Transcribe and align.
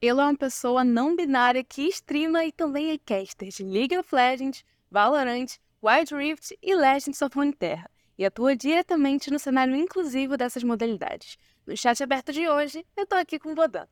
Ele 0.00 0.20
é 0.20 0.24
uma 0.24 0.36
pessoa 0.36 0.84
não 0.84 1.16
binária 1.16 1.64
que 1.64 1.88
streama 1.88 2.44
e 2.44 2.52
também 2.52 2.92
é 2.92 2.98
caster 2.98 3.48
de 3.48 3.64
League 3.64 3.98
of 3.98 4.14
Legends, 4.14 4.64
Valorant, 4.88 5.58
Wild 5.82 6.14
Rift 6.14 6.56
e 6.62 6.72
Legends 6.72 7.20
of 7.20 7.34
Runeterra, 7.36 7.90
e 8.16 8.24
atua 8.24 8.54
diretamente 8.54 9.28
no 9.28 9.40
cenário 9.40 9.74
inclusivo 9.74 10.36
dessas 10.36 10.62
modalidades. 10.62 11.36
No 11.66 11.76
chat 11.76 12.00
aberto 12.00 12.32
de 12.32 12.48
hoje, 12.48 12.86
eu 12.96 13.06
tô 13.08 13.16
aqui 13.16 13.40
com 13.40 13.50
o 13.50 13.54
Bodan. 13.56 13.88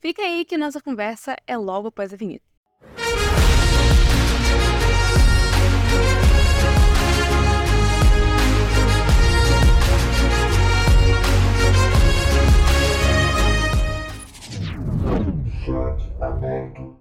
Fica 0.00 0.22
aí 0.22 0.46
que 0.46 0.56
nossa 0.56 0.80
conversa 0.80 1.36
é 1.46 1.58
logo 1.58 1.88
após 1.88 2.10
a 2.10 2.16
vinheta. 2.16 2.49
Chat 15.64 15.98
aberto. 16.20 16.99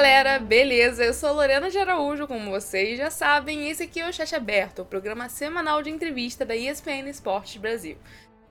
Galera, 0.00 0.38
beleza? 0.38 1.04
Eu 1.04 1.12
sou 1.12 1.34
Lorena 1.34 1.68
de 1.68 1.76
Araújo, 1.76 2.26
como 2.26 2.50
vocês 2.50 2.96
já 2.96 3.10
sabem, 3.10 3.64
e 3.64 3.70
esse 3.70 3.82
aqui 3.82 4.00
é 4.00 4.08
o 4.08 4.12
Chat 4.12 4.34
Aberto, 4.34 4.80
o 4.80 4.84
programa 4.86 5.28
semanal 5.28 5.82
de 5.82 5.90
entrevista 5.90 6.42
da 6.42 6.56
ESPN 6.56 7.06
Esportes 7.06 7.60
Brasil. 7.60 7.98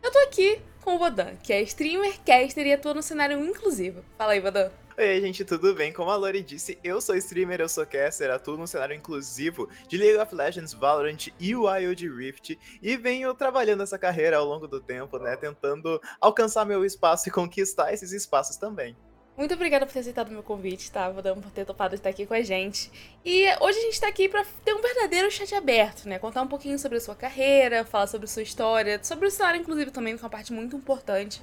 Eu 0.03 0.11
tô 0.11 0.19
aqui 0.19 0.61
com 0.83 0.93
o 0.93 0.99
Vodan, 0.99 1.35
que 1.41 1.51
é 1.51 1.59
streamer, 1.63 2.19
caster 2.23 2.67
e 2.67 2.73
atua 2.73 2.93
no 2.93 3.01
cenário 3.01 3.43
inclusivo. 3.43 4.05
Fala 4.15 4.33
aí, 4.33 4.39
Vodan. 4.39 4.69
Oi, 4.95 5.21
gente, 5.21 5.43
tudo 5.43 5.73
bem? 5.73 5.91
Como 5.91 6.11
a 6.11 6.15
Lori 6.15 6.43
disse, 6.43 6.77
eu 6.83 7.01
sou 7.01 7.15
streamer, 7.15 7.61
eu 7.61 7.67
sou 7.67 7.83
caster, 7.83 8.29
atuo 8.29 8.55
no 8.55 8.67
cenário 8.67 8.95
inclusivo 8.95 9.67
de 9.87 9.97
League 9.97 10.19
of 10.19 10.35
Legends, 10.35 10.73
Valorant 10.73 11.29
e 11.39 11.55
Wild 11.55 12.09
Rift 12.09 12.59
e 12.79 12.95
venho 12.95 13.33
trabalhando 13.33 13.81
essa 13.81 13.97
carreira 13.97 14.37
ao 14.37 14.45
longo 14.45 14.67
do 14.67 14.79
tempo, 14.79 15.17
né, 15.17 15.35
tentando 15.35 15.99
alcançar 16.21 16.63
meu 16.63 16.85
espaço 16.85 17.27
e 17.27 17.31
conquistar 17.31 17.91
esses 17.91 18.11
espaços 18.11 18.55
também. 18.55 18.95
Muito 19.39 19.53
obrigada 19.53 19.85
por 19.85 19.93
ter 19.93 19.99
aceitado 19.99 20.29
meu 20.29 20.43
convite, 20.43 20.91
tá? 20.91 21.09
Por 21.09 21.51
ter 21.51 21.63
topado 21.63 21.95
estar 21.95 22.09
aqui 22.09 22.25
com 22.25 22.33
a 22.33 22.41
gente. 22.41 22.91
E 23.23 23.45
hoje 23.61 23.79
a 23.79 23.81
gente 23.83 24.01
tá 24.01 24.09
aqui 24.09 24.27
pra 24.27 24.43
ter 24.65 24.73
um 24.73 24.81
verdadeiro 24.81 25.31
chat 25.31 25.55
aberto, 25.55 26.09
né? 26.09 26.19
Contar 26.19 26.41
um 26.41 26.47
pouquinho 26.47 26.77
sobre 26.77 26.97
a 26.97 27.01
sua 27.01 27.15
carreira, 27.15 27.85
falar 27.85 28.07
sobre 28.07 28.25
a 28.25 28.27
sua 28.27 28.43
história, 28.43 28.99
sobre 29.01 29.29
o 29.29 29.31
cenário, 29.31 29.61
inclusive, 29.61 29.91
também, 29.91 30.13
que 30.17 30.21
é 30.21 30.25
uma 30.25 30.29
parte 30.29 30.51
muito 30.51 30.75
importante. 30.75 31.41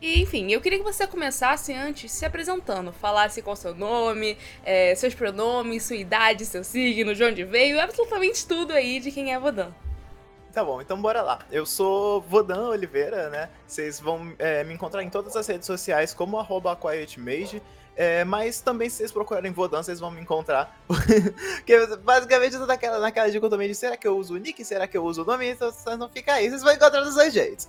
E, 0.00 0.22
enfim, 0.22 0.52
eu 0.52 0.60
queria 0.60 0.78
que 0.78 0.84
você 0.84 1.04
começasse 1.04 1.72
antes 1.72 2.12
se 2.12 2.24
apresentando, 2.24 2.92
falasse 2.92 3.42
qual 3.42 3.54
o 3.54 3.56
seu 3.56 3.74
nome, 3.74 4.38
é, 4.64 4.94
seus 4.94 5.12
pronomes, 5.12 5.82
sua 5.82 5.96
idade, 5.96 6.46
seu 6.46 6.62
signo, 6.62 7.12
de 7.12 7.24
onde 7.24 7.42
veio, 7.42 7.80
absolutamente 7.80 8.46
tudo 8.46 8.72
aí 8.72 9.00
de 9.00 9.10
quem 9.10 9.34
é 9.34 9.40
Vodan. 9.40 9.72
Tá 10.52 10.62
bom, 10.62 10.82
então 10.82 11.00
bora 11.00 11.22
lá. 11.22 11.38
Eu 11.50 11.64
sou 11.64 12.20
Vodan 12.20 12.68
Oliveira, 12.68 13.30
né? 13.30 13.48
Vocês 13.66 13.98
vão 13.98 14.34
é, 14.38 14.62
me 14.64 14.74
encontrar 14.74 15.02
em 15.02 15.08
todas 15.08 15.34
as 15.34 15.46
redes 15.46 15.66
sociais 15.66 16.12
como 16.12 16.38
arroba 16.38 16.76
QuietMage. 16.76 17.62
É, 17.96 18.22
mas 18.24 18.60
também 18.60 18.88
se 18.90 18.96
vocês 18.96 19.12
procurarem 19.12 19.50
Vodan, 19.50 19.82
vocês 19.82 19.98
vão 19.98 20.10
me 20.10 20.20
encontrar. 20.20 20.78
Porque 20.86 21.86
basicamente 21.96 22.54
eu 22.54 22.60
tô 22.60 22.66
naquela, 22.66 22.98
naquela 22.98 23.30
dicotomia 23.30 23.66
de 23.66 23.74
será 23.74 23.96
que 23.96 24.06
eu 24.06 24.16
uso 24.16 24.34
o 24.34 24.36
nick, 24.36 24.62
será 24.62 24.86
que 24.86 24.96
eu 24.96 25.04
uso 25.04 25.22
o 25.22 25.24
nome? 25.24 25.48
Então 25.48 25.72
vocês 25.72 25.98
não 25.98 26.08
fica 26.08 26.34
aí, 26.34 26.50
vocês 26.50 26.62
vão 26.62 26.72
encontrar 26.72 27.00
dos 27.00 27.14
dois 27.14 27.32
jeitos. 27.32 27.66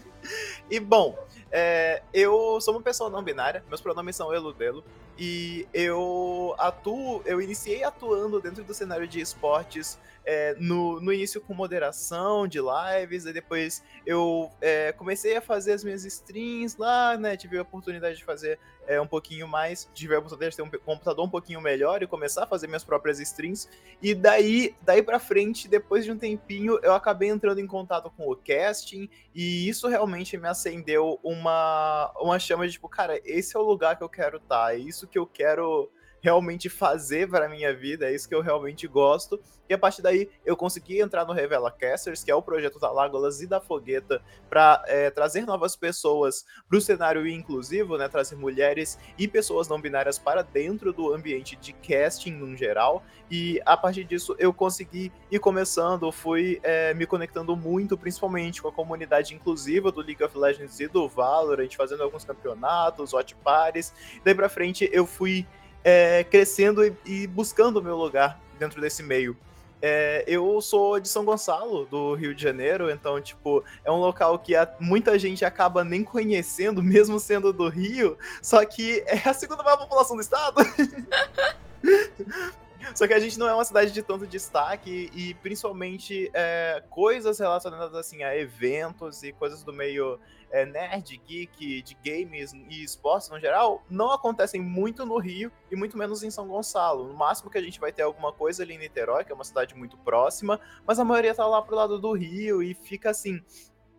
e 0.70 0.78
bom, 0.78 1.18
é, 1.50 2.02
eu 2.12 2.60
sou 2.60 2.74
uma 2.74 2.82
pessoa 2.82 3.08
não 3.08 3.22
binária, 3.22 3.64
meus 3.68 3.80
pronomes 3.80 4.14
são 4.14 4.32
Eludelo. 4.32 4.84
E 5.18 5.66
eu 5.72 6.54
atuo, 6.58 7.22
eu 7.24 7.40
iniciei 7.40 7.82
atuando 7.82 8.40
dentro 8.40 8.62
do 8.62 8.72
cenário 8.72 9.06
de 9.06 9.20
esportes 9.20 9.98
é, 10.24 10.54
no, 10.58 11.00
no 11.00 11.12
início 11.12 11.40
com 11.40 11.54
moderação 11.54 12.46
de 12.46 12.58
lives, 12.58 13.24
e 13.26 13.32
depois 13.32 13.82
eu 14.06 14.50
é, 14.60 14.92
comecei 14.92 15.36
a 15.36 15.40
fazer 15.40 15.72
as 15.72 15.84
minhas 15.84 16.04
streams 16.04 16.76
lá, 16.78 17.16
né? 17.16 17.36
Tive 17.36 17.58
a 17.58 17.62
oportunidade 17.62 18.16
de 18.16 18.24
fazer 18.24 18.58
é, 18.86 19.00
um 19.00 19.06
pouquinho 19.06 19.46
mais, 19.46 19.88
tive 19.94 20.14
a 20.14 20.18
oportunidade 20.18 20.50
de 20.50 20.56
ter 20.56 20.62
um 20.62 20.70
computador 20.84 21.24
um 21.24 21.30
pouquinho 21.30 21.60
melhor 21.60 22.02
e 22.02 22.06
começar 22.06 22.44
a 22.44 22.46
fazer 22.46 22.66
minhas 22.66 22.84
próprias 22.84 23.20
streams. 23.20 23.68
E 24.02 24.14
daí, 24.14 24.74
daí 24.82 25.02
pra 25.02 25.18
frente, 25.18 25.68
depois 25.68 26.04
de 26.04 26.12
um 26.12 26.18
tempinho, 26.18 26.78
eu 26.82 26.94
acabei 26.94 27.28
entrando 27.28 27.60
em 27.60 27.66
contato 27.66 28.10
com 28.16 28.30
o 28.30 28.36
casting, 28.36 29.08
e 29.34 29.68
isso 29.68 29.88
realmente 29.88 30.36
me 30.36 30.48
acendeu 30.48 31.18
uma, 31.22 32.12
uma 32.20 32.38
chama 32.38 32.66
de 32.66 32.72
tipo, 32.72 32.88
cara, 32.88 33.20
esse 33.24 33.56
é 33.56 33.60
o 33.60 33.62
lugar 33.62 33.96
que 33.96 34.02
eu 34.02 34.08
quero 34.08 34.38
estar, 34.38 34.66
tá, 34.66 34.74
é 34.74 34.78
isso 34.78 35.06
que 35.06 35.18
eu 35.18 35.26
quero 35.26 35.90
realmente 36.20 36.68
fazer 36.68 37.28
para 37.28 37.48
minha 37.48 37.74
vida, 37.74 38.08
é 38.08 38.14
isso 38.14 38.28
que 38.28 38.34
eu 38.34 38.42
realmente 38.42 38.86
gosto. 38.86 39.40
E 39.70 39.74
a 39.74 39.78
partir 39.78 40.02
daí 40.02 40.28
eu 40.44 40.56
consegui 40.56 41.00
entrar 41.00 41.24
no 41.24 41.32
Revela 41.32 41.70
Casters, 41.70 42.24
que 42.24 42.30
é 42.30 42.34
o 42.34 42.42
projeto 42.42 42.80
da 42.80 42.90
Lágolas 42.90 43.40
e 43.40 43.46
da 43.46 43.60
Fogueta, 43.60 44.20
para 44.48 44.82
é, 44.88 45.10
trazer 45.10 45.46
novas 45.46 45.76
pessoas 45.76 46.44
para 46.68 46.76
o 46.76 46.80
cenário 46.80 47.24
inclusivo, 47.28 47.96
né? 47.96 48.08
Trazer 48.08 48.34
mulheres 48.34 48.98
e 49.16 49.28
pessoas 49.28 49.68
não 49.68 49.80
binárias 49.80 50.18
para 50.18 50.42
dentro 50.42 50.92
do 50.92 51.14
ambiente 51.14 51.54
de 51.54 51.72
casting 51.72 52.32
no 52.32 52.56
geral. 52.56 53.04
E 53.30 53.62
a 53.64 53.76
partir 53.76 54.02
disso 54.02 54.34
eu 54.40 54.52
consegui 54.52 55.12
ir 55.30 55.38
começando, 55.38 56.10
fui 56.10 56.58
é, 56.64 56.92
me 56.94 57.06
conectando 57.06 57.54
muito, 57.54 57.96
principalmente 57.96 58.60
com 58.60 58.66
a 58.66 58.72
comunidade 58.72 59.36
inclusiva 59.36 59.92
do 59.92 60.00
League 60.00 60.24
of 60.24 60.36
Legends 60.36 60.80
e 60.80 60.88
do 60.88 61.08
Valorant, 61.08 61.72
fazendo 61.76 62.02
alguns 62.02 62.24
campeonatos, 62.24 63.14
hot 63.14 63.36
pares. 63.36 63.94
Daí 64.24 64.34
para 64.34 64.48
frente 64.48 64.90
eu 64.92 65.06
fui 65.06 65.46
é, 65.84 66.24
crescendo 66.24 66.84
e, 66.84 66.94
e, 67.04 67.26
buscando 67.26 67.78
o 67.78 67.82
meu 67.82 67.96
lugar 67.96 68.40
dentro 68.58 68.80
desse 68.80 69.02
meio. 69.02 69.36
É, 69.82 70.24
eu 70.26 70.60
sou 70.60 71.00
de 71.00 71.08
São 71.08 71.24
Gonçalo, 71.24 71.86
do 71.86 72.14
Rio 72.14 72.34
de 72.34 72.42
Janeiro, 72.42 72.90
então, 72.90 73.18
tipo, 73.20 73.64
é 73.82 73.90
um 73.90 73.96
local 73.96 74.38
que 74.38 74.54
a, 74.54 74.68
muita 74.78 75.18
gente 75.18 75.44
acaba 75.44 75.82
nem 75.82 76.04
conhecendo, 76.04 76.82
mesmo 76.84 77.18
sendo 77.18 77.52
do 77.52 77.68
Rio, 77.68 78.18
só 78.42 78.64
que 78.64 79.02
é 79.06 79.26
a 79.26 79.32
segunda 79.32 79.62
maior 79.62 79.78
população 79.78 80.16
do 80.16 80.22
estado. 80.22 80.60
Só 82.94 83.06
que 83.06 83.14
a 83.14 83.18
gente 83.18 83.38
não 83.38 83.48
é 83.48 83.54
uma 83.54 83.64
cidade 83.64 83.92
de 83.92 84.02
tanto 84.02 84.26
destaque 84.26 85.10
e 85.14 85.34
principalmente 85.34 86.30
é, 86.34 86.82
coisas 86.90 87.38
relacionadas 87.38 87.94
assim 87.94 88.22
a 88.22 88.36
eventos 88.36 89.22
e 89.22 89.32
coisas 89.32 89.62
do 89.62 89.72
meio 89.72 90.18
é, 90.50 90.66
nerd, 90.66 91.16
geek, 91.26 91.82
de 91.82 91.96
games 92.04 92.52
e 92.52 92.82
esportes 92.82 93.28
no 93.28 93.38
geral, 93.38 93.82
não 93.88 94.10
acontecem 94.10 94.60
muito 94.60 95.06
no 95.06 95.18
Rio 95.18 95.50
e 95.70 95.76
muito 95.76 95.96
menos 95.96 96.22
em 96.22 96.30
São 96.30 96.48
Gonçalo. 96.48 97.06
No 97.06 97.14
máximo 97.14 97.50
que 97.50 97.58
a 97.58 97.62
gente 97.62 97.78
vai 97.78 97.92
ter 97.92 98.02
alguma 98.02 98.32
coisa 98.32 98.62
ali 98.62 98.74
em 98.74 98.78
Niterói, 98.78 99.24
que 99.24 99.32
é 99.32 99.34
uma 99.34 99.44
cidade 99.44 99.74
muito 99.74 99.96
próxima, 99.98 100.60
mas 100.86 100.98
a 100.98 101.04
maioria 101.04 101.34
tá 101.34 101.46
lá 101.46 101.62
pro 101.62 101.76
lado 101.76 101.98
do 101.98 102.12
Rio 102.12 102.62
e 102.62 102.74
fica 102.74 103.10
assim, 103.10 103.40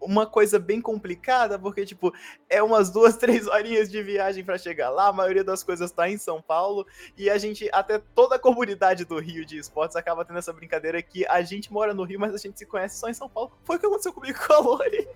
uma 0.01 0.25
coisa 0.25 0.57
bem 0.57 0.81
complicada, 0.81 1.57
porque, 1.59 1.85
tipo, 1.85 2.13
é 2.49 2.61
umas 2.61 2.89
duas, 2.89 3.15
três 3.17 3.47
horinhas 3.47 3.89
de 3.89 4.01
viagem 4.01 4.43
para 4.43 4.57
chegar 4.57 4.89
lá, 4.89 5.07
a 5.07 5.13
maioria 5.13 5.43
das 5.43 5.63
coisas 5.63 5.91
tá 5.91 6.09
em 6.09 6.17
São 6.17 6.41
Paulo, 6.41 6.85
e 7.17 7.29
a 7.29 7.37
gente, 7.37 7.69
até 7.71 7.99
toda 8.13 8.35
a 8.35 8.39
comunidade 8.39 9.05
do 9.05 9.19
Rio 9.19 9.45
de 9.45 9.57
esportes 9.57 9.95
acaba 9.95 10.25
tendo 10.25 10.39
essa 10.39 10.51
brincadeira 10.51 11.01
que 11.01 11.25
a 11.27 11.41
gente 11.41 11.71
mora 11.71 11.93
no 11.93 12.03
Rio, 12.03 12.19
mas 12.19 12.33
a 12.33 12.37
gente 12.37 12.57
se 12.57 12.65
conhece 12.65 12.97
só 12.97 13.07
em 13.07 13.13
São 13.13 13.29
Paulo. 13.29 13.51
Foi 13.63 13.77
o 13.77 13.79
que 13.79 13.85
aconteceu 13.85 14.13
comigo 14.13 14.39
com 14.45 14.53
a 14.53 14.59
Lori. 14.59 15.07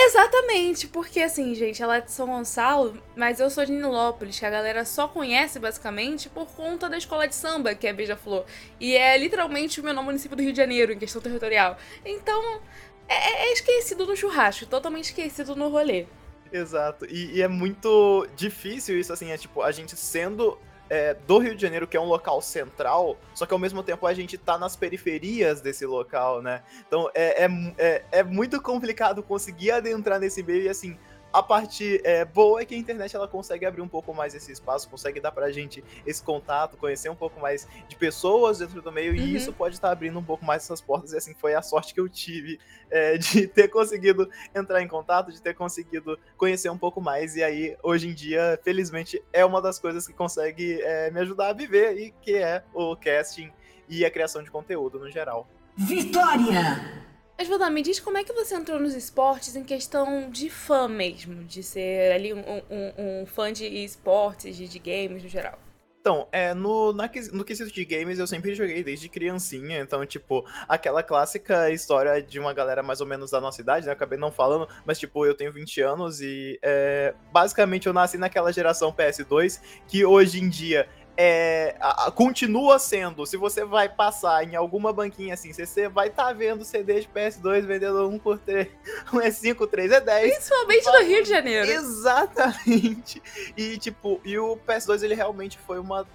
Exatamente, 0.00 0.86
porque 0.86 1.20
assim, 1.20 1.54
gente, 1.54 1.82
ela 1.82 1.96
é 1.96 2.00
de 2.00 2.12
São 2.12 2.26
Gonçalo, 2.26 3.02
mas 3.16 3.40
eu 3.40 3.50
sou 3.50 3.64
de 3.64 3.72
Nilópolis, 3.72 4.38
que 4.38 4.46
a 4.46 4.50
galera 4.50 4.84
só 4.84 5.08
conhece 5.08 5.58
basicamente 5.58 6.28
por 6.28 6.46
conta 6.46 6.88
da 6.88 6.96
escola 6.96 7.26
de 7.26 7.34
samba, 7.34 7.74
que 7.74 7.86
é 7.86 7.92
Beija-Flor. 7.92 8.44
E 8.78 8.94
é 8.96 9.16
literalmente 9.18 9.80
o 9.80 9.84
menor 9.84 10.04
município 10.04 10.36
do 10.36 10.42
Rio 10.42 10.52
de 10.52 10.58
Janeiro, 10.58 10.92
em 10.92 10.98
questão 10.98 11.20
territorial. 11.20 11.76
Então, 12.04 12.60
é, 13.08 13.48
é 13.48 13.52
esquecido 13.52 14.06
no 14.06 14.16
churrasco, 14.16 14.66
totalmente 14.66 15.06
esquecido 15.06 15.56
no 15.56 15.68
rolê. 15.68 16.06
Exato. 16.52 17.06
E, 17.06 17.36
e, 17.36 17.42
é 17.42 17.48
muito 17.48 18.26
difícil 18.36 18.98
isso, 18.98 19.12
assim, 19.12 19.30
é 19.30 19.36
tipo, 19.36 19.62
a 19.62 19.70
gente 19.70 19.96
sendo 19.96 20.58
é, 20.88 21.14
do 21.14 21.38
Rio 21.38 21.54
de 21.54 21.60
Janeiro, 21.60 21.86
que 21.86 21.96
é 21.96 22.00
um 22.00 22.06
local 22.06 22.40
central, 22.40 23.18
só 23.34 23.44
que 23.44 23.52
ao 23.52 23.58
mesmo 23.58 23.82
tempo 23.82 24.06
a 24.06 24.14
gente 24.14 24.38
tá 24.38 24.56
nas 24.56 24.74
periferias 24.74 25.60
desse 25.60 25.84
local, 25.84 26.40
né? 26.42 26.62
Então 26.86 27.10
é, 27.14 27.44
é, 27.44 27.74
é, 27.78 28.04
é 28.12 28.22
muito 28.22 28.60
complicado 28.60 29.22
conseguir 29.22 29.70
adentrar 29.70 30.18
nesse 30.18 30.42
meio 30.42 30.62
e 30.62 30.68
assim. 30.68 30.98
A 31.38 31.42
parte 31.42 32.00
é, 32.04 32.24
boa 32.24 32.60
é 32.60 32.64
que 32.64 32.74
a 32.74 32.78
internet 32.78 33.14
ela 33.14 33.28
consegue 33.28 33.64
abrir 33.64 33.80
um 33.80 33.88
pouco 33.88 34.12
mais 34.12 34.34
esse 34.34 34.50
espaço, 34.50 34.88
consegue 34.88 35.20
dar 35.20 35.30
pra 35.32 35.50
gente 35.50 35.82
esse 36.06 36.22
contato, 36.22 36.76
conhecer 36.76 37.08
um 37.08 37.14
pouco 37.14 37.40
mais 37.40 37.66
de 37.88 37.96
pessoas 37.96 38.58
dentro 38.58 38.82
do 38.82 38.90
meio, 38.92 39.12
Uhum. 39.12 39.18
e 39.18 39.36
isso 39.36 39.52
pode 39.52 39.74
estar 39.76 39.90
abrindo 39.90 40.18
um 40.18 40.24
pouco 40.24 40.44
mais 40.44 40.64
essas 40.64 40.80
portas, 40.80 41.12
e 41.12 41.16
assim, 41.16 41.34
foi 41.34 41.54
a 41.54 41.62
sorte 41.62 41.94
que 41.94 42.00
eu 42.00 42.08
tive 42.08 42.58
é, 42.90 43.16
de 43.18 43.46
ter 43.46 43.68
conseguido 43.68 44.28
entrar 44.54 44.82
em 44.82 44.88
contato, 44.88 45.32
de 45.32 45.40
ter 45.40 45.54
conseguido 45.54 46.18
conhecer 46.36 46.68
um 46.70 46.78
pouco 46.78 47.00
mais, 47.00 47.36
e 47.36 47.42
aí, 47.42 47.76
hoje 47.82 48.08
em 48.08 48.14
dia, 48.14 48.58
felizmente, 48.62 49.22
é 49.32 49.44
uma 49.44 49.62
das 49.62 49.78
coisas 49.78 50.06
que 50.06 50.12
consegue 50.12 50.80
é, 50.82 51.10
me 51.10 51.20
ajudar 51.20 51.48
a 51.48 51.52
viver, 51.52 51.96
e 51.98 52.10
que 52.20 52.34
é 52.34 52.62
o 52.74 52.96
casting 52.96 53.50
e 53.88 54.04
a 54.04 54.10
criação 54.10 54.42
de 54.42 54.50
conteúdo 54.50 54.98
no 54.98 55.10
geral. 55.10 55.46
Vitória! 55.76 57.06
Mas, 57.38 57.48
me 57.70 57.82
diz 57.82 58.00
como 58.00 58.18
é 58.18 58.24
que 58.24 58.32
você 58.32 58.56
entrou 58.56 58.80
nos 58.80 58.94
esportes 58.94 59.54
em 59.54 59.62
questão 59.62 60.28
de 60.28 60.50
fã 60.50 60.88
mesmo, 60.88 61.44
de 61.44 61.62
ser 61.62 62.12
ali 62.12 62.34
um, 62.34 62.40
um- 62.40 63.22
um 63.22 63.26
fã 63.26 63.52
de 63.52 63.64
esportes, 63.64 64.56
de, 64.56 64.66
de 64.66 64.78
games 64.80 65.22
no 65.22 65.28
geral. 65.28 65.56
Então, 66.00 66.26
é, 66.32 66.54
no, 66.54 66.92
na, 66.92 67.10
no 67.32 67.44
quesito 67.44 67.70
de 67.70 67.84
games 67.84 68.18
eu 68.18 68.26
sempre 68.26 68.54
joguei 68.54 68.82
desde 68.82 69.08
criancinha, 69.08 69.78
então, 69.80 70.06
tipo, 70.06 70.44
aquela 70.66 71.02
clássica 71.02 71.70
história 71.70 72.22
de 72.22 72.40
uma 72.40 72.54
galera 72.54 72.82
mais 72.82 73.00
ou 73.00 73.06
menos 73.06 73.30
da 73.30 73.40
nossa 73.40 73.60
idade, 73.60 73.86
né? 73.86 73.92
Acabei 73.92 74.18
não 74.18 74.32
falando, 74.32 74.66
mas, 74.86 74.98
tipo, 74.98 75.26
eu 75.26 75.34
tenho 75.34 75.52
20 75.52 75.80
anos 75.82 76.20
e 76.20 76.58
é, 76.62 77.14
basicamente 77.30 77.86
eu 77.86 77.92
nasci 77.92 78.16
naquela 78.16 78.52
geração 78.52 78.92
PS2 78.92 79.60
que 79.86 80.04
hoje 80.04 80.40
em 80.40 80.48
dia 80.48 80.88
é, 81.20 81.74
a- 81.80 82.06
a- 82.06 82.10
continua 82.12 82.78
sendo, 82.78 83.26
se 83.26 83.36
você 83.36 83.64
vai 83.64 83.88
passar 83.88 84.44
em 84.44 84.54
alguma 84.54 84.92
banquinha 84.92 85.34
assim, 85.34 85.52
você- 85.52 85.88
vai 85.88 86.06
estar 86.06 86.32
vendo 86.32 86.64
CD 86.64 87.00
de 87.00 87.08
PS2 87.08 87.66
vendendo 87.66 88.08
um 88.08 88.20
por 88.20 88.38
3, 88.38 88.68
um 89.12 89.20
é 89.20 89.28
5, 89.28 89.66
3 89.66 89.90
é 89.90 90.00
10. 90.00 90.32
Principalmente 90.32 90.86
no 90.86 91.02
Rio 91.02 91.22
de 91.24 91.28
Janeiro. 91.28 91.68
Exatamente. 91.68 93.20
E 93.56 93.76
tipo, 93.78 94.20
e 94.24 94.38
o 94.38 94.56
PS2 94.58 95.02
ele 95.02 95.14
realmente 95.14 95.58
foi 95.58 95.78
uma 95.80 96.06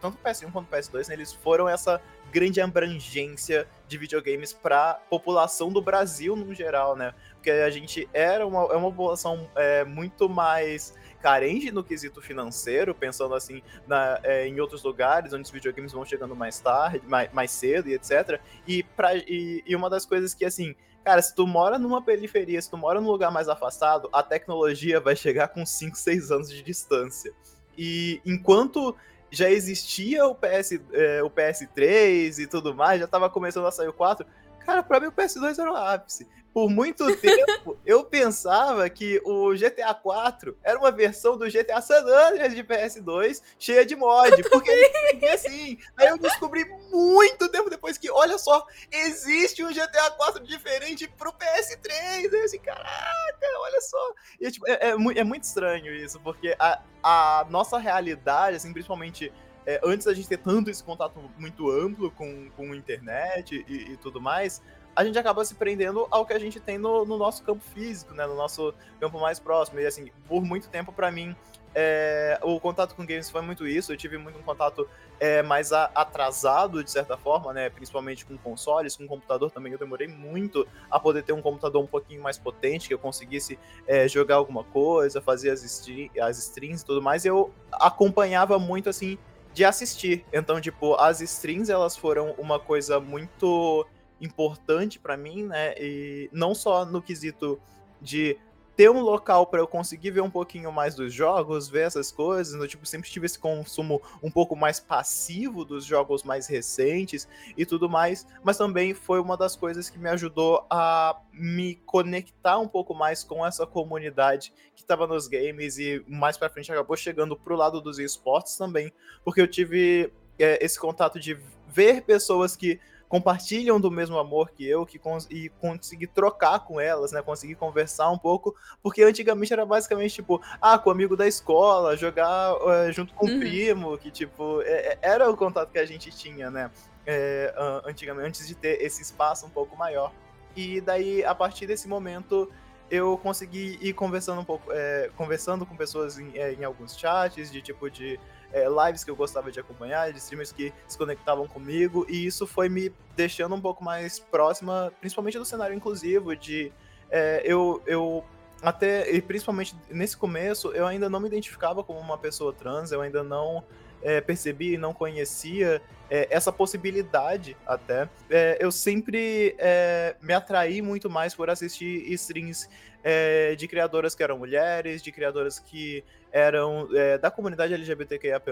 tanto 0.00 0.14
o 0.16 0.26
PS1 0.26 0.50
quanto 0.50 0.68
o 0.72 0.74
PS2, 0.74 1.08
né, 1.08 1.14
eles 1.14 1.34
foram 1.34 1.68
essa 1.68 2.00
grande 2.32 2.62
abrangência 2.62 3.68
de 3.86 3.98
videogames 3.98 4.50
para 4.54 4.94
população 5.10 5.70
do 5.70 5.82
Brasil 5.82 6.34
no 6.34 6.54
geral, 6.54 6.96
né? 6.96 7.12
Porque 7.34 7.50
a 7.50 7.68
gente 7.68 8.08
era 8.14 8.46
uma, 8.46 8.62
é 8.72 8.76
uma 8.76 8.90
população 8.90 9.48
é, 9.54 9.84
muito 9.84 10.30
mais 10.30 10.94
carente 11.26 11.72
no 11.72 11.82
quesito 11.82 12.22
financeiro, 12.22 12.94
pensando 12.94 13.34
assim 13.34 13.60
na, 13.84 14.20
é, 14.22 14.46
em 14.46 14.60
outros 14.60 14.84
lugares 14.84 15.32
onde 15.32 15.42
os 15.42 15.50
videogames 15.50 15.90
vão 15.90 16.04
chegando 16.04 16.36
mais 16.36 16.60
tarde, 16.60 17.02
mais, 17.04 17.32
mais 17.32 17.50
cedo 17.50 17.88
e 17.88 17.94
etc. 17.94 18.40
E, 18.64 18.84
pra, 18.84 19.16
e, 19.16 19.60
e 19.66 19.74
uma 19.74 19.90
das 19.90 20.06
coisas 20.06 20.32
que 20.32 20.44
assim 20.44 20.76
Cara, 21.04 21.22
se 21.22 21.36
tu 21.36 21.46
mora 21.46 21.78
numa 21.78 22.02
periferia, 22.02 22.60
se 22.60 22.68
tu 22.68 22.76
mora 22.76 23.00
num 23.00 23.08
lugar 23.08 23.30
mais 23.30 23.48
afastado, 23.48 24.08
a 24.12 24.24
tecnologia 24.24 24.98
vai 24.98 25.14
chegar 25.14 25.46
com 25.46 25.64
5, 25.64 25.96
6 25.96 26.32
anos 26.32 26.50
de 26.50 26.64
distância. 26.64 27.32
E 27.78 28.20
enquanto 28.26 28.92
já 29.30 29.48
existia 29.48 30.26
o, 30.26 30.34
PS, 30.34 30.80
é, 30.92 31.22
o 31.22 31.30
PS3 31.30 32.40
e 32.40 32.46
tudo 32.48 32.74
mais, 32.74 32.98
já 32.98 33.06
tava 33.06 33.30
começando 33.30 33.66
a 33.66 33.70
sair 33.70 33.86
o 33.86 33.92
4, 33.92 34.26
cara, 34.66 34.82
pra 34.82 34.98
mim 34.98 35.06
o 35.06 35.12
PS2 35.12 35.58
era 35.58 35.72
o 35.72 35.76
ápice. 35.76 36.28
Por 36.52 36.70
muito 36.70 37.04
tempo, 37.20 37.78
eu 37.84 38.02
pensava 38.02 38.88
que 38.88 39.20
o 39.24 39.52
GTA 39.54 39.92
4 39.92 40.56
era 40.64 40.78
uma 40.78 40.90
versão 40.90 41.36
do 41.36 41.46
GTA 41.50 41.82
San 41.82 42.00
Andreas 42.00 42.54
de 42.54 42.64
PS2 42.64 43.42
cheia 43.58 43.84
de 43.84 43.94
mod, 43.94 44.42
porque 44.48 44.70
ele 44.70 45.20
é 45.22 45.34
assim. 45.34 45.78
Aí 45.96 46.08
eu 46.08 46.18
descobri 46.18 46.64
muito 46.90 47.48
tempo 47.50 47.68
depois 47.68 47.98
que, 47.98 48.10
olha 48.10 48.38
só, 48.38 48.66
existe 48.90 49.62
um 49.62 49.70
GTA 49.70 50.10
4 50.16 50.42
diferente 50.44 51.06
pro 51.06 51.30
PS3. 51.30 51.92
Aí 51.92 52.24
eu 52.24 52.44
assim, 52.44 52.58
caraca, 52.58 53.46
olha 53.60 53.80
só. 53.82 54.14
E, 54.40 54.50
tipo, 54.50 54.66
é, 54.66 54.78
é 54.80 55.18
é 55.18 55.24
muito 55.24 55.44
estranho 55.44 55.94
isso, 55.94 56.18
porque 56.20 56.56
a, 56.58 56.80
a 57.02 57.46
nossa 57.50 57.78
realidade, 57.78 58.56
assim, 58.56 58.72
principalmente 58.72 59.30
é, 59.66 59.80
antes 59.84 60.06
da 60.06 60.14
gente 60.14 60.28
ter 60.28 60.38
tanto 60.38 60.70
esse 60.70 60.82
contato 60.82 61.18
muito 61.38 61.68
amplo 61.70 62.10
com, 62.12 62.48
com 62.56 62.74
internet 62.74 63.64
e, 63.68 63.92
e 63.92 63.96
tudo 63.96 64.20
mais, 64.20 64.62
a 64.94 65.04
gente 65.04 65.18
acaba 65.18 65.44
se 65.44 65.54
prendendo 65.54 66.06
ao 66.10 66.24
que 66.24 66.32
a 66.32 66.38
gente 66.38 66.58
tem 66.58 66.78
no, 66.78 67.04
no 67.04 67.18
nosso 67.18 67.42
campo 67.42 67.62
físico, 67.74 68.14
né? 68.14 68.26
No 68.26 68.34
nosso 68.34 68.72
campo 68.98 69.20
mais 69.20 69.38
próximo. 69.38 69.78
E 69.78 69.86
assim, 69.86 70.10
por 70.26 70.42
muito 70.42 70.70
tempo, 70.70 70.90
pra 70.90 71.10
mim, 71.10 71.36
é, 71.74 72.38
o 72.42 72.58
contato 72.58 72.94
com 72.94 73.04
games 73.04 73.28
foi 73.28 73.42
muito 73.42 73.66
isso. 73.66 73.92
Eu 73.92 73.96
tive 73.98 74.16
muito 74.16 74.38
um 74.38 74.42
contato 74.42 74.88
é, 75.20 75.42
mais 75.42 75.70
a- 75.70 75.90
atrasado, 75.94 76.82
de 76.82 76.90
certa 76.90 77.14
forma, 77.18 77.52
né? 77.52 77.68
Principalmente 77.68 78.24
com 78.24 78.38
consoles, 78.38 78.96
com 78.96 79.06
computador 79.06 79.50
também. 79.50 79.70
Eu 79.74 79.78
demorei 79.78 80.08
muito 80.08 80.66
a 80.90 80.98
poder 80.98 81.22
ter 81.22 81.34
um 81.34 81.42
computador 81.42 81.82
um 81.84 81.86
pouquinho 81.86 82.22
mais 82.22 82.38
potente, 82.38 82.88
que 82.88 82.94
eu 82.94 82.98
conseguisse 82.98 83.58
é, 83.86 84.08
jogar 84.08 84.36
alguma 84.36 84.64
coisa, 84.64 85.20
fazer 85.20 85.50
as, 85.50 85.62
as 85.62 86.38
streams 86.38 86.82
e 86.82 86.86
tudo 86.86 87.02
mais. 87.02 87.26
E 87.26 87.28
eu 87.28 87.52
acompanhava 87.70 88.58
muito, 88.58 88.88
assim, 88.88 89.18
de 89.56 89.64
assistir. 89.64 90.22
Então, 90.30 90.60
tipo, 90.60 90.94
as 90.96 91.22
streams, 91.22 91.72
elas 91.72 91.96
foram 91.96 92.32
uma 92.32 92.60
coisa 92.60 93.00
muito 93.00 93.86
importante 94.20 94.98
pra 94.98 95.16
mim, 95.16 95.44
né? 95.44 95.72
E 95.78 96.28
não 96.30 96.54
só 96.54 96.84
no 96.84 97.00
quesito 97.00 97.58
de 97.98 98.36
ter 98.76 98.90
um 98.90 99.00
local 99.00 99.46
pra 99.46 99.60
eu 99.60 99.66
conseguir 99.66 100.10
ver 100.10 100.20
um 100.20 100.30
pouquinho 100.30 100.70
mais 100.70 100.94
dos 100.94 101.12
jogos, 101.12 101.66
ver 101.68 101.86
essas 101.86 102.12
coisas, 102.12 102.54
eu, 102.60 102.68
tipo, 102.68 102.84
sempre 102.84 103.08
tive 103.10 103.24
esse 103.24 103.38
consumo 103.38 104.02
um 104.22 104.30
pouco 104.30 104.54
mais 104.54 104.78
passivo 104.78 105.64
dos 105.64 105.84
jogos 105.84 106.22
mais 106.22 106.46
recentes 106.46 107.26
e 107.56 107.64
tudo 107.64 107.88
mais, 107.88 108.26
mas 108.44 108.58
também 108.58 108.92
foi 108.92 109.18
uma 109.18 109.36
das 109.36 109.56
coisas 109.56 109.88
que 109.88 109.98
me 109.98 110.10
ajudou 110.10 110.66
a 110.68 111.18
me 111.32 111.76
conectar 111.86 112.58
um 112.58 112.68
pouco 112.68 112.94
mais 112.94 113.24
com 113.24 113.44
essa 113.46 113.66
comunidade 113.66 114.52
que 114.74 114.82
estava 114.82 115.06
nos 115.06 115.26
games 115.26 115.78
e 115.78 116.04
mais 116.06 116.36
pra 116.36 116.50
frente 116.50 116.70
acabou 116.70 116.96
chegando 116.96 117.34
pro 117.34 117.56
lado 117.56 117.80
dos 117.80 117.98
esportes 117.98 118.56
também, 118.56 118.92
porque 119.24 119.40
eu 119.40 119.48
tive 119.48 120.12
é, 120.38 120.62
esse 120.62 120.78
contato 120.78 121.18
de 121.18 121.38
ver 121.66 122.02
pessoas 122.02 122.54
que 122.54 122.78
compartilham 123.08 123.80
do 123.80 123.90
mesmo 123.90 124.18
amor 124.18 124.50
que 124.50 124.66
eu 124.68 124.84
que 124.84 124.98
cons 124.98 125.26
e 125.30 125.48
conseguir 125.60 126.08
trocar 126.08 126.60
com 126.60 126.80
elas, 126.80 127.12
né? 127.12 127.22
Conseguir 127.22 127.54
conversar 127.54 128.10
um 128.10 128.18
pouco, 128.18 128.54
porque 128.82 129.02
antigamente 129.02 129.52
era 129.52 129.64
basicamente 129.64 130.14
tipo, 130.14 130.40
ah, 130.60 130.78
com 130.78 130.90
o 130.90 130.92
amigo 130.92 131.16
da 131.16 131.26
escola, 131.26 131.96
jogar 131.96 132.54
eh, 132.86 132.92
junto 132.92 133.14
com 133.14 133.26
Uhum. 133.26 133.36
o 133.36 133.38
primo, 133.38 133.98
que 133.98 134.10
tipo, 134.10 134.60
é- 134.62 134.92
é- 134.94 134.98
era 135.02 135.30
o 135.30 135.36
contato 135.36 135.70
que 135.70 135.78
a 135.78 135.86
gente 135.86 136.10
tinha, 136.10 136.50
né? 136.50 136.70
É, 137.06 137.54
an- 137.56 137.82
antigamente, 137.86 138.26
antes 138.26 138.48
de 138.48 138.54
ter 138.54 138.82
esse 138.82 139.00
espaço 139.02 139.46
um 139.46 139.50
pouco 139.50 139.76
maior. 139.76 140.12
E 140.56 140.80
daí, 140.80 141.24
a 141.24 141.34
partir 141.34 141.66
desse 141.66 141.86
momento, 141.86 142.50
eu 142.90 143.16
consegui 143.18 143.78
ir 143.80 143.92
conversando 143.92 144.40
um 144.40 144.44
pouco, 144.44 144.72
é, 144.72 145.10
conversando 145.16 145.64
com 145.64 145.76
pessoas 145.76 146.18
em, 146.18 146.32
em 146.36 146.64
alguns 146.64 146.96
chats, 146.98 147.50
de 147.52 147.60
tipo 147.62 147.88
de 147.90 148.18
é, 148.52 148.66
lives 148.68 149.04
que 149.04 149.10
eu 149.10 149.16
gostava 149.16 149.50
de 149.50 149.60
acompanhar, 149.60 150.12
de 150.12 150.18
streamers 150.18 150.52
que 150.52 150.72
se 150.86 150.96
conectavam 150.96 151.46
comigo, 151.46 152.06
e 152.08 152.26
isso 152.26 152.46
foi 152.46 152.68
me 152.68 152.92
deixando 153.16 153.54
um 153.54 153.60
pouco 153.60 153.82
mais 153.82 154.18
próxima, 154.18 154.92
principalmente 155.00 155.38
do 155.38 155.44
cenário 155.44 155.74
inclusivo, 155.74 156.34
de 156.34 156.72
é, 157.10 157.42
eu, 157.44 157.82
eu 157.86 158.24
até, 158.62 159.10
e 159.10 159.20
principalmente 159.20 159.76
nesse 159.90 160.16
começo, 160.16 160.72
eu 160.72 160.86
ainda 160.86 161.08
não 161.08 161.20
me 161.20 161.28
identificava 161.28 161.84
como 161.84 161.98
uma 161.98 162.18
pessoa 162.18 162.52
trans, 162.52 162.92
eu 162.92 163.00
ainda 163.00 163.22
não 163.22 163.62
é, 164.02 164.20
percebi 164.20 164.74
e 164.74 164.78
não 164.78 164.92
conhecia 164.92 165.82
é, 166.10 166.28
essa 166.30 166.52
possibilidade 166.52 167.56
até. 167.66 168.08
É, 168.30 168.58
eu 168.60 168.70
sempre 168.70 169.54
é, 169.58 170.16
me 170.20 170.32
atraí 170.32 170.80
muito 170.82 171.10
mais 171.10 171.34
por 171.34 171.50
assistir 171.50 172.10
streams 172.12 172.68
é, 173.02 173.54
de 173.54 173.68
criadoras 173.68 174.14
que 174.14 174.22
eram 174.22 174.36
mulheres, 174.38 175.00
de 175.00 175.12
criadoras 175.12 175.60
que 175.60 176.02
eram 176.32 176.88
é, 176.92 177.16
da 177.16 177.30
comunidade 177.30 177.72
LGBTQIAP+, 177.72 178.50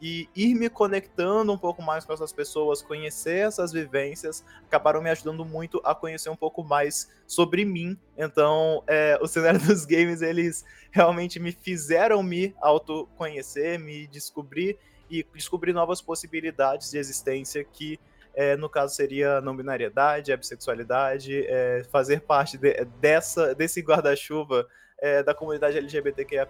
e 0.00 0.28
ir 0.34 0.54
me 0.54 0.70
conectando 0.70 1.52
um 1.52 1.58
pouco 1.58 1.82
mais 1.82 2.04
com 2.04 2.12
essas 2.12 2.32
pessoas, 2.32 2.80
conhecer 2.80 3.46
essas 3.48 3.72
vivências, 3.72 4.44
acabaram 4.64 5.02
me 5.02 5.10
ajudando 5.10 5.44
muito 5.44 5.80
a 5.84 5.94
conhecer 5.94 6.30
um 6.30 6.36
pouco 6.36 6.62
mais 6.62 7.10
sobre 7.26 7.64
mim. 7.64 7.98
Então, 8.16 8.82
é, 8.86 9.18
o 9.20 9.26
cenário 9.26 9.58
dos 9.60 9.84
games, 9.84 10.22
eles 10.22 10.64
realmente 10.92 11.40
me 11.40 11.50
fizeram 11.50 12.22
me 12.22 12.54
autoconhecer, 12.60 13.78
me 13.78 14.06
descobrir 14.06 14.78
e 15.10 15.26
descobrir 15.34 15.72
novas 15.72 16.00
possibilidades 16.00 16.90
de 16.90 16.98
existência 16.98 17.64
que 17.64 17.98
é, 18.34 18.56
no 18.56 18.68
caso 18.68 18.94
seria 18.94 19.40
não 19.40 19.56
binariedade, 19.56 20.32
a 20.32 20.36
bissexualidade, 20.36 21.46
é, 21.46 21.84
fazer 21.90 22.20
parte 22.20 22.58
de- 22.58 22.84
dessa, 23.00 23.54
desse 23.54 23.80
guarda-chuva 23.80 24.66
é, 24.98 25.22
da 25.22 25.34
comunidade 25.34 25.78
LGBTQIA+, 25.78 26.48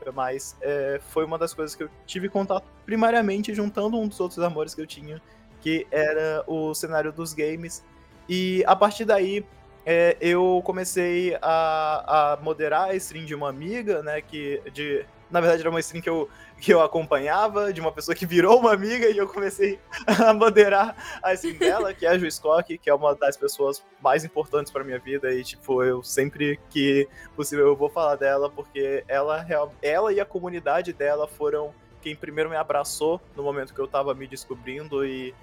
é, 0.60 1.00
foi 1.10 1.24
uma 1.24 1.36
das 1.36 1.52
coisas 1.52 1.74
que 1.74 1.82
eu 1.82 1.90
tive 2.06 2.28
contato 2.28 2.64
primariamente 2.86 3.54
juntando 3.54 3.98
um 3.98 4.08
dos 4.08 4.18
outros 4.20 4.38
amores 4.38 4.74
que 4.74 4.80
eu 4.80 4.86
tinha, 4.86 5.20
que 5.60 5.86
era 5.90 6.44
o 6.46 6.74
cenário 6.74 7.12
dos 7.12 7.34
games. 7.34 7.84
E 8.28 8.62
a 8.66 8.76
partir 8.76 9.04
daí, 9.04 9.44
é, 9.84 10.16
eu 10.20 10.62
comecei 10.64 11.36
a, 11.42 12.32
a 12.32 12.36
moderar 12.42 12.90
a 12.90 12.94
stream 12.94 13.24
de 13.24 13.34
uma 13.34 13.48
amiga, 13.48 14.02
né, 14.02 14.20
que 14.20 14.62
de... 14.72 15.04
Na 15.34 15.40
verdade, 15.40 15.62
era 15.62 15.70
uma 15.70 15.80
stream 15.80 16.00
que 16.00 16.08
eu, 16.08 16.30
que 16.60 16.72
eu 16.72 16.80
acompanhava, 16.80 17.72
de 17.72 17.80
uma 17.80 17.90
pessoa 17.90 18.14
que 18.14 18.24
virou 18.24 18.60
uma 18.60 18.72
amiga, 18.72 19.10
e 19.10 19.18
eu 19.18 19.26
comecei 19.26 19.80
a 20.06 20.32
moderar 20.32 20.94
a 21.20 21.34
stream 21.34 21.58
dela, 21.58 21.92
que 21.92 22.06
é 22.06 22.10
a 22.10 22.16
Ju 22.16 22.30
Scott, 22.30 22.78
que 22.78 22.88
é 22.88 22.94
uma 22.94 23.16
das 23.16 23.36
pessoas 23.36 23.84
mais 24.00 24.24
importantes 24.24 24.70
pra 24.70 24.84
minha 24.84 25.00
vida. 25.00 25.34
E, 25.34 25.42
tipo, 25.42 25.82
eu 25.82 26.04
sempre 26.04 26.60
que 26.70 27.08
possível 27.34 27.66
eu 27.66 27.74
vou 27.74 27.90
falar 27.90 28.14
dela, 28.14 28.48
porque 28.48 29.02
ela, 29.08 29.44
ela 29.82 30.12
e 30.12 30.20
a 30.20 30.24
comunidade 30.24 30.92
dela 30.92 31.26
foram 31.26 31.74
quem 32.00 32.14
primeiro 32.14 32.48
me 32.48 32.56
abraçou 32.56 33.20
no 33.34 33.42
momento 33.42 33.74
que 33.74 33.80
eu 33.80 33.88
tava 33.88 34.14
me 34.14 34.28
descobrindo 34.28 35.04
e 35.04 35.34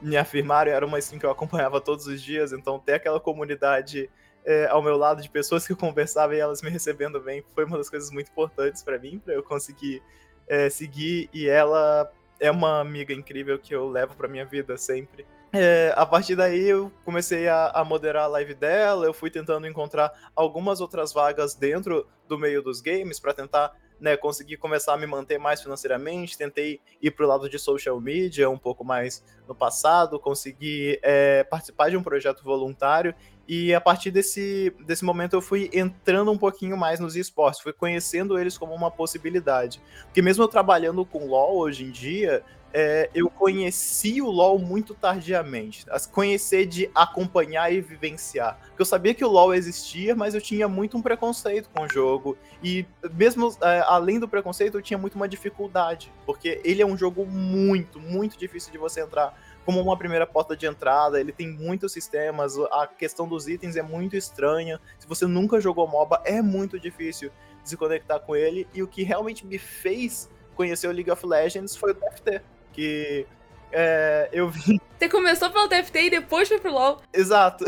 me 0.00 0.16
afirmaram. 0.16 0.70
Era 0.70 0.86
uma 0.86 1.00
stream 1.00 1.18
que 1.18 1.26
eu 1.26 1.30
acompanhava 1.32 1.80
todos 1.80 2.06
os 2.06 2.22
dias, 2.22 2.52
então 2.52 2.78
ter 2.78 2.92
aquela 2.92 3.18
comunidade 3.18 4.08
é, 4.44 4.66
ao 4.66 4.82
meu 4.82 4.96
lado 4.96 5.22
de 5.22 5.28
pessoas 5.28 5.66
que 5.66 5.72
eu 5.72 5.76
conversava 5.76 6.34
e 6.34 6.38
elas 6.38 6.62
me 6.62 6.70
recebendo 6.70 7.20
bem 7.20 7.44
foi 7.54 7.64
uma 7.64 7.76
das 7.76 7.90
coisas 7.90 8.10
muito 8.10 8.30
importantes 8.30 8.82
para 8.82 8.98
mim, 8.98 9.18
para 9.18 9.34
eu 9.34 9.42
conseguir 9.42 10.02
é, 10.48 10.68
seguir. 10.68 11.28
E 11.32 11.48
ela 11.48 12.10
é 12.38 12.50
uma 12.50 12.80
amiga 12.80 13.12
incrível 13.12 13.58
que 13.58 13.74
eu 13.74 13.88
levo 13.88 14.14
para 14.14 14.28
minha 14.28 14.44
vida 14.44 14.76
sempre. 14.76 15.26
É, 15.52 15.92
a 15.96 16.06
partir 16.06 16.36
daí 16.36 16.68
eu 16.68 16.92
comecei 17.04 17.48
a, 17.48 17.70
a, 17.74 17.84
moderar 17.84 18.24
a 18.24 18.28
live 18.28 18.54
dela, 18.54 19.04
eu 19.04 19.12
fui 19.12 19.30
tentando 19.30 19.66
encontrar 19.66 20.30
algumas 20.34 20.80
outras 20.80 21.12
vagas 21.12 21.54
dentro 21.54 22.06
do 22.28 22.38
meio 22.38 22.62
dos 22.62 22.80
games 22.80 23.18
para 23.18 23.34
tentar 23.34 23.76
né, 24.00 24.16
conseguir 24.16 24.56
começar 24.56 24.94
a 24.94 24.96
me 24.96 25.06
manter 25.06 25.38
mais 25.38 25.60
financeiramente, 25.60 26.38
tentei 26.38 26.80
ir 27.02 27.10
para 27.10 27.24
o 27.24 27.28
lado 27.28 27.50
de 27.50 27.58
social 27.58 28.00
media 28.00 28.48
um 28.48 28.56
pouco 28.56 28.84
mais 28.84 29.24
no 29.46 29.54
passado, 29.54 30.18
consegui 30.20 30.98
é, 31.02 31.44
participar 31.44 31.90
de 31.90 31.96
um 31.96 32.02
projeto 32.02 32.42
voluntário 32.42 33.14
e 33.52 33.74
a 33.74 33.80
partir 33.80 34.12
desse, 34.12 34.72
desse 34.86 35.04
momento 35.04 35.32
eu 35.32 35.40
fui 35.40 35.68
entrando 35.72 36.30
um 36.30 36.38
pouquinho 36.38 36.76
mais 36.76 37.00
nos 37.00 37.16
esportes, 37.16 37.60
fui 37.60 37.72
conhecendo 37.72 38.38
eles 38.38 38.56
como 38.56 38.72
uma 38.72 38.92
possibilidade. 38.92 39.82
Porque 40.04 40.22
mesmo 40.22 40.44
eu 40.44 40.46
trabalhando 40.46 41.04
com 41.04 41.26
LoL 41.26 41.58
hoje 41.58 41.82
em 41.82 41.90
dia, 41.90 42.44
é, 42.72 43.10
eu 43.12 43.28
conheci 43.28 44.22
o 44.22 44.30
LoL 44.30 44.56
muito 44.60 44.94
tardiamente. 44.94 45.84
Conhecer 46.12 46.64
de 46.64 46.88
acompanhar 46.94 47.72
e 47.72 47.80
vivenciar. 47.80 48.56
Porque 48.68 48.82
eu 48.82 48.86
sabia 48.86 49.12
que 49.14 49.24
o 49.24 49.28
LoL 49.28 49.52
existia, 49.52 50.14
mas 50.14 50.36
eu 50.36 50.40
tinha 50.40 50.68
muito 50.68 50.96
um 50.96 51.02
preconceito 51.02 51.68
com 51.74 51.82
o 51.82 51.88
jogo. 51.92 52.38
E 52.62 52.86
mesmo 53.12 53.52
é, 53.62 53.80
além 53.84 54.20
do 54.20 54.28
preconceito, 54.28 54.78
eu 54.78 54.82
tinha 54.82 54.96
muito 54.96 55.16
uma 55.16 55.26
dificuldade. 55.26 56.12
Porque 56.24 56.60
ele 56.62 56.82
é 56.82 56.86
um 56.86 56.96
jogo 56.96 57.26
muito, 57.26 57.98
muito 57.98 58.38
difícil 58.38 58.70
de 58.70 58.78
você 58.78 59.00
entrar 59.00 59.34
como 59.64 59.80
uma 59.80 59.96
primeira 59.96 60.26
porta 60.26 60.56
de 60.56 60.66
entrada, 60.66 61.20
ele 61.20 61.32
tem 61.32 61.48
muitos 61.48 61.92
sistemas, 61.92 62.58
a 62.72 62.86
questão 62.86 63.28
dos 63.28 63.46
itens 63.48 63.76
é 63.76 63.82
muito 63.82 64.16
estranha. 64.16 64.80
Se 64.98 65.06
você 65.06 65.26
nunca 65.26 65.60
jogou 65.60 65.86
MOBA, 65.86 66.22
é 66.24 66.40
muito 66.42 66.78
difícil 66.78 67.30
se 67.62 67.76
conectar 67.76 68.18
com 68.20 68.34
ele. 68.34 68.66
E 68.74 68.82
o 68.82 68.88
que 68.88 69.02
realmente 69.02 69.46
me 69.46 69.58
fez 69.58 70.28
conhecer 70.54 70.88
o 70.88 70.92
League 70.92 71.10
of 71.10 71.26
Legends 71.26 71.76
foi 71.76 71.92
o 71.92 71.94
TFT, 71.94 72.42
que 72.72 73.26
é, 73.72 74.28
eu 74.32 74.48
vi. 74.48 74.80
Você 74.98 75.08
começou 75.08 75.50
pelo 75.50 75.68
TFT 75.68 76.02
e 76.02 76.10
depois 76.10 76.48
foi 76.48 76.58
pro 76.58 76.72
LoL. 76.72 77.00
Exato. 77.12 77.64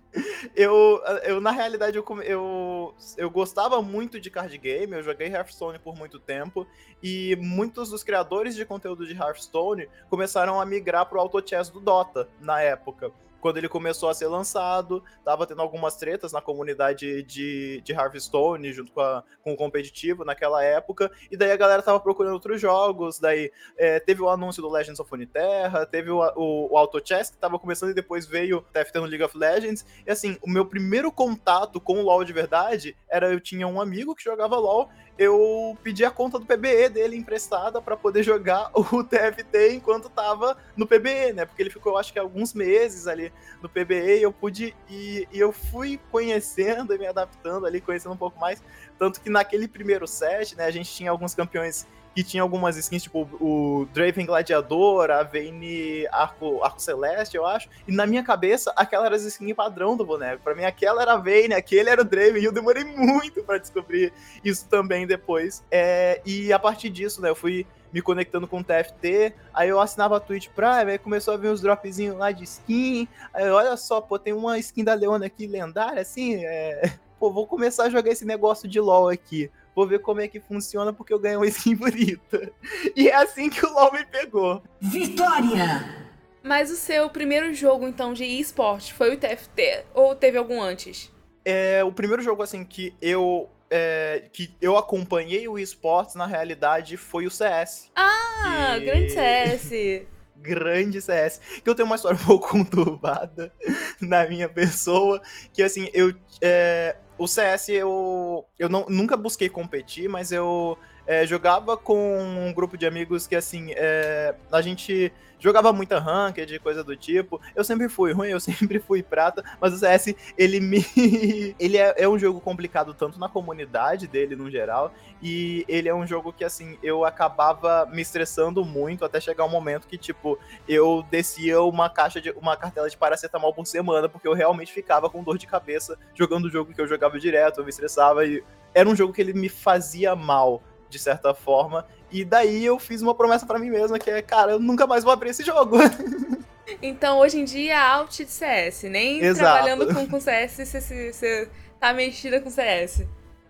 eu, 0.54 1.00
eu, 1.24 1.40
na 1.40 1.50
realidade, 1.50 1.96
eu, 1.96 2.04
eu, 2.22 2.94
eu 3.16 3.30
gostava 3.30 3.80
muito 3.80 4.18
de 4.18 4.30
card 4.30 4.56
game, 4.58 4.92
eu 4.92 5.02
joguei 5.02 5.28
Hearthstone 5.28 5.78
por 5.78 5.96
muito 5.96 6.18
tempo, 6.18 6.66
e 7.02 7.36
muitos 7.36 7.90
dos 7.90 8.02
criadores 8.02 8.54
de 8.54 8.64
conteúdo 8.64 9.06
de 9.06 9.14
Hearthstone 9.14 9.88
começaram 10.10 10.60
a 10.60 10.66
migrar 10.66 11.06
pro 11.06 11.20
auto 11.20 11.42
chess 11.46 11.70
do 11.70 11.80
Dota 11.80 12.28
na 12.40 12.60
época 12.60 13.12
quando 13.42 13.56
ele 13.56 13.68
começou 13.68 14.08
a 14.08 14.14
ser 14.14 14.28
lançado, 14.28 15.02
tava 15.24 15.46
tendo 15.46 15.60
algumas 15.60 15.96
tretas 15.96 16.32
na 16.32 16.40
comunidade 16.40 17.24
de, 17.24 17.82
de 17.84 17.92
Hearthstone, 17.92 18.72
junto 18.72 18.92
com, 18.92 19.00
a, 19.00 19.24
com 19.42 19.52
o 19.52 19.56
competitivo 19.56 20.24
naquela 20.24 20.62
época, 20.62 21.10
e 21.28 21.36
daí 21.36 21.50
a 21.50 21.56
galera 21.56 21.82
tava 21.82 21.98
procurando 21.98 22.34
outros 22.34 22.60
jogos, 22.60 23.18
daí 23.18 23.50
é, 23.76 23.98
teve 23.98 24.22
o 24.22 24.28
anúncio 24.28 24.62
do 24.62 24.70
Legends 24.70 25.00
of 25.00 25.10
Runeterra, 25.10 25.84
teve 25.84 26.08
o, 26.08 26.20
o, 26.36 26.72
o 26.72 26.78
Auto 26.78 27.02
Chess, 27.04 27.30
que 27.30 27.36
tava 27.36 27.58
começando, 27.58 27.90
e 27.90 27.94
depois 27.94 28.26
veio 28.26 28.58
o 28.58 28.62
TFT 28.62 29.00
no 29.00 29.06
League 29.06 29.24
of 29.24 29.36
Legends, 29.36 29.84
e 30.06 30.10
assim, 30.12 30.38
o 30.40 30.48
meu 30.48 30.64
primeiro 30.64 31.10
contato 31.10 31.80
com 31.80 31.98
o 31.98 32.02
LoL 32.02 32.24
de 32.24 32.32
verdade 32.32 32.96
era, 33.08 33.32
eu 33.32 33.40
tinha 33.40 33.66
um 33.66 33.80
amigo 33.80 34.14
que 34.14 34.22
jogava 34.22 34.56
LoL, 34.56 34.88
eu 35.18 35.76
pedi 35.82 36.04
a 36.04 36.10
conta 36.10 36.38
do 36.38 36.46
PBE 36.46 36.88
dele 36.88 37.16
emprestada 37.16 37.80
para 37.82 37.96
poder 37.96 38.22
jogar 38.22 38.70
o 38.74 39.04
TFT 39.04 39.74
enquanto 39.74 40.08
tava 40.08 40.56
no 40.76 40.86
PBE, 40.86 41.32
né? 41.34 41.44
Porque 41.44 41.62
ele 41.62 41.70
ficou, 41.70 41.98
acho 41.98 42.12
que, 42.12 42.18
alguns 42.18 42.54
meses 42.54 43.06
ali 43.06 43.32
no 43.60 43.68
PBE 43.68 44.18
e 44.18 44.22
eu 44.22 44.32
pude. 44.32 44.74
E, 44.88 45.28
e, 45.30 45.38
eu 45.38 45.52
fui 45.52 46.00
conhecendo 46.10 46.94
e 46.94 46.98
me 46.98 47.06
adaptando 47.06 47.66
ali, 47.66 47.80
conhecendo 47.80 48.12
um 48.12 48.16
pouco 48.16 48.40
mais. 48.40 48.62
Tanto 48.98 49.20
que 49.20 49.28
naquele 49.28 49.68
primeiro 49.68 50.06
set, 50.06 50.56
né, 50.56 50.64
a 50.64 50.70
gente 50.70 50.90
tinha 50.90 51.10
alguns 51.10 51.34
campeões 51.34 51.86
que 52.14 52.22
tinha 52.22 52.42
algumas 52.42 52.76
skins, 52.76 53.02
tipo 53.02 53.28
o 53.40 53.86
Draven 53.92 54.26
Gladiador, 54.26 55.10
a 55.10 55.22
Vayne 55.22 56.06
Arco, 56.08 56.62
Arco 56.62 56.80
Celeste, 56.80 57.36
eu 57.36 57.46
acho. 57.46 57.68
E 57.88 57.92
na 57.92 58.06
minha 58.06 58.22
cabeça, 58.22 58.72
aquela 58.76 59.06
era 59.06 59.16
as 59.16 59.24
skins 59.24 59.54
padrão 59.54 59.96
do 59.96 60.04
boneco. 60.04 60.42
Pra 60.42 60.54
mim, 60.54 60.64
aquela 60.64 61.02
era 61.02 61.14
a 61.14 61.16
Vayne, 61.16 61.54
aquele 61.54 61.88
era 61.88 62.02
o 62.02 62.04
Draven. 62.04 62.42
E 62.42 62.44
eu 62.44 62.52
demorei 62.52 62.84
muito 62.84 63.42
para 63.42 63.58
descobrir 63.58 64.12
isso 64.44 64.68
também 64.68 65.06
depois. 65.06 65.64
É, 65.70 66.20
e 66.24 66.52
a 66.52 66.58
partir 66.58 66.90
disso, 66.90 67.22
né, 67.22 67.30
eu 67.30 67.36
fui 67.36 67.66
me 67.92 68.00
conectando 68.00 68.48
com 68.48 68.60
o 68.60 68.64
TFT, 68.64 69.34
aí 69.52 69.68
eu 69.68 69.78
assinava 69.78 70.16
a 70.16 70.20
Twitch 70.20 70.48
Prime, 70.48 70.92
aí 70.92 70.98
começou 70.98 71.34
a 71.34 71.36
vir 71.36 71.48
uns 71.48 71.60
dropzinhos 71.60 72.16
lá 72.16 72.32
de 72.32 72.44
skin, 72.44 73.06
aí 73.34 73.50
olha 73.50 73.76
só, 73.76 74.00
pô, 74.00 74.18
tem 74.18 74.32
uma 74.32 74.58
skin 74.58 74.82
da 74.82 74.94
Leona 74.94 75.26
aqui 75.26 75.46
lendária, 75.46 76.00
assim, 76.00 76.42
é... 76.42 76.90
pô, 77.20 77.30
vou 77.30 77.46
começar 77.46 77.84
a 77.84 77.90
jogar 77.90 78.10
esse 78.10 78.24
negócio 78.24 78.66
de 78.66 78.80
LoL 78.80 79.10
aqui 79.10 79.50
vou 79.74 79.86
ver 79.86 80.00
como 80.00 80.20
é 80.20 80.28
que 80.28 80.40
funciona 80.40 80.92
porque 80.92 81.12
eu 81.12 81.18
ganhei 81.18 81.36
uma 81.36 81.46
skin 81.46 81.74
bonita. 81.76 82.52
E 82.94 83.08
é 83.08 83.14
assim 83.14 83.48
que 83.48 83.64
o 83.64 83.72
LoL 83.72 83.92
me 83.92 84.04
pegou. 84.04 84.62
Vitória! 84.80 86.02
Mas 86.42 86.70
o 86.70 86.76
seu 86.76 87.08
primeiro 87.08 87.54
jogo, 87.54 87.86
então, 87.86 88.12
de 88.12 88.24
esporte 88.24 88.92
foi 88.92 89.14
o 89.14 89.16
TFT? 89.16 89.84
Ou 89.94 90.14
teve 90.14 90.36
algum 90.36 90.60
antes? 90.60 91.10
É, 91.44 91.84
o 91.84 91.92
primeiro 91.92 92.22
jogo, 92.22 92.42
assim, 92.42 92.64
que 92.64 92.94
eu 93.00 93.48
é, 93.70 94.28
que 94.32 94.54
eu 94.60 94.76
acompanhei 94.76 95.48
o 95.48 95.58
esportes, 95.58 96.14
na 96.14 96.26
realidade, 96.26 96.96
foi 96.96 97.26
o 97.26 97.30
CS. 97.30 97.90
Ah, 97.96 98.76
e... 98.76 98.84
grande 98.84 99.10
CS! 99.10 100.06
grande 100.36 101.00
CS. 101.00 101.40
Que 101.62 101.70
eu 101.70 101.74
tenho 101.74 101.86
uma 101.86 101.96
história 101.96 102.18
um 102.20 102.24
pouco 102.24 102.48
conturbada 102.52 103.52
na 104.00 104.26
minha 104.26 104.48
pessoa. 104.48 105.22
Que 105.52 105.62
assim, 105.62 105.88
eu. 105.94 106.12
É, 106.42 106.96
o 107.16 107.28
CS 107.28 107.68
eu, 107.68 108.44
eu 108.58 108.68
não, 108.68 108.84
nunca 108.88 109.16
busquei 109.16 109.48
competir, 109.48 110.08
mas 110.08 110.32
eu 110.32 110.76
é, 111.06 111.26
jogava 111.26 111.76
com 111.76 112.18
um 112.18 112.52
grupo 112.52 112.76
de 112.76 112.86
amigos 112.86 113.26
que, 113.26 113.36
assim, 113.36 113.72
é, 113.74 114.34
a 114.50 114.60
gente 114.60 115.12
jogava 115.42 115.72
muita 115.72 115.98
ranked, 115.98 116.56
coisa 116.60 116.84
do 116.84 116.96
tipo. 116.96 117.40
Eu 117.54 117.64
sempre 117.64 117.88
fui 117.88 118.12
ruim, 118.12 118.28
eu 118.28 118.38
sempre 118.40 118.78
fui 118.78 119.02
prata, 119.02 119.44
mas 119.60 119.74
o 119.74 119.78
CS, 119.78 120.14
ele 120.38 120.60
me. 120.60 120.86
ele 121.58 121.76
é, 121.76 121.94
é, 121.96 122.08
um 122.08 122.18
jogo 122.18 122.40
complicado 122.40 122.94
tanto 122.94 123.18
na 123.18 123.28
comunidade 123.28 124.06
dele 124.06 124.36
no 124.36 124.48
geral, 124.48 124.94
e 125.20 125.64
ele 125.68 125.88
é 125.88 125.94
um 125.94 126.06
jogo 126.06 126.32
que, 126.32 126.44
assim, 126.44 126.78
eu 126.82 127.04
acabava 127.04 127.86
me 127.86 128.00
estressando 128.00 128.64
muito 128.64 129.04
até 129.04 129.20
chegar 129.20 129.44
um 129.44 129.48
momento 129.48 129.88
que, 129.88 129.98
tipo, 129.98 130.38
eu 130.68 131.04
descia 131.10 131.60
uma 131.62 131.90
caixa 131.90 132.20
de. 132.20 132.30
uma 132.30 132.56
cartela 132.56 132.88
de 132.88 132.96
paracetamol 132.96 133.52
por 133.52 133.66
semana, 133.66 134.08
porque 134.08 134.28
eu 134.28 134.34
realmente 134.34 134.72
ficava 134.72 135.10
com 135.10 135.24
dor 135.24 135.36
de 135.36 135.46
cabeça 135.46 135.98
jogando 136.14 136.44
o 136.44 136.50
jogo 136.50 136.72
que 136.72 136.80
eu 136.80 136.86
jogava 136.86 137.18
direto, 137.18 137.58
eu 137.58 137.64
me 137.64 137.70
estressava 137.70 138.24
e. 138.24 138.42
Era 138.74 138.88
um 138.88 138.96
jogo 138.96 139.12
que 139.12 139.20
ele 139.20 139.34
me 139.34 139.50
fazia 139.50 140.16
mal 140.16 140.62
de 140.92 140.98
certa 140.98 141.34
forma. 141.34 141.86
E 142.10 142.24
daí 142.24 142.64
eu 142.64 142.78
fiz 142.78 143.00
uma 143.00 143.14
promessa 143.14 143.46
para 143.46 143.58
mim 143.58 143.70
mesma, 143.70 143.98
que 143.98 144.10
é, 144.10 144.20
cara, 144.20 144.52
eu 144.52 144.60
nunca 144.60 144.86
mais 144.86 145.02
vou 145.02 145.12
abrir 145.12 145.30
esse 145.30 145.42
jogo. 145.42 145.76
Então, 146.80 147.18
hoje 147.18 147.38
em 147.38 147.44
dia, 147.44 147.78
out 147.78 148.24
de 148.24 148.30
CS. 148.30 148.84
Nem 148.84 149.20
Exato. 149.20 149.40
trabalhando 149.40 149.92
com, 149.92 150.06
com 150.08 150.20
CS, 150.20 150.56
você 150.56 151.50
tá 151.78 151.92
mexida 151.92 152.40
com 152.40 152.48
CS 152.48 153.04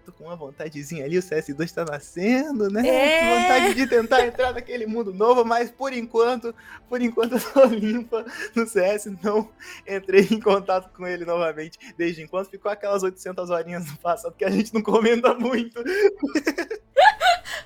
tô 0.04 0.12
com 0.12 0.24
uma 0.24 0.36
vontadezinha 0.36 1.04
ali, 1.04 1.16
o 1.16 1.22
CS2 1.22 1.72
tá 1.72 1.84
nascendo, 1.84 2.68
né? 2.68 2.86
É. 2.86 3.42
Vontade 3.42 3.74
de 3.74 3.86
tentar 3.86 4.26
entrar 4.26 4.52
naquele 4.52 4.86
mundo 4.86 5.12
novo, 5.12 5.44
mas 5.44 5.70
por 5.70 5.92
enquanto, 5.92 6.54
por 6.88 7.00
enquanto 7.00 7.34
eu 7.36 7.40
tô 7.40 7.64
limpa 7.64 8.24
no 8.54 8.66
CS, 8.66 9.06
não 9.22 9.48
entrei 9.86 10.26
em 10.30 10.40
contato 10.40 10.92
com 10.94 11.06
ele 11.06 11.24
novamente. 11.24 11.78
Desde 11.96 12.22
enquanto 12.22 12.50
ficou 12.50 12.70
aquelas 12.70 13.02
800 13.02 13.50
horinhas 13.50 13.86
no 13.86 13.96
passado 13.98 14.34
que 14.36 14.44
a 14.44 14.50
gente 14.50 14.74
não 14.74 14.82
comenta 14.82 15.34
muito. 15.34 15.82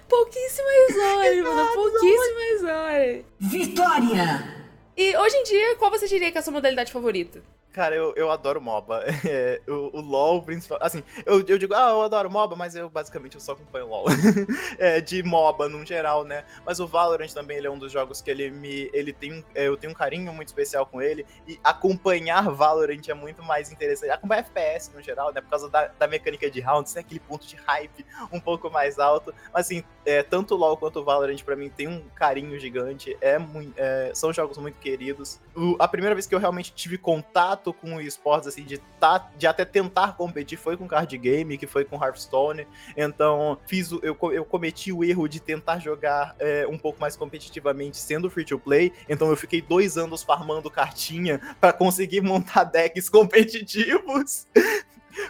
Pouquíssimas 0.08 0.96
horas, 0.96 1.42
mano, 1.42 1.74
pouquíssimas 1.74 2.62
horas. 2.64 3.24
Vitória! 3.40 4.56
E 4.96 5.16
hoje 5.16 5.36
em 5.36 5.42
dia, 5.44 5.76
qual 5.76 5.90
você 5.90 6.06
diria 6.06 6.30
que 6.30 6.38
é 6.38 6.40
a 6.40 6.42
sua 6.42 6.52
modalidade 6.52 6.92
favorita? 6.92 7.42
Cara, 7.76 7.94
eu, 7.94 8.14
eu 8.16 8.30
adoro 8.30 8.58
MOBA. 8.58 9.04
É, 9.26 9.60
o, 9.66 9.98
o, 9.98 10.00
LoL, 10.00 10.40
principal. 10.40 10.78
Assim, 10.80 11.02
eu, 11.24 11.44
eu 11.46 11.58
digo, 11.58 11.74
ah, 11.74 11.90
eu 11.90 12.02
adoro 12.02 12.30
MOBA, 12.30 12.54
mas 12.54 12.76
eu 12.76 12.88
basicamente 12.88 13.34
eu 13.34 13.40
só 13.40 13.52
acompanho 13.52 13.88
LoL. 13.88 14.06
é, 14.78 15.00
de 15.00 15.22
MOBA, 15.22 15.68
no 15.68 15.84
geral, 15.84 16.24
né? 16.24 16.44
Mas 16.64 16.78
o 16.78 16.86
Valorant 16.86 17.28
também 17.32 17.56
ele 17.56 17.66
é 17.66 17.70
um 17.70 17.78
dos 17.78 17.90
jogos 17.90 18.22
que 18.22 18.30
ele 18.30 18.50
me. 18.50 18.88
Ele 18.94 19.12
tem, 19.12 19.44
é, 19.54 19.66
eu 19.66 19.76
tenho 19.76 19.90
um 19.92 19.96
carinho 19.96 20.32
muito 20.32 20.48
especial 20.48 20.86
com 20.86 21.02
ele. 21.02 21.26
E 21.46 21.58
acompanhar 21.64 22.48
Valorant 22.50 23.02
é 23.08 23.14
muito 23.14 23.42
mais 23.42 23.70
interessante. 23.72 24.10
Acompanhar 24.10 24.40
FPS 24.40 24.92
no 24.94 25.02
geral, 25.02 25.32
né? 25.34 25.40
Por 25.40 25.50
causa 25.50 25.68
da, 25.68 25.88
da 25.88 26.06
mecânica 26.06 26.48
de 26.48 26.60
rounds, 26.60 26.92
tem 26.92 27.00
aquele 27.00 27.20
ponto 27.20 27.46
de 27.46 27.56
hype 27.56 28.06
um 28.32 28.40
pouco 28.40 28.70
mais 28.70 28.98
alto. 28.98 29.34
Mas 29.52 29.66
assim, 29.66 29.82
é, 30.04 30.22
tanto 30.22 30.54
o 30.54 30.56
LoL 30.56 30.76
quanto 30.76 31.00
o 31.00 31.04
Valorant, 31.04 31.42
para 31.42 31.56
mim, 31.56 31.68
tem 31.68 31.88
um 31.88 32.00
carinho 32.14 32.58
gigante. 32.60 33.16
É, 33.20 33.38
muito, 33.38 33.74
é, 33.76 34.12
são 34.14 34.32
jogos 34.32 34.56
muito 34.56 34.78
queridos. 34.78 35.40
O, 35.54 35.76
a 35.80 35.88
primeira 35.88 36.14
vez 36.14 36.26
que 36.26 36.34
eu 36.34 36.38
realmente 36.38 36.72
tive 36.72 36.96
contato 36.96 37.65
com 37.72 37.96
o 37.96 38.00
esportes, 38.00 38.48
assim, 38.48 38.64
de, 38.64 38.78
tá, 39.00 39.30
de 39.36 39.46
até 39.46 39.64
tentar 39.64 40.16
competir, 40.16 40.58
foi 40.58 40.76
com 40.76 40.86
card 40.86 41.16
game, 41.18 41.58
que 41.58 41.66
foi 41.66 41.84
com 41.84 42.02
Hearthstone. 42.02 42.66
Então, 42.96 43.58
fiz 43.66 43.92
o, 43.92 44.00
eu, 44.02 44.16
eu 44.32 44.44
cometi 44.44 44.92
o 44.92 45.04
erro 45.04 45.28
de 45.28 45.40
tentar 45.40 45.78
jogar 45.78 46.34
é, 46.38 46.66
um 46.66 46.78
pouco 46.78 47.00
mais 47.00 47.16
competitivamente 47.16 47.96
sendo 47.96 48.30
free 48.30 48.44
to 48.44 48.58
play. 48.58 48.92
Então, 49.08 49.28
eu 49.30 49.36
fiquei 49.36 49.60
dois 49.60 49.96
anos 49.96 50.22
farmando 50.22 50.70
cartinha 50.70 51.40
para 51.60 51.72
conseguir 51.72 52.20
montar 52.20 52.64
decks 52.64 53.08
competitivos. 53.10 54.46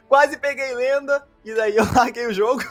Quase 0.08 0.38
peguei 0.38 0.72
lenda, 0.74 1.26
e 1.44 1.52
daí 1.54 1.76
eu 1.76 1.84
larguei 1.94 2.26
o 2.26 2.32
jogo. 2.32 2.62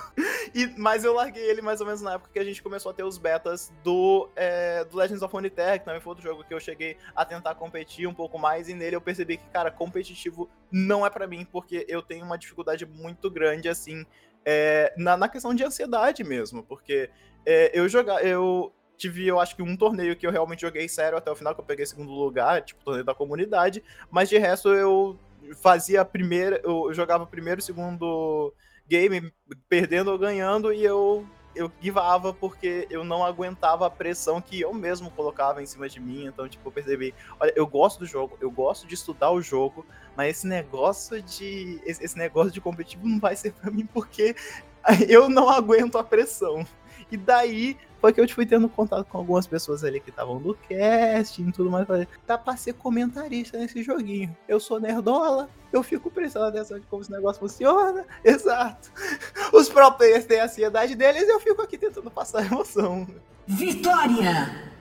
E, 0.53 0.67
mas 0.77 1.03
eu 1.03 1.13
larguei 1.13 1.43
ele 1.43 1.61
mais 1.61 1.81
ou 1.81 1.85
menos 1.85 2.01
na 2.01 2.13
época 2.13 2.29
que 2.31 2.39
a 2.39 2.43
gente 2.43 2.63
começou 2.63 2.89
a 2.89 2.93
ter 2.93 3.03
os 3.03 3.17
betas 3.17 3.73
do, 3.83 4.29
é, 4.35 4.85
do 4.85 4.95
Legends 4.95 5.21
of 5.21 5.33
Runeterra, 5.33 5.77
que 5.77 5.85
também 5.85 5.99
foi 5.99 6.11
outro 6.11 6.23
jogo 6.23 6.45
que 6.45 6.53
eu 6.53 6.59
cheguei 6.61 6.97
a 7.13 7.25
tentar 7.25 7.55
competir 7.55 8.07
um 8.07 8.13
pouco 8.13 8.39
mais, 8.39 8.69
e 8.69 8.73
nele 8.73 8.95
eu 8.95 9.01
percebi 9.01 9.35
que, 9.35 9.45
cara, 9.49 9.69
competitivo 9.69 10.49
não 10.71 11.05
é 11.05 11.09
para 11.09 11.27
mim, 11.27 11.45
porque 11.51 11.85
eu 11.89 12.01
tenho 12.01 12.25
uma 12.25 12.37
dificuldade 12.37 12.85
muito 12.85 13.29
grande, 13.29 13.67
assim, 13.67 14.05
é, 14.45 14.93
na, 14.97 15.17
na 15.17 15.27
questão 15.27 15.53
de 15.53 15.63
ansiedade 15.63 16.23
mesmo, 16.23 16.63
porque 16.63 17.09
é, 17.45 17.77
eu 17.77 17.89
jogar, 17.89 18.25
eu 18.25 18.73
tive, 18.97 19.27
eu 19.27 19.39
acho 19.39 19.55
que 19.55 19.61
um 19.61 19.75
torneio 19.75 20.15
que 20.15 20.25
eu 20.25 20.31
realmente 20.31 20.61
joguei 20.61 20.87
sério 20.87 21.17
até 21.17 21.29
o 21.29 21.35
final, 21.35 21.53
que 21.53 21.59
eu 21.59 21.65
peguei 21.65 21.85
segundo 21.85 22.11
lugar, 22.11 22.61
tipo, 22.61 22.83
torneio 22.83 23.05
da 23.05 23.13
comunidade, 23.13 23.83
mas 24.09 24.29
de 24.29 24.37
resto 24.37 24.69
eu 24.69 25.19
fazia 25.61 26.01
a 26.01 26.05
primeira, 26.05 26.61
eu 26.63 26.93
jogava 26.93 27.23
o 27.23 27.27
primeiro 27.27 27.59
e 27.59 27.63
segundo 27.63 28.53
game 28.87 29.31
perdendo 29.67 30.11
ou 30.11 30.17
ganhando 30.17 30.71
e 30.71 30.83
eu 30.83 31.25
eu 31.55 31.71
givava 31.81 32.33
porque 32.33 32.85
eu 32.89 33.03
não 33.03 33.23
aguentava 33.23 33.87
a 33.87 33.89
pressão 33.89 34.41
que 34.41 34.59
eu 34.59 34.73
mesmo 34.73 35.09
colocava 35.09 35.63
em 35.63 35.65
cima 35.65 35.87
de 35.87 35.99
mim. 35.99 36.25
Então, 36.25 36.49
tipo, 36.49 36.67
eu 36.67 36.71
percebi, 36.71 37.15
olha, 37.39 37.53
eu 37.55 37.65
gosto 37.65 37.99
do 37.99 38.05
jogo, 38.05 38.37
eu 38.41 38.51
gosto 38.51 38.85
de 38.85 38.93
estudar 38.93 39.31
o 39.31 39.41
jogo, 39.41 39.85
mas 40.15 40.37
esse 40.37 40.47
negócio 40.47 41.21
de 41.21 41.81
esse 41.85 42.17
negócio 42.17 42.51
de 42.51 42.59
competitivo 42.59 43.07
não 43.07 43.19
vai 43.19 43.35
ser 43.35 43.53
para 43.53 43.71
mim 43.71 43.85
porque 43.85 44.35
eu 45.07 45.29
não 45.29 45.49
aguento 45.49 45.97
a 45.97 46.03
pressão. 46.03 46.65
E 47.11 47.17
daí 47.17 47.77
foi 48.01 48.13
que 48.13 48.21
eu 48.21 48.29
fui 48.29 48.45
tendo 48.45 48.69
contato 48.69 49.05
com 49.05 49.17
algumas 49.17 49.47
pessoas 49.47 49.83
ali 49.83 49.99
que 49.99 50.09
estavam 50.09 50.39
no 50.39 50.55
casting 50.55 51.49
e 51.49 51.51
tudo 51.51 51.71
mais. 51.71 51.87
Falei, 51.87 52.07
dá 52.27 52.37
pra 52.37 52.55
ser 52.55 52.73
comentarista 52.73 53.57
nesse 53.57 53.81
joguinho. 53.81 54.35
Eu 54.47 54.59
sou 54.59 54.79
nerdola, 54.79 55.49
eu 55.73 55.81
fico 55.81 56.11
prestando 56.11 56.45
atenção 56.45 56.79
de 56.79 56.85
como 56.85 57.01
esse 57.01 57.11
negócio 57.11 57.39
funciona. 57.39 58.05
Exato. 58.23 58.91
Os 59.53 59.69
pro 59.69 59.91
players 59.93 60.25
têm 60.25 60.39
a 60.39 60.45
ansiedade 60.45 60.95
deles 60.95 61.23
e 61.23 61.31
eu 61.31 61.39
fico 61.39 61.61
aqui 61.61 61.77
tentando 61.77 62.11
passar 62.11 62.45
emoção. 62.45 63.07
Vitória! 63.47 64.73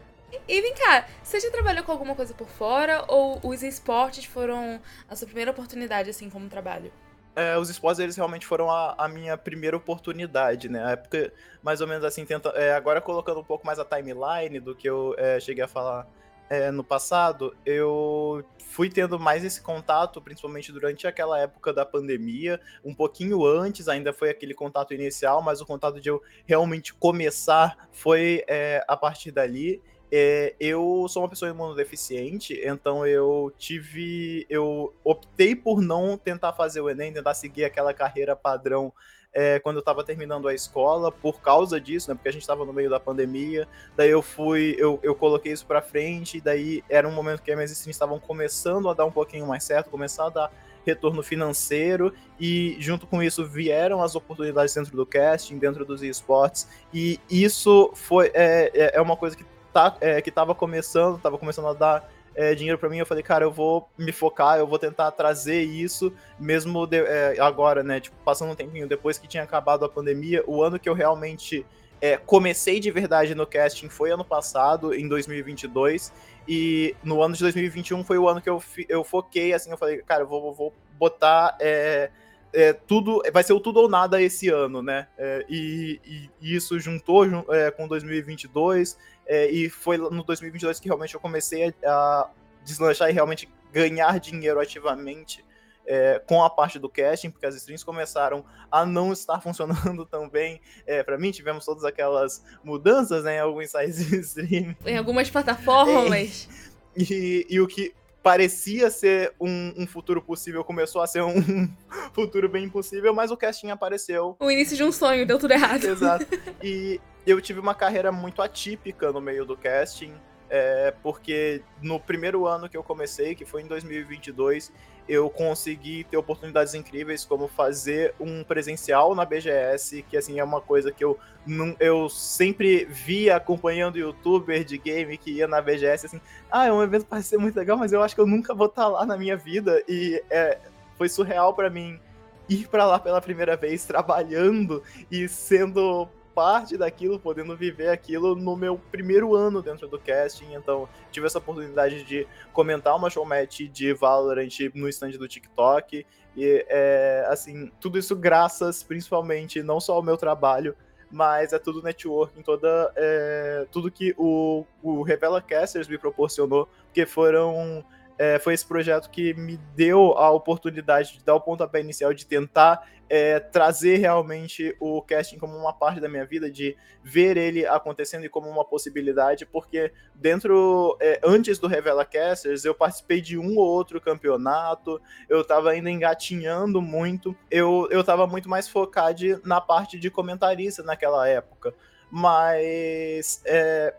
E 0.46 0.60
vem 0.60 0.74
cá, 0.74 1.06
você 1.22 1.40
já 1.40 1.50
trabalhou 1.50 1.84
com 1.84 1.92
alguma 1.92 2.14
coisa 2.14 2.34
por 2.34 2.48
fora 2.48 3.04
ou 3.08 3.40
os 3.42 3.62
esportes 3.62 4.24
foram 4.24 4.80
a 5.08 5.16
sua 5.16 5.26
primeira 5.26 5.50
oportunidade 5.50 6.10
assim 6.10 6.28
como 6.28 6.48
trabalho? 6.48 6.92
É, 7.36 7.58
os 7.58 7.68
esportes 7.68 7.98
eles 7.98 8.16
realmente 8.16 8.46
foram 8.46 8.70
a, 8.70 8.94
a, 8.96 9.08
minha 9.08 9.36
primeira 9.36 9.76
oportunidade, 9.76 10.68
né? 10.68 10.84
A 10.84 10.90
época, 10.90 11.32
mais 11.62 11.80
ou 11.80 11.86
menos 11.86 12.04
assim, 12.04 12.24
tenta, 12.24 12.50
é, 12.50 12.74
agora 12.74 13.00
colocando 13.00 13.40
um 13.40 13.44
pouco 13.44 13.66
mais 13.66 13.78
a 13.78 13.84
timeline 13.84 14.60
do 14.60 14.74
que 14.74 14.88
eu 14.88 15.14
é, 15.18 15.40
cheguei 15.40 15.64
a 15.64 15.68
falar 15.68 16.06
é, 16.48 16.70
no 16.70 16.84
passado, 16.84 17.56
eu 17.64 18.44
fui 18.58 18.90
tendo 18.90 19.18
mais 19.18 19.44
esse 19.44 19.60
contato, 19.60 20.20
principalmente 20.20 20.70
durante 20.72 21.06
aquela 21.06 21.38
época 21.38 21.72
da 21.72 21.86
pandemia, 21.86 22.60
um 22.84 22.94
pouquinho 22.94 23.44
antes 23.44 23.88
ainda 23.88 24.12
foi 24.12 24.30
aquele 24.30 24.54
contato 24.54 24.92
inicial, 24.92 25.40
mas 25.42 25.60
o 25.60 25.66
contato 25.66 26.00
de 26.00 26.08
eu 26.08 26.22
realmente 26.46 26.92
começar 26.92 27.88
foi 27.92 28.44
é, 28.48 28.84
a 28.86 28.96
partir 28.96 29.30
dali. 29.30 29.82
É, 30.16 30.54
eu 30.60 31.06
sou 31.08 31.22
uma 31.24 31.28
pessoa 31.28 31.50
imunodeficiente, 31.50 32.56
então 32.62 33.04
eu 33.04 33.52
tive. 33.58 34.46
Eu 34.48 34.94
optei 35.02 35.56
por 35.56 35.82
não 35.82 36.16
tentar 36.16 36.52
fazer 36.52 36.80
o 36.80 36.88
Enem, 36.88 37.12
tentar 37.12 37.34
seguir 37.34 37.64
aquela 37.64 37.92
carreira 37.92 38.36
padrão 38.36 38.92
é, 39.32 39.58
quando 39.58 39.74
eu 39.74 39.80
estava 39.80 40.04
terminando 40.04 40.46
a 40.46 40.54
escola, 40.54 41.10
por 41.10 41.40
causa 41.40 41.80
disso, 41.80 42.08
né? 42.08 42.14
Porque 42.14 42.28
a 42.28 42.32
gente 42.32 42.42
estava 42.42 42.64
no 42.64 42.72
meio 42.72 42.88
da 42.88 43.00
pandemia. 43.00 43.66
Daí 43.96 44.08
eu 44.08 44.22
fui, 44.22 44.76
eu, 44.78 45.00
eu 45.02 45.16
coloquei 45.16 45.50
isso 45.50 45.66
para 45.66 45.82
frente, 45.82 46.38
e 46.38 46.40
daí 46.40 46.84
era 46.88 47.08
um 47.08 47.12
momento 47.12 47.42
que 47.42 47.50
as 47.50 47.56
minhas 47.56 47.72
streams 47.72 47.96
estavam 47.96 48.20
começando 48.20 48.88
a 48.88 48.94
dar 48.94 49.06
um 49.06 49.10
pouquinho 49.10 49.48
mais 49.48 49.64
certo, 49.64 49.90
começar 49.90 50.26
a 50.26 50.30
dar 50.30 50.52
retorno 50.86 51.22
financeiro 51.24 52.14
e 52.38 52.76
junto 52.78 53.06
com 53.06 53.22
isso 53.22 53.44
vieram 53.44 54.02
as 54.02 54.14
oportunidades 54.14 54.74
dentro 54.74 54.94
do 54.94 55.06
casting, 55.06 55.58
dentro 55.58 55.82
dos 55.82 56.02
esportes 56.02 56.68
e 56.92 57.18
isso 57.30 57.90
foi 57.94 58.30
é, 58.34 58.70
é, 58.74 58.96
é 58.96 59.00
uma 59.00 59.16
coisa 59.16 59.34
que 59.34 59.46
tá, 59.74 59.96
é, 60.00 60.22
que 60.22 60.30
tava 60.30 60.54
começando, 60.54 61.20
tava 61.20 61.36
começando 61.36 61.66
a 61.66 61.74
dar 61.74 62.08
é, 62.34 62.54
dinheiro 62.54 62.78
para 62.78 62.88
mim, 62.88 62.98
eu 62.98 63.06
falei, 63.06 63.22
cara, 63.22 63.44
eu 63.44 63.50
vou 63.50 63.88
me 63.98 64.12
focar, 64.12 64.56
eu 64.56 64.66
vou 64.66 64.78
tentar 64.78 65.10
trazer 65.10 65.62
isso, 65.62 66.12
mesmo 66.38 66.86
de, 66.86 66.98
é, 66.98 67.36
agora, 67.40 67.82
né? 67.82 68.00
Tipo, 68.00 68.16
passando 68.24 68.52
um 68.52 68.54
tempinho 68.54 68.88
depois 68.88 69.18
que 69.18 69.26
tinha 69.26 69.42
acabado 69.42 69.84
a 69.84 69.88
pandemia, 69.88 70.44
o 70.46 70.62
ano 70.62 70.78
que 70.78 70.88
eu 70.88 70.94
realmente 70.94 71.66
é, 72.00 72.16
comecei 72.16 72.78
de 72.78 72.90
verdade 72.90 73.34
no 73.34 73.46
casting 73.46 73.88
foi 73.88 74.12
ano 74.12 74.24
passado, 74.24 74.94
em 74.94 75.08
2022, 75.08 76.12
e 76.46 76.94
no 77.02 77.20
ano 77.20 77.34
de 77.34 77.40
2021 77.40 78.04
foi 78.04 78.18
o 78.18 78.28
ano 78.28 78.40
que 78.40 78.48
eu, 78.48 78.62
eu 78.88 79.02
foquei, 79.02 79.52
assim, 79.52 79.70
eu 79.70 79.78
falei, 79.78 79.98
cara, 79.98 80.22
eu 80.22 80.26
vou, 80.26 80.54
vou 80.54 80.72
botar. 80.98 81.56
É, 81.60 82.10
é, 82.54 82.72
tudo 82.72 83.20
vai 83.32 83.42
ser 83.42 83.52
o 83.52 83.60
tudo 83.60 83.80
ou 83.80 83.88
nada 83.88 84.22
esse 84.22 84.48
ano, 84.48 84.80
né? 84.80 85.08
É, 85.18 85.44
e, 85.48 86.00
e, 86.40 86.54
isso 86.54 86.78
juntou 86.78 87.24
é, 87.52 87.70
com 87.70 87.88
2022 87.88 88.96
é, 89.26 89.50
e 89.50 89.68
foi 89.68 89.98
no 89.98 90.22
2022 90.22 90.78
que 90.78 90.86
realmente 90.86 91.14
eu 91.14 91.20
comecei 91.20 91.74
a, 91.84 91.90
a 91.90 92.30
deslanchar 92.64 93.10
e 93.10 93.12
realmente 93.12 93.48
ganhar 93.72 94.20
dinheiro 94.20 94.60
ativamente 94.60 95.44
é, 95.86 96.22
com 96.26 96.42
a 96.42 96.48
parte 96.48 96.78
do 96.78 96.88
casting, 96.88 97.30
porque 97.30 97.44
as 97.44 97.54
streams 97.56 97.84
começaram 97.84 98.44
a 98.70 98.86
não 98.86 99.12
estar 99.12 99.40
funcionando 99.42 100.06
tão 100.06 100.28
bem 100.28 100.60
é, 100.86 101.02
para 101.02 101.18
mim. 101.18 101.30
Tivemos 101.30 101.64
todas 101.64 101.84
aquelas 101.84 102.42
mudanças 102.62 103.24
né, 103.24 103.36
em 103.36 103.40
alguns 103.40 103.70
sites 103.70 104.06
de 104.06 104.16
stream. 104.20 104.76
Em 104.86 104.96
algumas 104.96 105.28
plataformas. 105.28 106.48
E, 106.96 107.44
e, 107.50 107.60
o 107.60 107.66
que 107.66 107.92
parecia 108.24 108.90
ser 108.90 109.34
um, 109.38 109.74
um, 109.76 109.86
futuro 109.86 110.22
possível, 110.22 110.64
começou 110.64 111.02
a 111.02 111.06
ser 111.06 111.22
um 111.22 111.68
futuro 112.14 112.48
bem 112.48 112.64
impossível, 112.64 113.12
mas 113.12 113.30
o 113.30 113.36
casting 113.36 113.68
apareceu. 113.68 114.34
O 114.40 114.50
início 114.50 114.74
de 114.74 114.82
um 114.82 114.90
sonho, 114.90 115.26
deu 115.26 115.38
tudo 115.38 115.52
errado. 115.52 115.84
Exato. 115.84 116.26
E 116.62 116.98
eu 117.26 117.38
tive 117.42 117.60
uma 117.60 117.74
carreira 117.74 118.10
muito 118.10 118.40
atípica 118.40 119.12
no 119.12 119.20
meio 119.20 119.44
do 119.44 119.54
casting, 119.54 120.14
é, 120.50 120.92
porque 121.02 121.62
no 121.80 121.98
primeiro 121.98 122.46
ano 122.46 122.68
que 122.68 122.76
eu 122.76 122.82
comecei, 122.82 123.34
que 123.34 123.44
foi 123.44 123.62
em 123.62 123.66
2022, 123.66 124.72
eu 125.08 125.28
consegui 125.28 126.04
ter 126.04 126.16
oportunidades 126.16 126.74
incríveis 126.74 127.24
como 127.24 127.46
fazer 127.46 128.14
um 128.18 128.42
presencial 128.42 129.14
na 129.14 129.24
BGS, 129.24 130.02
que 130.02 130.16
assim 130.16 130.38
é 130.38 130.44
uma 130.44 130.60
coisa 130.60 130.90
que 130.90 131.04
eu 131.04 131.18
não, 131.46 131.76
eu 131.78 132.08
sempre 132.08 132.86
via 132.86 133.36
acompanhando 133.36 133.98
youtuber 133.98 134.64
de 134.64 134.78
game 134.78 135.18
que 135.18 135.30
ia 135.30 135.46
na 135.46 135.60
BGS 135.60 136.06
assim, 136.06 136.20
ah, 136.50 136.66
é 136.66 136.72
um 136.72 136.82
evento 136.82 137.06
parece 137.06 137.28
ser 137.28 137.38
muito 137.38 137.56
legal, 137.56 137.76
mas 137.76 137.92
eu 137.92 138.02
acho 138.02 138.14
que 138.14 138.20
eu 138.20 138.26
nunca 138.26 138.54
vou 138.54 138.66
estar 138.66 138.88
lá 138.88 139.04
na 139.04 139.16
minha 139.16 139.36
vida. 139.36 139.82
E 139.86 140.22
é, 140.30 140.58
foi 140.96 141.08
surreal 141.08 141.52
para 141.52 141.68
mim 141.68 142.00
ir 142.48 142.68
para 142.68 142.86
lá 142.86 142.98
pela 142.98 143.20
primeira 143.20 143.56
vez 143.56 143.84
trabalhando 143.84 144.82
e 145.10 145.28
sendo 145.28 146.08
parte 146.34 146.76
daquilo, 146.76 147.18
podendo 147.18 147.56
viver 147.56 147.88
aquilo 147.88 148.34
no 148.34 148.56
meu 148.56 148.78
primeiro 148.90 149.34
ano 149.34 149.62
dentro 149.62 149.86
do 149.86 149.98
casting. 149.98 150.54
Então, 150.54 150.88
tive 151.10 151.26
essa 151.26 151.38
oportunidade 151.38 152.02
de 152.04 152.26
comentar 152.52 152.96
uma 152.96 153.08
showmatch 153.08 153.68
de 153.68 153.92
Valorant 153.94 154.58
no 154.74 154.88
stand 154.88 155.12
do 155.12 155.28
TikTok. 155.28 156.04
E, 156.36 156.66
é, 156.68 157.24
assim, 157.28 157.70
tudo 157.80 157.98
isso 157.98 158.16
graças, 158.16 158.82
principalmente, 158.82 159.62
não 159.62 159.80
só 159.80 159.94
ao 159.94 160.02
meu 160.02 160.16
trabalho, 160.16 160.74
mas 161.10 161.52
é 161.52 161.58
tudo 161.58 161.82
networking, 161.82 162.42
toda, 162.42 162.92
é, 162.96 163.66
tudo 163.70 163.90
que 163.90 164.14
o, 164.18 164.66
o 164.82 165.02
Revela 165.02 165.40
Casters 165.40 165.86
me 165.86 165.96
proporcionou, 165.96 166.68
porque 166.86 167.06
foram 167.06 167.84
é, 168.18 168.38
foi 168.38 168.54
esse 168.54 168.66
projeto 168.66 169.10
que 169.10 169.34
me 169.34 169.56
deu 169.74 170.12
a 170.16 170.30
oportunidade 170.30 171.14
de 171.14 171.24
dar 171.24 171.34
o 171.34 171.40
pontapé 171.40 171.80
inicial 171.80 172.14
de 172.14 172.26
tentar 172.26 172.88
é, 173.08 173.38
trazer 173.38 173.96
realmente 173.96 174.74
o 174.80 175.02
casting 175.02 175.38
como 175.38 175.56
uma 175.56 175.72
parte 175.72 176.00
da 176.00 176.08
minha 176.08 176.24
vida, 176.24 176.50
de 176.50 176.76
ver 177.02 177.36
ele 177.36 177.66
acontecendo 177.66 178.24
e 178.24 178.28
como 178.28 178.48
uma 178.48 178.64
possibilidade, 178.64 179.44
porque 179.44 179.92
dentro, 180.14 180.96
é, 181.00 181.20
antes 181.22 181.58
do 181.58 181.66
Revela 181.66 182.04
Casters, 182.04 182.64
eu 182.64 182.74
participei 182.74 183.20
de 183.20 183.38
um 183.38 183.58
ou 183.58 183.66
outro 183.66 184.00
campeonato, 184.00 185.00
eu 185.28 185.42
estava 185.42 185.70
ainda 185.70 185.90
engatinhando 185.90 186.80
muito, 186.80 187.36
eu, 187.50 187.86
eu 187.90 188.02
tava 188.02 188.26
muito 188.26 188.48
mais 188.48 188.68
focado 188.68 189.04
na 189.44 189.60
parte 189.60 189.98
de 189.98 190.10
comentarista 190.10 190.82
naquela 190.82 191.28
época 191.28 191.74
mas 192.10 193.40
é, 193.44 193.94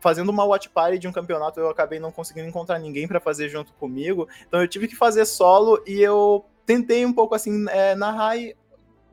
fazendo 0.00 0.28
uma 0.30 0.44
watch 0.44 0.68
party 0.70 0.98
de 0.98 1.08
um 1.08 1.12
campeonato 1.12 1.60
eu 1.60 1.68
acabei 1.68 2.00
não 2.00 2.10
conseguindo 2.10 2.48
encontrar 2.48 2.78
ninguém 2.78 3.06
para 3.06 3.20
fazer 3.20 3.48
junto 3.48 3.72
comigo, 3.74 4.28
então 4.46 4.60
eu 4.60 4.68
tive 4.68 4.88
que 4.88 4.96
fazer 4.96 5.24
solo 5.24 5.82
e 5.86 6.00
eu 6.00 6.44
tentei 6.66 7.04
um 7.04 7.12
pouco 7.12 7.34
assim 7.34 7.66
é, 7.68 7.94
narrar 7.94 8.36
e 8.36 8.56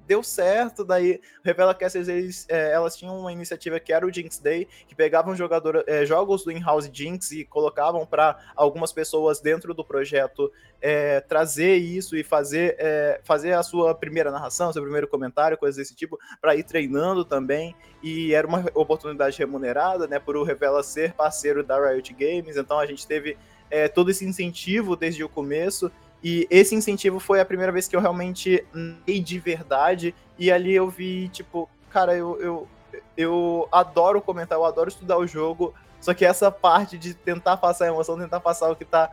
deu 0.08 0.24
certo, 0.24 0.86
daí 0.86 1.20
Revela 1.43 1.76
Casters, 1.76 2.08
eles, 2.08 2.46
é, 2.50 2.72
elas 2.72 2.96
tinham 2.96 3.20
uma 3.20 3.32
iniciativa 3.32 3.80
que 3.80 3.91
era 3.91 4.06
o 4.06 4.12
Jinx 4.12 4.39
Day, 4.39 4.67
que 4.88 4.96
pegavam 4.96 5.36
jogador, 5.36 5.84
é, 5.86 6.06
jogos 6.06 6.43
do 6.43 6.52
in-house 6.52 6.89
Jinx 6.91 7.32
e 7.32 7.43
colocavam 7.43 8.06
para 8.06 8.38
algumas 8.56 8.93
pessoas 8.93 9.41
dentro 9.41 9.74
do 9.74 9.84
projeto 9.84 10.52
é, 10.82 11.20
trazer 11.20 11.76
isso 11.76 12.15
e 12.15 12.24
fazer, 12.24 12.76
é, 12.80 13.20
fazer 13.24 13.54
a 13.54 13.63
sua 13.63 13.93
primeira 13.93 14.32
narração, 14.32 14.72
seu 14.72 14.82
primeiro 14.82 15.08
comentário, 15.08 15.58
coisas 15.58 15.76
desse 15.76 15.96
tipo, 15.96 16.17
para 16.39 16.56
ir 16.56 16.63
treinando 16.63 17.26
também, 17.26 17.76
e 18.02 18.34
era 18.34 18.48
uma 18.48 18.63
oportunidade 18.74 19.38
remunerada, 19.38 20.08
né, 20.08 20.20
por 20.20 20.38
o 20.38 20.43
Revela 20.43 20.82
ser 20.84 21.13
parceiro 21.13 21.63
da 21.63 21.89
Riot 21.89 22.13
Games, 22.13 22.56
então 22.56 22.80
a 22.80 22.86
gente 22.86 23.06
teve 23.06 23.38
é, 23.70 23.88
todo 23.88 24.10
esse 24.10 24.24
incentivo 24.24 24.96
desde 24.96 25.24
o 25.24 25.30
começo, 25.30 25.91
e 26.24 26.48
esse 26.50 26.76
incentivo 26.76 27.20
foi 27.20 27.40
a 27.40 27.46
primeira 27.46 27.72
vez 27.72 27.88
que 27.88 27.96
eu 27.96 28.02
realmente 28.02 28.66
dei 29.06 29.20
de 29.20 29.40
verdade. 29.40 30.16
E 30.38 30.52
ali 30.52 30.74
eu 30.74 30.90
vi, 30.90 31.30
tipo, 31.30 31.70
cara, 31.90 32.16
eu, 32.16 32.40
eu, 32.42 32.68
eu 33.16 33.68
adoro 33.72 34.22
comentar, 34.22 34.58
eu 34.58 34.66
adoro 34.66 34.90
estudar 34.90 35.18
o 35.18 35.28
jogo. 35.28 35.74
Só 36.02 36.14
que 36.14 36.26
essa 36.26 36.52
parte 36.52 36.98
de 36.98 37.14
tentar 37.14 37.58
passar 37.58 37.86
a 37.86 37.88
emoção, 37.90 38.18
tentar 38.18 38.40
passar 38.40 38.70
o 38.70 38.76
que 38.76 38.86
tá 38.86 39.12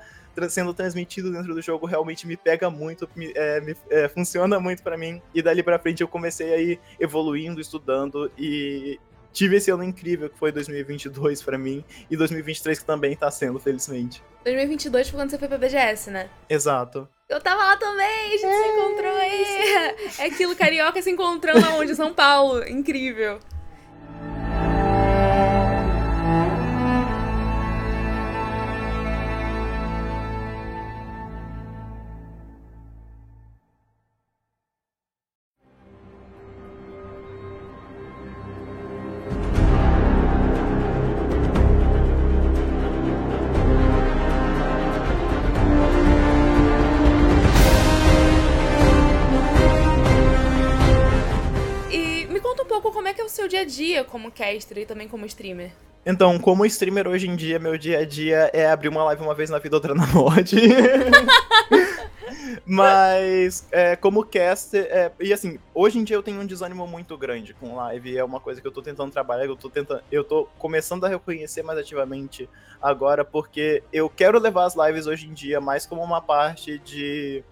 sendo 0.48 0.74
transmitido 0.74 1.30
dentro 1.30 1.54
do 1.54 1.62
jogo 1.62 1.86
realmente 1.86 2.26
me 2.26 2.36
pega 2.36 2.68
muito, 2.68 3.08
me, 3.14 3.32
é, 3.36 3.60
me, 3.60 3.76
é, 3.90 4.08
funciona 4.08 4.58
muito 4.58 4.82
para 4.82 4.96
mim. 4.96 5.22
E 5.34 5.42
dali 5.42 5.62
pra 5.62 5.78
frente 5.78 6.02
eu 6.02 6.08
comecei 6.08 6.52
aí 6.52 6.80
evoluindo, 6.98 7.60
estudando 7.60 8.30
e 8.36 8.98
tive 9.34 9.56
esse 9.56 9.70
ano 9.70 9.82
incrível 9.82 10.30
que 10.30 10.38
foi 10.38 10.52
2022 10.52 11.42
para 11.42 11.58
mim 11.58 11.84
e 12.08 12.16
2023 12.16 12.78
que 12.78 12.84
também 12.84 13.14
tá 13.16 13.30
sendo, 13.30 13.58
felizmente. 13.58 14.22
2022 14.44 15.10
foi 15.10 15.20
quando 15.20 15.30
você 15.30 15.38
foi 15.38 15.48
pra 15.48 15.58
BGS, 15.58 16.10
né? 16.10 16.30
Exato. 16.48 17.08
Eu 17.28 17.40
tava 17.40 17.62
lá 17.62 17.76
também, 17.76 18.06
a 18.06 18.30
gente 18.30 18.44
é, 18.44 18.62
se 18.62 18.68
encontrou 18.68 19.16
aí. 19.16 19.44
É 20.18 20.26
aquilo, 20.26 20.54
carioca 20.54 21.02
se 21.02 21.10
encontrando 21.10 21.66
aonde? 21.66 21.94
São 21.96 22.14
Paulo. 22.14 22.62
Incrível. 22.68 23.40
Dia 53.64 54.04
como 54.04 54.30
caster 54.30 54.78
e 54.78 54.86
também 54.86 55.08
como 55.08 55.26
streamer? 55.26 55.70
Então, 56.06 56.38
como 56.38 56.66
streamer 56.66 57.08
hoje 57.08 57.26
em 57.26 57.34
dia, 57.34 57.58
meu 57.58 57.78
dia 57.78 58.00
a 58.00 58.04
dia 58.04 58.50
é 58.52 58.66
abrir 58.66 58.88
uma 58.88 59.02
live 59.04 59.22
uma 59.22 59.34
vez 59.34 59.48
na 59.48 59.58
vida, 59.58 59.76
outra 59.76 59.94
na 59.94 60.06
morte. 60.08 60.56
Mas, 62.66 63.66
é, 63.70 63.96
como 63.96 64.24
caster, 64.24 64.86
é, 64.90 65.10
e 65.20 65.32
assim, 65.32 65.58
hoje 65.74 65.98
em 65.98 66.04
dia 66.04 66.16
eu 66.16 66.22
tenho 66.22 66.40
um 66.40 66.46
desânimo 66.46 66.86
muito 66.86 67.16
grande 67.16 67.52
com 67.54 67.74
live, 67.76 68.16
é 68.16 68.24
uma 68.24 68.40
coisa 68.40 68.60
que 68.60 68.66
eu 68.66 68.72
tô 68.72 68.80
tentando 68.80 69.12
trabalhar, 69.12 69.44
eu 69.44 69.56
tô 69.56 69.68
tentando, 69.68 70.02
eu 70.10 70.24
tô 70.24 70.46
começando 70.58 71.04
a 71.04 71.08
reconhecer 71.08 71.62
mais 71.62 71.78
ativamente 71.78 72.48
agora, 72.80 73.24
porque 73.24 73.82
eu 73.92 74.08
quero 74.08 74.38
levar 74.38 74.64
as 74.64 74.74
lives 74.74 75.06
hoje 75.06 75.26
em 75.26 75.34
dia 75.34 75.60
mais 75.60 75.86
como 75.86 76.02
uma 76.02 76.20
parte 76.20 76.78
de 76.78 77.42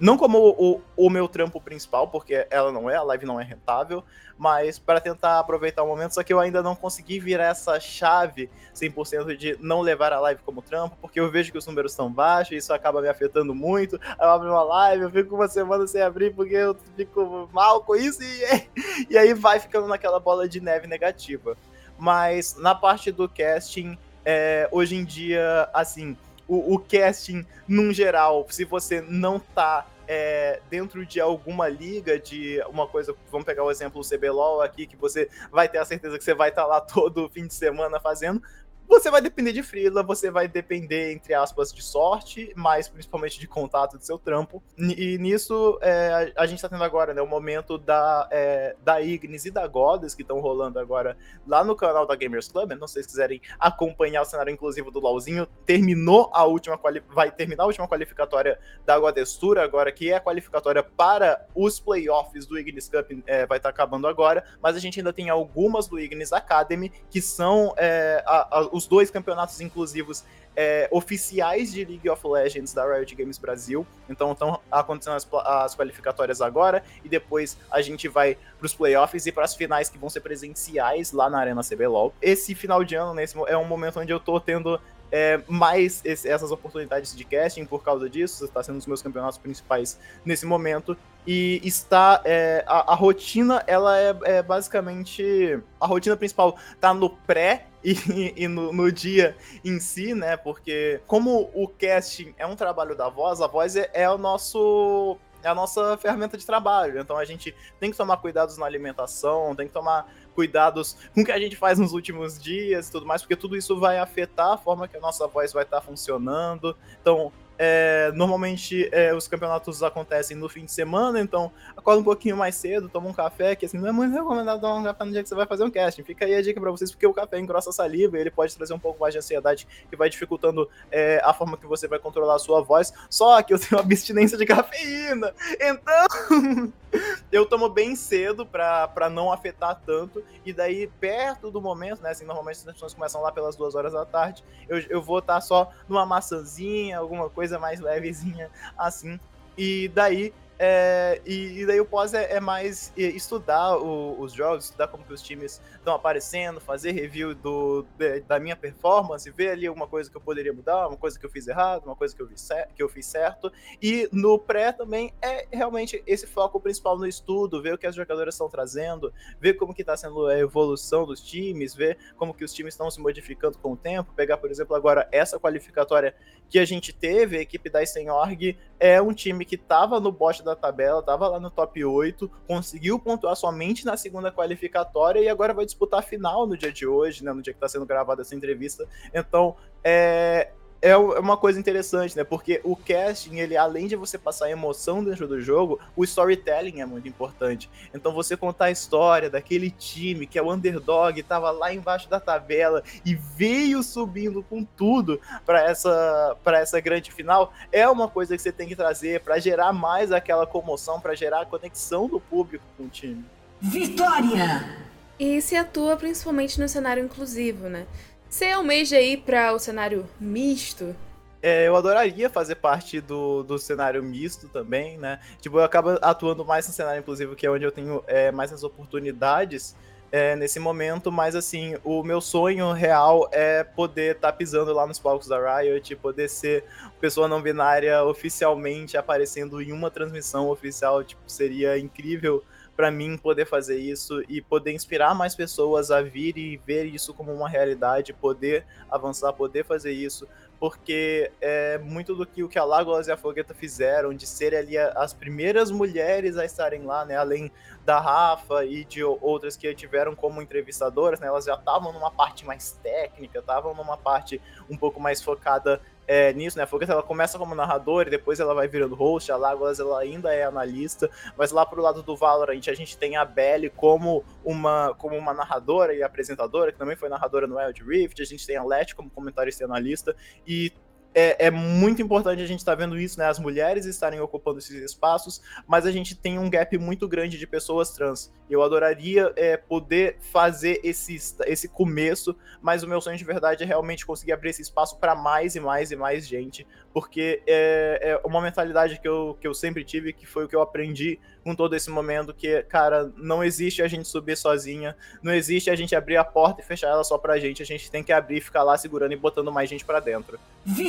não 0.00 0.16
como 0.16 0.38
o, 0.38 0.80
o, 0.96 1.10
meu 1.10 1.26
trampo 1.26 1.60
principal, 1.60 2.08
porque 2.08 2.46
ela 2.50 2.70
não 2.70 2.88
é, 2.88 2.96
a 2.96 3.02
live 3.02 3.26
não 3.26 3.40
é 3.40 3.44
rentável, 3.44 4.04
mas 4.36 4.78
para 4.78 5.00
tentar 5.00 5.40
aproveitar 5.40 5.82
o 5.82 5.88
momento, 5.88 6.14
só 6.14 6.22
que 6.22 6.32
eu 6.32 6.38
ainda 6.38 6.62
não 6.62 6.76
consegui 6.76 7.18
virar 7.18 7.46
essa 7.46 7.80
chave 7.80 8.48
100% 8.74 9.36
de 9.36 9.56
não 9.60 9.80
levar 9.80 10.12
a 10.12 10.20
live 10.20 10.40
como 10.44 10.62
trampo, 10.62 10.96
porque 11.00 11.18
eu 11.18 11.30
vejo 11.30 11.50
que 11.50 11.58
os 11.58 11.66
números 11.66 11.92
estão 11.92 12.12
baixos, 12.12 12.52
e 12.52 12.56
isso 12.56 12.72
acaba 12.72 13.02
me 13.02 13.08
afetando 13.08 13.54
muito. 13.54 13.98
Eu 14.20 14.28
abro 14.28 14.48
uma 14.48 14.62
live, 14.62 15.02
eu 15.02 15.10
fico 15.10 15.34
uma 15.34 15.48
semana 15.48 15.86
sem 15.86 16.00
abrir 16.00 16.32
porque 16.32 16.54
eu 16.54 16.76
fico 16.96 17.48
mal 17.52 17.82
com 17.82 17.96
isso, 17.96 18.22
e, 18.22 18.68
e 19.10 19.18
aí 19.18 19.34
vai 19.34 19.58
ficando 19.58 19.88
naquela 19.88 20.20
bola 20.20 20.48
de 20.48 20.60
neve 20.60 20.86
negativa. 20.86 21.56
Mas 21.98 22.54
na 22.56 22.74
parte 22.74 23.10
do 23.10 23.28
casting, 23.28 23.98
é, 24.24 24.68
hoje 24.70 24.94
em 24.94 25.04
dia, 25.04 25.68
assim, 25.72 26.16
o, 26.48 26.74
o 26.74 26.78
casting, 26.78 27.46
num 27.68 27.92
geral, 27.92 28.46
se 28.48 28.64
você 28.64 29.00
não 29.02 29.38
tá 29.38 29.86
é, 30.08 30.60
dentro 30.70 31.04
de 31.04 31.20
alguma 31.20 31.68
liga, 31.68 32.18
de 32.18 32.60
uma 32.70 32.86
coisa, 32.86 33.14
vamos 33.30 33.44
pegar 33.44 33.62
o 33.62 33.70
exemplo 33.70 34.00
do 34.00 34.08
CBLOL 34.08 34.62
aqui, 34.62 34.86
que 34.86 34.96
você 34.96 35.28
vai 35.52 35.68
ter 35.68 35.76
a 35.76 35.84
certeza 35.84 36.16
que 36.16 36.24
você 36.24 36.34
vai 36.34 36.48
estar 36.48 36.62
tá 36.62 36.68
lá 36.68 36.80
todo 36.82 37.28
fim 37.28 37.46
de 37.46 37.52
semana 37.52 38.00
fazendo, 38.00 38.42
você 38.88 39.10
vai 39.10 39.20
depender 39.20 39.52
de 39.52 39.62
freela, 39.62 40.02
você 40.02 40.30
vai 40.30 40.48
depender, 40.48 41.12
entre 41.12 41.34
aspas, 41.34 41.72
de 41.72 41.82
sorte, 41.82 42.52
mas 42.56 42.88
principalmente 42.88 43.38
de 43.38 43.46
contato 43.46 43.98
do 43.98 44.04
seu 44.04 44.18
trampo. 44.18 44.62
E 44.78 45.18
nisso 45.18 45.78
é, 45.82 46.32
a, 46.36 46.46
gente 46.46 46.62
tá 46.62 46.68
tendo 46.68 46.82
agora, 46.82 47.12
né, 47.12 47.20
o 47.20 47.26
momento 47.26 47.76
da, 47.76 48.28
é, 48.30 48.74
da 48.82 49.00
Ignis 49.00 49.44
e 49.44 49.50
da 49.50 49.66
Goddess, 49.66 50.14
que 50.14 50.22
estão 50.22 50.40
rolando 50.40 50.78
agora 50.78 51.16
lá 51.46 51.62
no 51.62 51.76
canal 51.76 52.06
da 52.06 52.16
Gamers 52.16 52.48
Club. 52.48 52.72
Não 52.72 52.88
sei 52.88 53.02
se 53.02 53.08
quiserem 53.08 53.40
acompanhar 53.58 54.22
o 54.22 54.24
cenário 54.24 54.52
inclusivo 54.52 54.90
do 54.90 55.00
LoLzinho. 55.00 55.46
Terminou 55.66 56.30
a 56.32 56.44
última 56.44 56.78
vai 57.10 57.30
terminar 57.30 57.64
a 57.64 57.66
última 57.66 57.86
qualificatória 57.86 58.58
da 58.86 58.98
Goddess 58.98 59.36
Tour 59.36 59.58
agora, 59.58 59.92
que 59.92 60.10
é 60.10 60.16
a 60.16 60.20
qualificatória 60.20 60.82
para 60.82 61.46
os 61.54 61.78
playoffs 61.78 62.46
do 62.46 62.58
Ignis 62.58 62.88
Cup, 62.88 63.10
é, 63.26 63.46
vai 63.46 63.58
estar 63.58 63.68
tá 63.68 63.70
acabando 63.70 64.06
agora, 64.06 64.44
mas 64.62 64.76
a 64.76 64.78
gente 64.78 64.98
ainda 65.00 65.12
tem 65.12 65.28
algumas 65.28 65.88
do 65.88 65.98
Ignis 65.98 66.32
Academy, 66.32 66.90
que 67.10 67.20
são 67.20 67.74
é, 67.76 68.22
a, 68.26 68.58
a, 68.58 68.77
os 68.78 68.86
dois 68.86 69.10
campeonatos 69.10 69.60
inclusivos 69.60 70.24
é, 70.56 70.88
oficiais 70.90 71.70
de 71.72 71.84
League 71.84 72.08
of 72.08 72.26
Legends 72.26 72.72
da 72.72 72.84
Riot 72.84 73.14
Games 73.14 73.36
Brasil. 73.36 73.86
Então 74.08 74.32
estão 74.32 74.60
acontecendo 74.70 75.14
as, 75.14 75.28
as, 75.44 75.74
qualificatórias 75.74 76.40
agora 76.40 76.82
e 77.04 77.08
depois 77.08 77.56
a 77.70 77.82
gente 77.82 78.08
vai 78.08 78.36
para 78.58 78.66
os 78.66 78.74
playoffs 78.74 79.26
e 79.26 79.32
para 79.32 79.44
as 79.44 79.54
finais 79.54 79.88
que 79.88 79.98
vão 79.98 80.08
ser 80.08 80.20
presenciais 80.20 81.12
lá 81.12 81.28
na 81.28 81.38
Arena 81.38 81.62
CBLOL. 81.62 82.14
Esse 82.22 82.54
final 82.54 82.82
de 82.82 82.94
ano 82.94 83.14
nesse, 83.14 83.36
é 83.46 83.56
um 83.56 83.64
momento 83.64 84.00
onde 84.00 84.12
eu 84.12 84.18
tô 84.18 84.40
tendo 84.40 84.80
é, 85.10 85.40
mais 85.48 86.00
esse, 86.04 86.28
essas 86.28 86.50
oportunidades 86.50 87.16
de 87.16 87.24
casting 87.24 87.64
por 87.64 87.82
causa 87.82 88.08
disso, 88.08 88.44
está 88.44 88.62
sendo 88.62 88.78
os 88.78 88.86
meus 88.86 89.02
campeonatos 89.02 89.38
principais 89.38 89.98
nesse 90.24 90.46
momento. 90.46 90.96
E 91.26 91.60
está. 91.62 92.22
É, 92.24 92.64
a, 92.66 92.92
a, 92.92 92.94
rotina, 92.94 93.62
ela 93.66 93.98
é, 93.98 94.16
é, 94.24 94.42
basicamente. 94.42 95.60
A 95.78 95.86
rotina 95.86 96.16
principal 96.16 96.56
tá 96.80 96.94
no 96.94 97.10
pré 97.10 97.66
e, 97.84 98.34
e 98.44 98.48
no, 98.48 98.72
no, 98.72 98.90
dia 98.90 99.36
em 99.64 99.78
si, 99.78 100.14
né? 100.14 100.36
Porque, 100.36 101.00
como 101.06 101.50
o 101.54 101.68
casting 101.68 102.34
é 102.38 102.46
um 102.46 102.56
trabalho 102.56 102.96
da 102.96 103.08
voz, 103.08 103.40
a 103.40 103.46
voz 103.46 103.76
é, 103.76 103.90
é 103.92 104.08
o 104.08 104.16
nosso 104.16 105.18
é 105.42 105.48
a 105.48 105.54
nossa 105.54 105.96
ferramenta 105.98 106.36
de 106.36 106.44
trabalho. 106.44 106.98
Então 106.98 107.16
a 107.16 107.24
gente 107.24 107.54
tem 107.78 107.90
que 107.90 107.96
tomar 107.96 108.16
cuidados 108.18 108.56
na 108.56 108.66
alimentação, 108.66 109.54
tem 109.54 109.66
que 109.66 109.72
tomar 109.72 110.10
cuidados 110.38 110.96
com 111.12 111.22
o 111.22 111.24
que 111.24 111.32
a 111.32 111.38
gente 111.40 111.56
faz 111.56 111.80
nos 111.80 111.92
últimos 111.92 112.40
dias 112.40 112.88
e 112.88 112.92
tudo 112.92 113.04
mais, 113.04 113.22
porque 113.22 113.34
tudo 113.34 113.56
isso 113.56 113.76
vai 113.76 113.98
afetar 113.98 114.52
a 114.52 114.56
forma 114.56 114.86
que 114.86 114.96
a 114.96 115.00
nossa 115.00 115.26
voz 115.26 115.52
vai 115.52 115.64
estar 115.64 115.80
tá 115.80 115.82
funcionando. 115.84 116.76
Então, 117.00 117.32
É, 117.58 118.12
normalmente 118.14 118.88
é, 118.92 119.12
os 119.12 119.26
campeonatos 119.26 119.82
acontecem 119.82 120.36
no 120.36 120.48
fim 120.48 120.64
de 120.64 120.70
semana, 120.70 121.20
então 121.20 121.50
acorda 121.76 122.00
um 122.00 122.04
pouquinho 122.04 122.36
mais 122.36 122.54
cedo, 122.54 122.88
toma 122.88 123.08
um 123.08 123.12
café, 123.12 123.56
que 123.56 123.66
assim, 123.66 123.78
não 123.78 123.88
é 123.88 123.92
muito 123.92 124.14
recomendado 124.14 124.60
tomar 124.60 124.76
um 124.76 124.84
café 124.84 125.04
no 125.04 125.10
dia 125.10 125.22
que 125.24 125.28
você 125.28 125.34
vai 125.34 125.46
fazer 125.46 125.64
um 125.64 125.70
casting. 125.70 126.04
Fica 126.04 126.24
aí 126.24 126.34
a 126.36 126.42
dica 126.42 126.60
pra 126.60 126.70
vocês, 126.70 126.90
porque 126.92 127.06
o 127.06 127.12
café 127.12 127.38
engrossa 127.38 127.70
a 127.70 127.72
saliva 127.72 128.16
ele 128.16 128.30
pode 128.30 128.54
trazer 128.54 128.72
um 128.72 128.78
pouco 128.78 129.00
mais 129.00 129.12
de 129.12 129.18
ansiedade, 129.18 129.66
que 129.90 129.96
vai 129.96 130.08
dificultando 130.08 130.68
é, 130.90 131.20
a 131.24 131.34
forma 131.34 131.56
que 131.56 131.66
você 131.66 131.88
vai 131.88 131.98
controlar 131.98 132.36
a 132.36 132.38
sua 132.38 132.62
voz. 132.62 132.92
Só 133.10 133.42
que 133.42 133.52
eu 133.52 133.58
tenho 133.58 133.80
abstinência 133.80 134.38
de 134.38 134.46
cafeína, 134.46 135.34
então 135.60 136.72
eu 137.32 137.44
tomo 137.44 137.68
bem 137.68 137.96
cedo 137.96 138.46
pra, 138.46 139.10
não 139.10 139.32
afetar 139.32 139.80
tanto, 139.84 140.22
e 140.44 140.52
daí 140.52 140.86
perto 141.00 141.50
do 141.50 141.60
momento, 141.60 142.02
né, 142.02 142.10
assim, 142.10 142.24
normalmente 142.24 142.56
as 142.56 142.62
transmissões 142.62 142.94
começam 142.94 143.20
lá 143.20 143.32
pelas 143.32 143.56
duas 143.56 143.74
horas 143.74 143.92
da 143.92 144.04
tarde, 144.04 144.44
eu, 144.68 144.78
eu 144.88 145.02
vou 145.02 145.18
estar 145.18 145.34
tá 145.34 145.40
só 145.40 145.72
numa 145.88 146.06
maçãzinha, 146.06 146.98
alguma 146.98 147.28
coisa 147.28 147.47
mais 147.56 147.80
levezinha 147.80 148.50
assim. 148.76 149.18
E 149.56 149.88
daí 149.94 150.32
é, 150.58 151.20
e, 151.24 151.60
e, 151.60 151.66
daí 151.66 151.80
o 151.80 151.84
pós 151.84 152.14
é, 152.14 152.32
é 152.32 152.40
mais 152.40 152.92
estudar 152.96 153.76
o, 153.76 154.20
os 154.20 154.32
jogos, 154.32 154.64
estudar 154.64 154.88
como 154.88 155.04
que 155.04 155.12
os 155.12 155.22
times 155.22 155.62
estão 155.76 155.94
aparecendo, 155.94 156.60
fazer 156.60 156.90
review 156.90 157.32
do, 157.32 157.86
de, 157.96 158.20
da 158.22 158.40
minha 158.40 158.56
performance, 158.56 159.30
ver 159.30 159.50
ali 159.50 159.68
alguma 159.68 159.86
coisa 159.86 160.10
que 160.10 160.16
eu 160.16 160.20
poderia 160.20 160.52
mudar, 160.52 160.88
uma 160.88 160.96
coisa 160.96 161.16
que 161.16 161.24
eu 161.24 161.30
fiz 161.30 161.46
errado, 161.46 161.84
uma 161.84 161.94
coisa 161.94 162.14
que 162.14 162.20
eu, 162.20 162.26
vi 162.26 162.34
que 162.74 162.82
eu 162.82 162.88
fiz 162.88 163.06
certo. 163.06 163.52
E 163.80 164.08
no 164.10 164.36
pré 164.36 164.72
também 164.72 165.14
é 165.22 165.46
realmente 165.52 166.02
esse 166.04 166.26
foco 166.26 166.58
principal 166.58 166.98
no 166.98 167.06
estudo, 167.06 167.62
ver 167.62 167.74
o 167.74 167.78
que 167.78 167.86
as 167.86 167.94
jogadoras 167.94 168.34
estão 168.34 168.48
trazendo, 168.48 169.12
ver 169.40 169.54
como 169.54 169.72
que 169.72 169.82
está 169.82 169.96
sendo 169.96 170.26
a 170.26 170.36
evolução 170.36 171.06
dos 171.06 171.20
times, 171.20 171.72
ver 171.72 171.98
como 172.16 172.34
que 172.34 172.44
os 172.44 172.52
times 172.52 172.74
estão 172.74 172.90
se 172.90 173.00
modificando 173.00 173.56
com 173.58 173.72
o 173.72 173.76
tempo. 173.76 174.12
Pegar, 174.14 174.38
por 174.38 174.50
exemplo, 174.50 174.74
agora 174.74 175.08
essa 175.12 175.38
qualificatória 175.38 176.16
que 176.48 176.58
a 176.58 176.64
gente 176.64 176.92
teve, 176.92 177.36
a 177.36 177.40
equipe 177.40 177.70
da 177.70 177.84
Stenorg 177.84 178.58
é 178.80 179.00
um 179.02 179.12
time 179.12 179.44
que 179.44 179.56
estava 179.56 179.98
no 179.98 180.12
bote 180.12 180.44
da 180.44 180.54
tabela, 180.54 181.00
estava 181.00 181.28
lá 181.28 181.40
no 181.40 181.50
top 181.50 181.84
8, 181.84 182.30
conseguiu 182.46 182.98
pontuar 182.98 183.34
somente 183.34 183.84
na 183.84 183.96
segunda 183.96 184.30
qualificatória 184.30 185.20
e 185.20 185.28
agora 185.28 185.52
vai 185.52 185.64
disputar 185.64 186.00
a 186.00 186.02
final 186.02 186.46
no 186.46 186.56
dia 186.56 186.72
de 186.72 186.86
hoje, 186.86 187.24
né, 187.24 187.32
no 187.32 187.42
dia 187.42 187.52
que 187.52 187.56
está 187.56 187.68
sendo 187.68 187.86
gravada 187.86 188.22
essa 188.22 188.34
entrevista. 188.34 188.86
Então, 189.12 189.56
é, 189.82 190.52
é, 190.80 190.90
é 190.90 190.96
uma 190.96 191.36
coisa 191.36 191.58
interessante, 191.58 192.16
né? 192.16 192.24
Porque 192.24 192.60
o 192.64 192.76
casting, 192.76 193.38
ele 193.38 193.56
além 193.56 193.86
de 193.86 193.96
você 193.96 194.16
passar 194.16 194.50
emoção 194.50 195.02
dentro 195.02 195.26
do 195.26 195.40
jogo, 195.40 195.78
o 195.96 196.04
storytelling 196.04 196.80
é 196.80 196.86
muito 196.86 197.08
importante. 197.08 197.68
Então 197.92 198.12
você 198.12 198.36
contar 198.36 198.66
a 198.66 198.70
história 198.70 199.28
daquele 199.28 199.70
time 199.70 200.26
que 200.26 200.38
é 200.38 200.42
o 200.42 200.52
underdog, 200.52 201.18
estava 201.18 201.50
lá 201.50 201.72
embaixo 201.72 202.08
da 202.08 202.20
tabela 202.20 202.82
e 203.04 203.14
veio 203.14 203.82
subindo 203.82 204.42
com 204.42 204.64
tudo 204.64 205.20
para 205.44 205.62
essa 205.62 206.36
para 206.44 206.60
essa 206.60 206.80
grande 206.80 207.10
final, 207.10 207.52
é 207.72 207.88
uma 207.88 208.08
coisa 208.08 208.36
que 208.36 208.42
você 208.42 208.52
tem 208.52 208.68
que 208.68 208.76
trazer 208.76 209.20
para 209.20 209.38
gerar 209.38 209.72
mais 209.72 210.12
aquela 210.12 210.46
comoção, 210.46 211.00
para 211.00 211.14
gerar 211.14 211.42
a 211.42 211.46
conexão 211.46 212.06
do 212.06 212.20
público 212.20 212.64
com 212.76 212.84
o 212.84 212.88
time. 212.88 213.24
Vitória! 213.60 214.88
E 215.18 215.42
se 215.42 215.56
atua 215.56 215.96
principalmente 215.96 216.60
no 216.60 216.68
cenário 216.68 217.04
inclusivo, 217.04 217.68
né? 217.68 217.86
Você 218.30 218.50
almeja 218.50 219.00
ir 219.00 219.18
para 219.18 219.54
o 219.54 219.58
cenário 219.58 220.06
misto? 220.20 220.94
É, 221.40 221.66
eu 221.66 221.76
adoraria 221.76 222.28
fazer 222.28 222.56
parte 222.56 223.00
do, 223.00 223.42
do 223.42 223.58
cenário 223.58 224.02
misto 224.02 224.48
também, 224.48 224.98
né? 224.98 225.20
Tipo, 225.40 225.58
eu 225.58 225.64
acabo 225.64 225.90
atuando 226.02 226.44
mais 226.44 226.66
no 226.66 226.74
cenário 226.74 227.00
inclusivo, 227.00 227.34
que 227.34 227.46
é 227.46 227.50
onde 227.50 227.64
eu 227.64 227.72
tenho 227.72 228.02
é, 228.06 228.30
mais 228.30 228.52
as 228.52 228.64
oportunidades 228.64 229.74
é, 230.10 230.34
nesse 230.36 230.58
momento, 230.58 231.12
mas 231.12 231.36
assim, 231.36 231.76
o 231.84 232.02
meu 232.02 232.20
sonho 232.20 232.72
real 232.72 233.28
é 233.32 233.62
poder 233.62 234.16
estar 234.16 234.32
tá 234.32 234.36
pisando 234.36 234.72
lá 234.72 234.86
nos 234.86 234.98
palcos 234.98 235.28
da 235.28 235.60
Riot, 235.60 235.96
poder 235.96 236.28
ser 236.28 236.64
pessoa 237.00 237.28
não 237.28 237.40
binária 237.40 238.02
oficialmente 238.04 238.96
aparecendo 238.96 239.60
em 239.62 239.72
uma 239.72 239.90
transmissão 239.90 240.48
oficial, 240.48 241.04
tipo, 241.04 241.22
seria 241.26 241.78
incrível 241.78 242.42
para 242.78 242.92
mim 242.92 243.18
poder 243.18 243.44
fazer 243.44 243.76
isso 243.76 244.22
e 244.28 244.40
poder 244.40 244.70
inspirar 244.70 245.12
mais 245.12 245.34
pessoas 245.34 245.90
a 245.90 246.00
vir 246.00 246.38
e 246.38 246.56
ver 246.58 246.84
isso 246.84 247.12
como 247.12 247.32
uma 247.32 247.48
realidade, 247.48 248.12
poder 248.12 248.64
avançar, 248.88 249.32
poder 249.32 249.64
fazer 249.64 249.90
isso, 249.90 250.28
porque 250.60 251.28
é 251.40 251.76
muito 251.78 252.14
do 252.14 252.24
que 252.24 252.44
o 252.44 252.48
que 252.48 252.56
a 252.56 252.62
Lagoas 252.62 253.08
e 253.08 253.10
a 253.10 253.16
Fogueta 253.16 253.52
fizeram, 253.52 254.14
de 254.14 254.28
serem 254.28 254.60
ali 254.60 254.78
as 254.78 255.12
primeiras 255.12 255.72
mulheres 255.72 256.38
a 256.38 256.44
estarem 256.44 256.84
lá, 256.84 257.04
né, 257.04 257.16
além 257.16 257.50
da 257.84 257.98
Rafa 257.98 258.64
e 258.64 258.84
de 258.84 259.02
outras 259.02 259.56
que 259.56 259.74
tiveram 259.74 260.14
como 260.14 260.40
entrevistadoras, 260.40 261.18
né, 261.18 261.26
elas 261.26 261.46
já 261.46 261.54
estavam 261.54 261.92
numa 261.92 262.12
parte 262.12 262.46
mais 262.46 262.78
técnica, 262.80 263.40
estavam 263.40 263.74
numa 263.74 263.96
parte 263.96 264.40
um 264.70 264.76
pouco 264.76 265.00
mais 265.00 265.20
focada 265.20 265.80
é, 266.08 266.32
nisso, 266.32 266.56
né? 266.56 266.64
A 266.64 266.66
Fogueta 266.66 266.92
ela 266.92 267.02
começa 267.02 267.38
como 267.38 267.54
narradora 267.54 268.08
e 268.08 268.10
depois 268.10 268.40
ela 268.40 268.54
vai 268.54 268.66
virando 268.66 268.94
host, 268.94 269.30
a 269.30 269.36
Lágoas 269.36 269.78
ela 269.78 270.00
ainda 270.00 270.34
é 270.34 270.42
analista, 270.42 271.10
mas 271.36 271.52
lá 271.52 271.66
pro 271.66 271.82
lado 271.82 272.02
do 272.02 272.16
Valorant 272.16 272.66
a 272.66 272.74
gente 272.74 272.96
tem 272.96 273.16
a 273.16 273.24
Belly 273.26 273.68
como 273.68 274.24
uma, 274.42 274.94
como 274.96 275.14
uma 275.16 275.34
narradora 275.34 275.94
e 275.94 276.02
apresentadora, 276.02 276.72
que 276.72 276.78
também 276.78 276.96
foi 276.96 277.10
narradora 277.10 277.46
no 277.46 277.58
Wild 277.58 277.84
Rift, 277.84 278.22
a 278.22 278.24
gente 278.24 278.46
tem 278.46 278.56
a 278.56 278.64
Let 278.64 278.94
como 278.94 279.10
comentarista 279.10 279.62
e 279.62 279.66
analista, 279.66 280.16
e 280.46 280.72
é, 281.14 281.46
é, 281.46 281.50
muito 281.50 282.02
importante 282.02 282.42
a 282.42 282.46
gente 282.46 282.60
estar 282.60 282.76
tá 282.76 282.76
vendo 282.76 282.98
isso, 282.98 283.18
né? 283.18 283.26
As 283.26 283.38
mulheres 283.38 283.86
estarem 283.86 284.20
ocupando 284.20 284.58
esses 284.58 284.82
espaços, 284.82 285.42
mas 285.66 285.86
a 285.86 285.90
gente 285.90 286.14
tem 286.14 286.38
um 286.38 286.48
gap 286.48 286.76
muito 286.78 287.08
grande 287.08 287.38
de 287.38 287.46
pessoas 287.46 287.90
trans. 287.90 288.32
Eu 288.48 288.62
adoraria 288.62 289.32
é, 289.36 289.56
poder 289.56 290.18
fazer 290.20 290.80
esse, 290.82 291.18
esse 291.46 291.68
começo, 291.68 292.36
mas 292.62 292.82
o 292.82 292.88
meu 292.88 293.00
sonho 293.00 293.16
de 293.16 293.24
verdade 293.24 293.62
é 293.62 293.66
realmente 293.66 294.06
conseguir 294.06 294.32
abrir 294.32 294.50
esse 294.50 294.62
espaço 294.62 294.98
para 294.98 295.14
mais 295.14 295.54
e 295.54 295.60
mais 295.60 295.90
e 295.90 295.96
mais 295.96 296.26
gente, 296.26 296.66
porque 296.92 297.42
é, 297.46 297.98
é, 298.02 298.26
uma 298.26 298.40
mentalidade 298.40 299.00
que 299.00 299.08
eu, 299.08 299.36
que 299.40 299.46
eu 299.46 299.54
sempre 299.54 299.84
tive, 299.84 300.12
que 300.12 300.26
foi 300.26 300.44
o 300.44 300.48
que 300.48 300.56
eu 300.56 300.62
aprendi 300.62 301.18
com 301.44 301.54
todo 301.54 301.74
esse 301.74 301.90
momento, 301.90 302.34
que, 302.34 302.62
cara, 302.64 303.10
não 303.16 303.42
existe 303.42 303.82
a 303.82 303.88
gente 303.88 304.06
subir 304.06 304.36
sozinha, 304.36 304.96
não 305.22 305.32
existe 305.32 305.70
a 305.70 305.76
gente 305.76 305.96
abrir 305.96 306.16
a 306.16 306.24
porta 306.24 306.60
e 306.60 306.64
fechar 306.64 306.88
ela 306.88 307.04
só 307.04 307.16
pra 307.16 307.38
gente, 307.38 307.62
a 307.62 307.66
gente 307.66 307.90
tem 307.90 308.02
que 308.02 308.12
abrir, 308.12 308.40
ficar 308.40 308.62
lá 308.62 308.76
segurando 308.76 309.12
e 309.12 309.16
botando 309.16 309.50
mais 309.50 309.68
gente 309.68 309.84
para 309.84 310.00
dentro. 310.00 310.38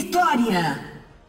Vitória! 0.10 0.80